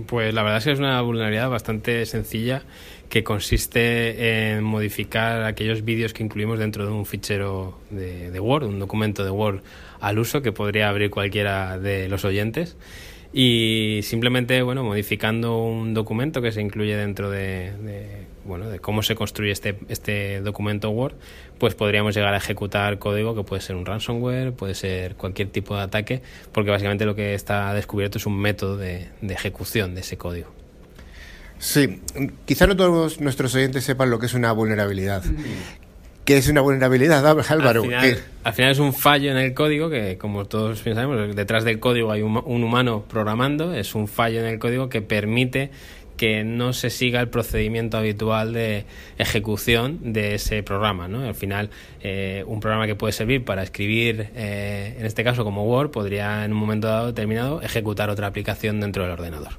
Pues 0.08 0.34
la 0.34 0.42
verdad 0.42 0.58
es 0.58 0.64
que 0.64 0.72
es 0.72 0.80
una 0.80 1.00
vulnerabilidad 1.02 1.50
bastante 1.50 2.06
sencilla 2.08 2.64
que 3.10 3.24
consiste 3.24 4.56
en 4.56 4.64
modificar 4.64 5.44
aquellos 5.44 5.86
vídeos 5.86 6.14
que 6.14 6.24
incluimos 6.24 6.58
dentro 6.58 6.84
de 6.88 6.92
un 6.92 7.06
fichero 7.06 7.78
de, 7.92 8.32
de, 8.32 8.40
Word, 8.40 8.64
un 8.64 8.80
documento 8.80 9.24
de 9.24 9.30
Word 9.30 9.62
al 10.00 10.18
uso 10.18 10.42
que 10.42 10.52
podría 10.52 10.90
abrir 10.90 11.12
cualquiera 11.12 11.78
de 11.78 12.10
los 12.10 12.26
oyentes. 12.26 12.76
Y 13.34 14.02
simplemente, 14.04 14.62
bueno, 14.62 14.84
modificando 14.84 15.64
un 15.64 15.96
documento 15.96 16.42
que 16.42 16.52
se 16.52 16.62
incluye 16.62 16.96
dentro 16.96 17.32
de, 17.32 17.74
de 17.78 18.28
bueno, 18.46 18.70
de 18.70 18.80
cómo 18.80 19.02
se 19.02 19.16
construye 19.16 19.52
este, 19.52 19.76
este 19.90 20.42
documento 20.42 20.90
Word, 20.92 21.16
pues 21.58 21.74
podríamos 21.74 22.16
llegar 22.16 22.34
a 22.36 22.38
ejecutar 22.38 23.00
código 23.00 23.36
que 23.36 23.44
puede 23.44 23.62
ser 23.62 23.76
un 23.76 23.86
ransomware, 23.86 24.54
puede 24.54 24.76
ser 24.76 25.16
cualquier 25.16 25.50
tipo 25.50 25.76
de 25.76 25.82
ataque, 25.82 26.22
porque 26.52 26.70
básicamente 26.70 27.06
lo 27.06 27.16
que 27.16 27.34
está 27.34 27.74
descubierto 27.74 28.18
es 28.20 28.26
un 28.26 28.38
método 28.38 28.78
de, 28.78 29.10
de 29.22 29.34
ejecución 29.34 29.96
de 29.96 30.02
ese 30.02 30.18
código. 30.18 30.50
Sí, 31.58 32.02
quizá 32.46 32.68
no 32.68 32.76
todos 32.76 33.22
nuestros 33.22 33.56
oyentes 33.56 33.84
sepan 33.84 34.10
lo 34.10 34.20
que 34.20 34.26
es 34.26 34.34
una 34.34 34.52
vulnerabilidad. 34.52 35.24
¿Qué 36.26 36.38
es 36.38 36.48
una 36.48 36.62
vulnerabilidad, 36.62 37.26
Álvaro? 37.28 37.82
Al 37.84 37.90
final, 37.90 38.24
al 38.44 38.54
final, 38.54 38.72
es 38.72 38.80
un 38.80 38.94
fallo 38.94 39.32
en 39.32 39.38
el 39.38 39.54
código 39.54 39.90
que, 39.90 40.18
como 40.18 40.46
todos 40.46 40.80
sabemos, 40.80 41.36
detrás 41.36 41.66
del 41.66 41.80
código 41.80 42.12
hay 42.12 42.22
un, 42.22 42.42
un, 42.46 42.64
humano 42.64 43.04
programando, 43.10 43.74
es 43.74 43.94
un 43.94 44.08
fallo 44.08 44.40
en 44.40 44.46
el 44.46 44.58
código 44.58 44.88
que 44.88 45.02
permite 45.02 45.70
que 46.16 46.46
no 46.46 46.72
se 46.72 46.90
siga 46.90 47.20
el 47.20 47.28
procedimiento 47.28 47.98
habitual 47.98 48.54
de 48.54 48.86
ejecución 49.18 50.14
de 50.14 50.36
ese 50.36 50.64
programa. 50.64 51.10
¿no? 51.10 51.28
Al 51.28 51.36
final, 51.36 51.70
eh, 52.02 52.46
un 52.48 52.62
programa 52.62 52.88
que 52.88 52.96
puede 52.96 53.12
servir 53.12 53.44
para 53.44 53.64
escribir, 53.64 54.30
eh, 54.36 54.96
en 54.98 55.06
este 55.06 55.24
caso 55.26 55.44
como 55.44 55.66
Word, 55.66 55.92
podría 55.92 56.46
en 56.46 56.54
un 56.54 56.60
momento 56.60 56.88
dado 56.88 57.08
determinado 57.08 57.62
ejecutar 57.62 58.10
otra 58.10 58.28
aplicación 58.28 58.80
dentro 58.80 59.04
del 59.04 59.12
ordenador. 59.12 59.54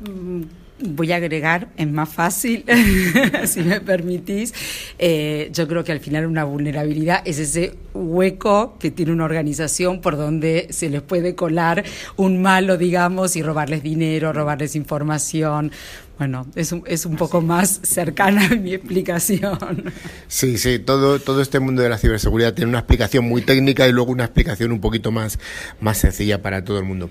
Mm 0.00 0.65
voy 0.78 1.12
a 1.12 1.16
agregar, 1.16 1.68
es 1.76 1.90
más 1.90 2.08
fácil, 2.08 2.64
si 3.44 3.60
me 3.60 3.80
permitís. 3.80 4.52
Eh, 4.98 5.50
yo 5.52 5.66
creo 5.68 5.84
que 5.84 5.92
al 5.92 6.00
final 6.00 6.26
una 6.26 6.44
vulnerabilidad 6.44 7.22
es 7.24 7.38
ese 7.38 7.74
hueco 7.94 8.76
que 8.78 8.90
tiene 8.90 9.12
una 9.12 9.24
organización 9.24 10.00
por 10.00 10.16
donde 10.16 10.68
se 10.70 10.90
les 10.90 11.02
puede 11.02 11.34
colar 11.34 11.84
un 12.16 12.42
malo, 12.42 12.76
digamos, 12.76 13.36
y 13.36 13.42
robarles 13.42 13.82
dinero, 13.82 14.32
robarles 14.32 14.76
información. 14.76 15.72
Bueno, 16.18 16.46
es 16.54 16.72
un, 16.72 16.82
es 16.86 17.04
un 17.04 17.16
poco 17.16 17.42
más 17.42 17.80
cercana 17.82 18.46
a 18.46 18.54
mi 18.54 18.72
explicación. 18.72 19.92
Sí, 20.28 20.56
sí, 20.56 20.78
todo, 20.78 21.18
todo 21.18 21.42
este 21.42 21.60
mundo 21.60 21.82
de 21.82 21.90
la 21.90 21.98
ciberseguridad 21.98 22.54
tiene 22.54 22.70
una 22.70 22.78
explicación 22.78 23.26
muy 23.26 23.42
técnica 23.42 23.86
y 23.86 23.92
luego 23.92 24.12
una 24.12 24.24
explicación 24.24 24.72
un 24.72 24.80
poquito 24.80 25.12
más, 25.12 25.38
más 25.80 25.98
sencilla 25.98 26.40
para 26.40 26.64
todo 26.64 26.78
el 26.78 26.84
mundo. 26.84 27.10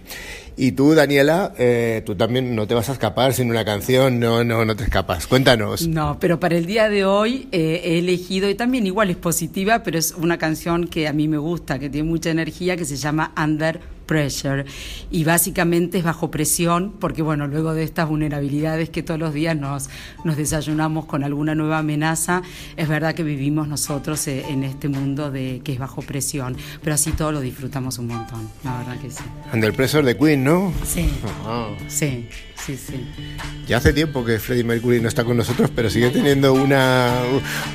Y 0.58 0.72
tú, 0.72 0.96
Daniela, 0.96 1.54
eh, 1.58 2.02
tú 2.06 2.16
también 2.16 2.56
no 2.56 2.66
te 2.66 2.74
vas 2.74 2.90
a 2.90 2.94
escapar 2.94 3.34
sin 3.34 3.50
una 3.50 3.64
canción, 3.64 4.20
no, 4.20 4.44
no, 4.44 4.66
no 4.66 4.76
te 4.76 4.86
escapas. 4.86 5.28
Cuéntanos. 5.28 5.88
No, 5.88 6.18
pero 6.20 6.40
para 6.40 6.58
el 6.58 6.66
día 6.66 6.90
de 6.90 7.06
hoy 7.06 7.48
eh, 7.52 7.82
he 7.84 8.00
elegido, 8.00 8.50
y 8.50 8.56
también 8.56 8.88
igual 8.88 9.10
es 9.10 9.18
positiva, 9.18 9.84
pero 9.84 10.00
es 10.00 10.14
una 10.18 10.38
canción 10.38 10.88
que 10.88 11.08
a 11.08 11.14
mí 11.14 11.28
me 11.28 11.38
gusta, 11.38 11.78
que 11.78 11.90
tiene 11.90 12.10
mucha 12.10 12.32
energía, 12.32 12.76
que 12.76 12.86
se 12.86 12.96
llama 12.96 13.34
Under 13.38 13.80
Pressure. 14.06 14.66
Y 15.12 15.24
básicamente 15.24 15.98
es 15.98 16.04
bajo 16.04 16.32
presión, 16.32 16.94
porque 17.00 17.22
bueno, 17.22 17.48
luego 17.48 17.74
de 17.74 17.84
estas 17.84 18.08
vulnerabilidades 18.08 18.90
que 18.90 19.04
todos 19.04 19.20
los 19.20 19.34
días 19.34 19.56
nos, 19.56 19.90
nos 20.24 20.38
desayunamos 20.38 21.06
con 21.06 21.24
alguna 21.24 21.56
nueva 21.56 21.80
amenaza, 21.80 22.42
es 22.78 22.88
verdad 22.88 23.16
que 23.16 23.24
vivimos 23.24 23.68
nosotros 23.68 24.28
eh, 24.28 24.46
en 24.50 24.64
este 24.64 24.90
mundo 24.90 25.32
de 25.32 25.62
que 25.64 25.74
es 25.74 25.80
bajo 25.80 26.02
presión, 26.02 26.56
pero 26.82 26.94
así 26.96 27.12
todo 27.12 27.32
lo 27.32 27.42
disfrutamos 27.42 27.98
un 27.98 28.08
montón, 28.08 28.50
la 28.64 28.78
verdad 28.80 29.00
que 29.00 29.10
sí. 29.10 29.24
Under 29.54 29.74
Pressure 29.74 30.06
de 30.06 30.18
Queen, 30.18 30.44
¿no? 30.44 30.74
Sí. 30.86 31.10
Sí, 31.88 32.28
sí, 32.56 32.78
sí. 32.78 33.06
Ya 33.68 33.78
hace 33.78 33.94
tiempo 33.94 34.24
que 34.24 34.40
Freddie 34.40 34.64
Mercury 34.64 35.02
no 35.02 35.08
está 35.08 35.24
con 35.24 35.38
nosotros, 35.38 35.70
pero 35.76 35.90
sigue 35.90 36.10
teniendo 36.10 36.54
una, 36.54 37.14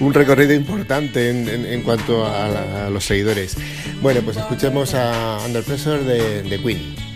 un 0.00 0.14
recorrido 0.14 0.54
importante 0.54 1.30
en, 1.30 1.48
en- 1.48 1.82
cuanto 1.82 2.24
a, 2.26 2.88
los 2.90 3.04
seguidores. 3.04 3.56
Bueno, 4.00 4.20
pues 4.22 4.36
escuchemos 4.36 4.94
a 4.94 5.38
Under 5.44 5.62
Pressure 5.64 6.02
de 6.02 6.60
Queen. 6.62 7.09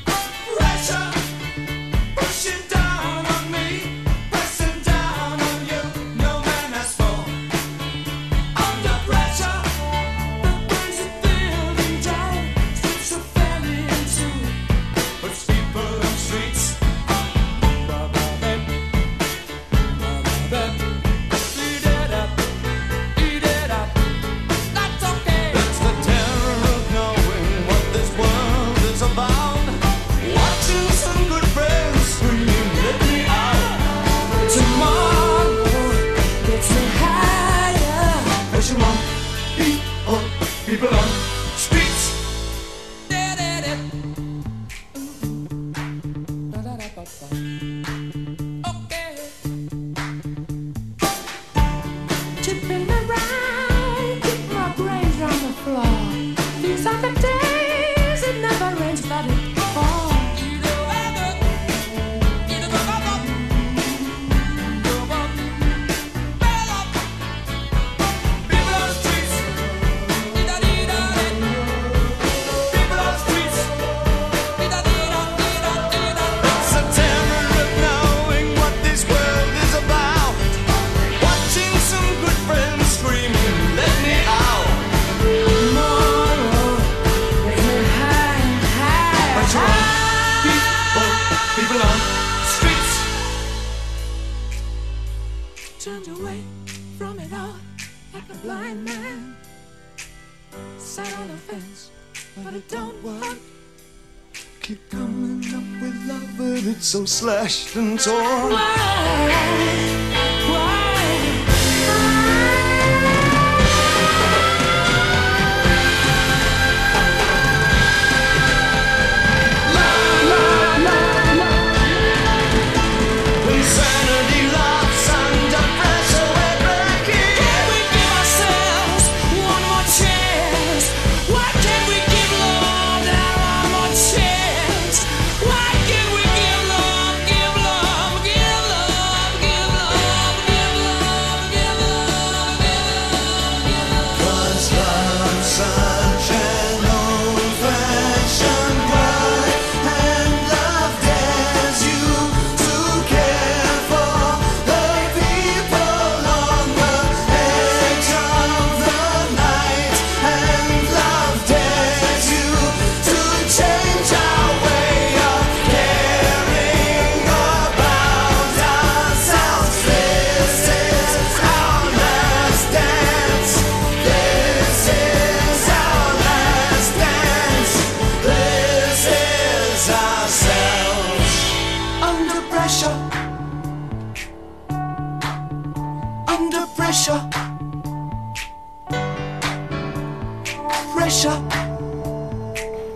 Slashed 107.24 107.74
and 107.76 107.98
torn. 107.98 109.33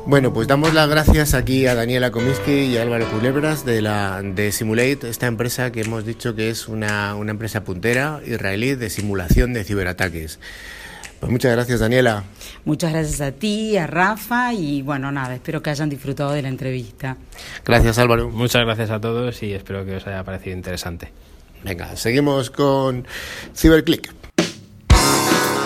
Bueno, 0.08 0.32
pues 0.32 0.48
damos 0.48 0.72
las 0.72 0.88
gracias 0.88 1.34
aquí 1.34 1.66
a 1.66 1.74
Daniela 1.74 2.10
Comiskey 2.10 2.72
y 2.72 2.78
a 2.78 2.82
Álvaro 2.82 3.06
Culebras 3.10 3.66
de, 3.66 3.82
la, 3.82 4.22
de 4.22 4.52
Simulate, 4.52 5.10
esta 5.10 5.26
empresa 5.26 5.70
que 5.70 5.82
hemos 5.82 6.06
dicho 6.06 6.34
que 6.34 6.48
es 6.48 6.66
una, 6.66 7.14
una 7.14 7.32
empresa 7.32 7.62
puntera 7.62 8.22
israelí 8.24 8.74
de 8.74 8.88
simulación 8.88 9.52
de 9.52 9.64
ciberataques. 9.64 10.40
Pues 11.20 11.30
muchas 11.30 11.52
gracias, 11.52 11.80
Daniela. 11.80 12.24
Muchas 12.64 12.90
gracias 12.92 13.20
a 13.20 13.32
ti, 13.32 13.76
a 13.76 13.86
Rafa 13.86 14.54
y 14.54 14.80
bueno, 14.80 15.12
nada, 15.12 15.34
espero 15.34 15.60
que 15.60 15.68
hayan 15.68 15.90
disfrutado 15.90 16.32
de 16.32 16.40
la 16.40 16.48
entrevista. 16.48 17.18
Gracias, 17.62 17.98
Álvaro. 17.98 18.30
Muchas 18.30 18.64
gracias 18.64 18.88
a 18.88 19.02
todos 19.02 19.42
y 19.42 19.52
espero 19.52 19.84
que 19.84 19.96
os 19.96 20.06
haya 20.06 20.24
parecido 20.24 20.56
interesante. 20.56 21.12
Venga, 21.62 21.94
seguimos 21.96 22.48
con 22.48 23.06
CyberClick. 23.54 24.17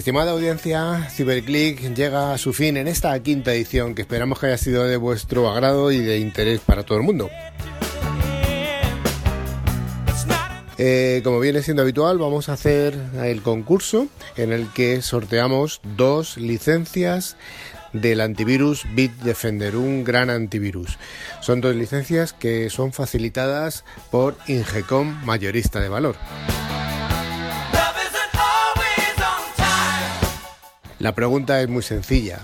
Estimada 0.00 0.30
audiencia, 0.30 1.10
Ciberclick 1.10 1.94
llega 1.94 2.32
a 2.32 2.38
su 2.38 2.54
fin 2.54 2.78
en 2.78 2.88
esta 2.88 3.22
quinta 3.22 3.52
edición 3.52 3.94
que 3.94 4.00
esperamos 4.00 4.40
que 4.40 4.46
haya 4.46 4.56
sido 4.56 4.84
de 4.84 4.96
vuestro 4.96 5.50
agrado 5.50 5.92
y 5.92 5.98
de 5.98 6.18
interés 6.18 6.60
para 6.60 6.84
todo 6.84 6.96
el 6.96 7.04
mundo. 7.04 7.28
Eh, 10.78 11.20
como 11.22 11.38
viene 11.38 11.62
siendo 11.62 11.82
habitual, 11.82 12.16
vamos 12.16 12.48
a 12.48 12.54
hacer 12.54 12.98
el 13.22 13.42
concurso 13.42 14.06
en 14.38 14.54
el 14.54 14.72
que 14.72 15.02
sorteamos 15.02 15.82
dos 15.98 16.38
licencias 16.38 17.36
del 17.92 18.22
antivirus 18.22 18.86
Bitdefender, 18.94 19.76
un 19.76 20.02
gran 20.02 20.30
antivirus. 20.30 20.96
Son 21.42 21.60
dos 21.60 21.76
licencias 21.76 22.32
que 22.32 22.70
son 22.70 22.94
facilitadas 22.94 23.84
por 24.10 24.34
Ingecom 24.46 25.22
Mayorista 25.26 25.78
de 25.78 25.90
Valor. 25.90 26.16
La 31.00 31.14
pregunta 31.14 31.62
es 31.62 31.68
muy 31.68 31.82
sencilla. 31.82 32.40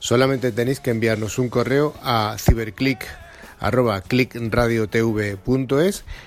Solamente 0.00 0.50
tenéis 0.50 0.80
que 0.80 0.90
enviarnos 0.90 1.38
un 1.38 1.48
correo 1.48 1.94
a 2.02 2.34
ciberclick 2.38 3.06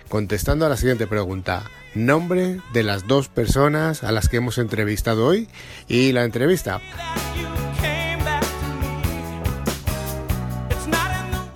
contestando 0.07 0.65
a 0.65 0.69
la 0.69 0.77
siguiente 0.77 1.07
pregunta. 1.07 1.63
Nombre 1.93 2.61
de 2.71 2.83
las 2.83 3.05
dos 3.05 3.27
personas 3.27 4.05
a 4.05 4.13
las 4.13 4.29
que 4.29 4.37
hemos 4.37 4.57
entrevistado 4.57 5.27
hoy 5.27 5.49
y 5.89 6.13
la 6.13 6.23
entrevista. 6.23 6.79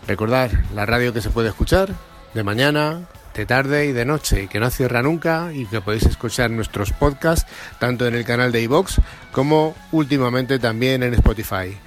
Recordad, 0.07 0.51
la 0.73 0.85
radio 0.85 1.13
que 1.13 1.21
se 1.21 1.29
puede 1.29 1.49
escuchar 1.49 1.89
de 2.33 2.43
mañana, 2.43 3.01
de 3.33 3.45
tarde 3.45 3.85
y 3.85 3.91
de 3.91 4.05
noche 4.05 4.47
que 4.47 4.59
no 4.59 4.69
cierra 4.69 5.01
nunca 5.01 5.51
y 5.53 5.65
que 5.65 5.81
podéis 5.81 6.03
escuchar 6.03 6.51
nuestros 6.51 6.91
podcasts 6.91 7.49
tanto 7.79 8.07
en 8.07 8.15
el 8.15 8.25
canal 8.25 8.51
de 8.51 8.61
iVox 8.61 8.99
como 9.31 9.75
últimamente 9.91 10.59
también 10.59 11.03
en 11.03 11.13
Spotify. 11.13 11.77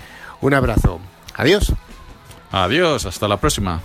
Un 0.41 0.55
abrazo. 0.55 1.01
Adiós. 1.35 1.73
Adiós, 2.51 3.07
hasta 3.07 3.29
la 3.29 3.39
próxima. 3.39 3.81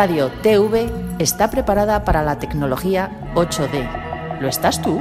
Radio 0.00 0.30
TV 0.42 0.88
está 1.18 1.50
preparada 1.50 2.06
para 2.06 2.22
la 2.22 2.38
tecnología 2.38 3.10
8D. 3.34 4.40
¿Lo 4.40 4.48
estás 4.48 4.80
tú? 4.80 4.98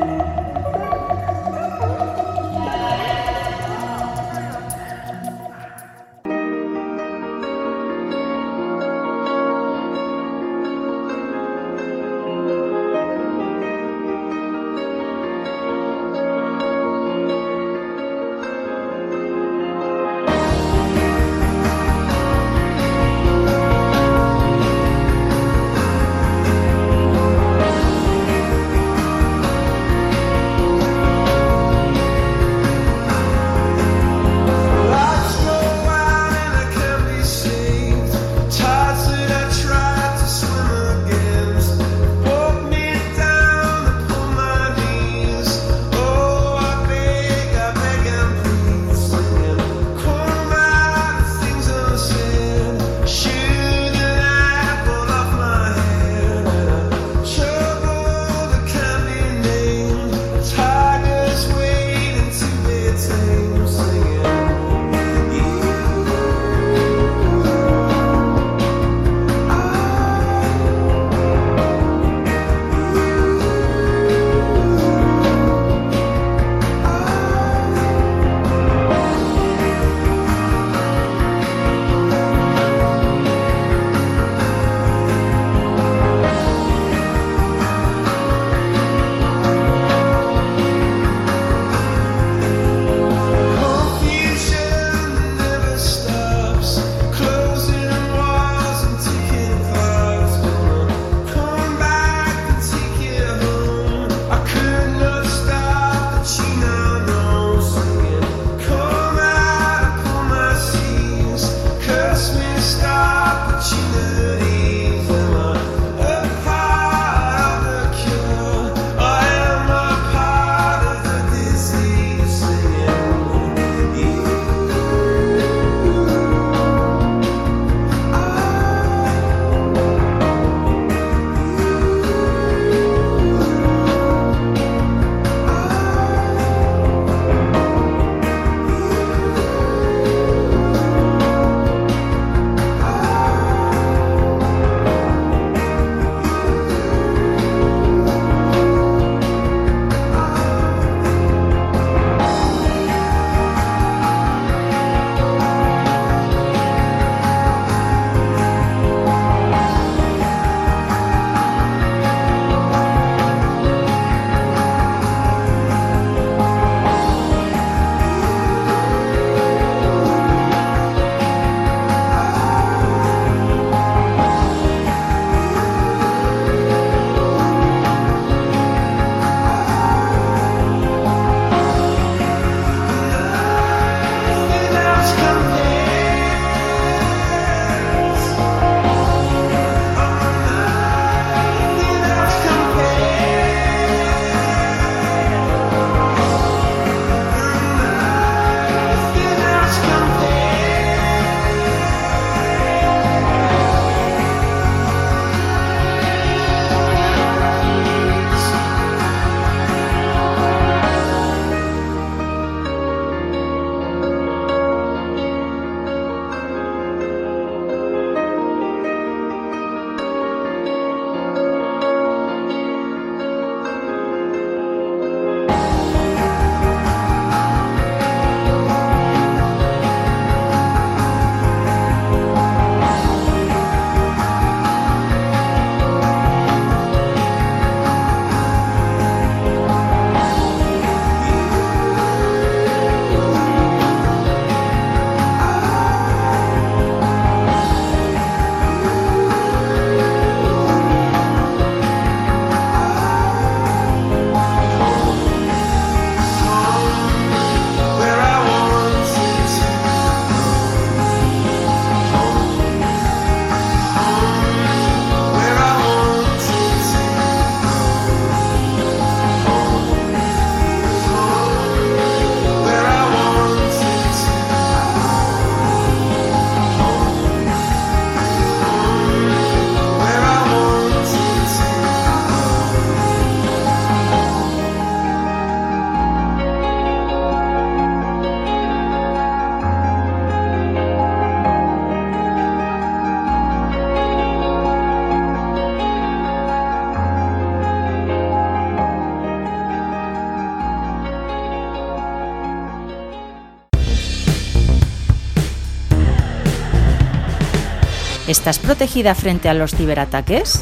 ¿Estás 308.40 308.58
protegida 308.58 309.16
frente 309.16 309.50
a 309.50 309.54
los 309.54 309.76
ciberataques? 309.76 310.62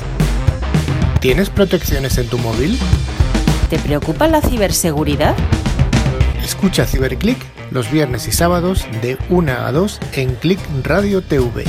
¿Tienes 1.22 1.52
protecciones 1.52 2.18
en 2.18 2.28
tu 2.28 2.40
móvil? 2.40 2.76
¿Te 3.70 3.78
preocupa 3.78 4.28
la 4.28 4.42
ciberseguridad? 4.42 5.36
Escucha 6.44 6.88
Ciberclick 6.88 7.38
los 7.70 7.92
viernes 7.92 8.28
y 8.28 8.32
sábados 8.32 8.88
de 9.04 9.20
1 9.30 9.52
a 9.52 9.72
2 9.72 10.00
en 10.14 10.34
Click 10.34 10.60
Radio 10.84 11.22
TV. 11.22 11.66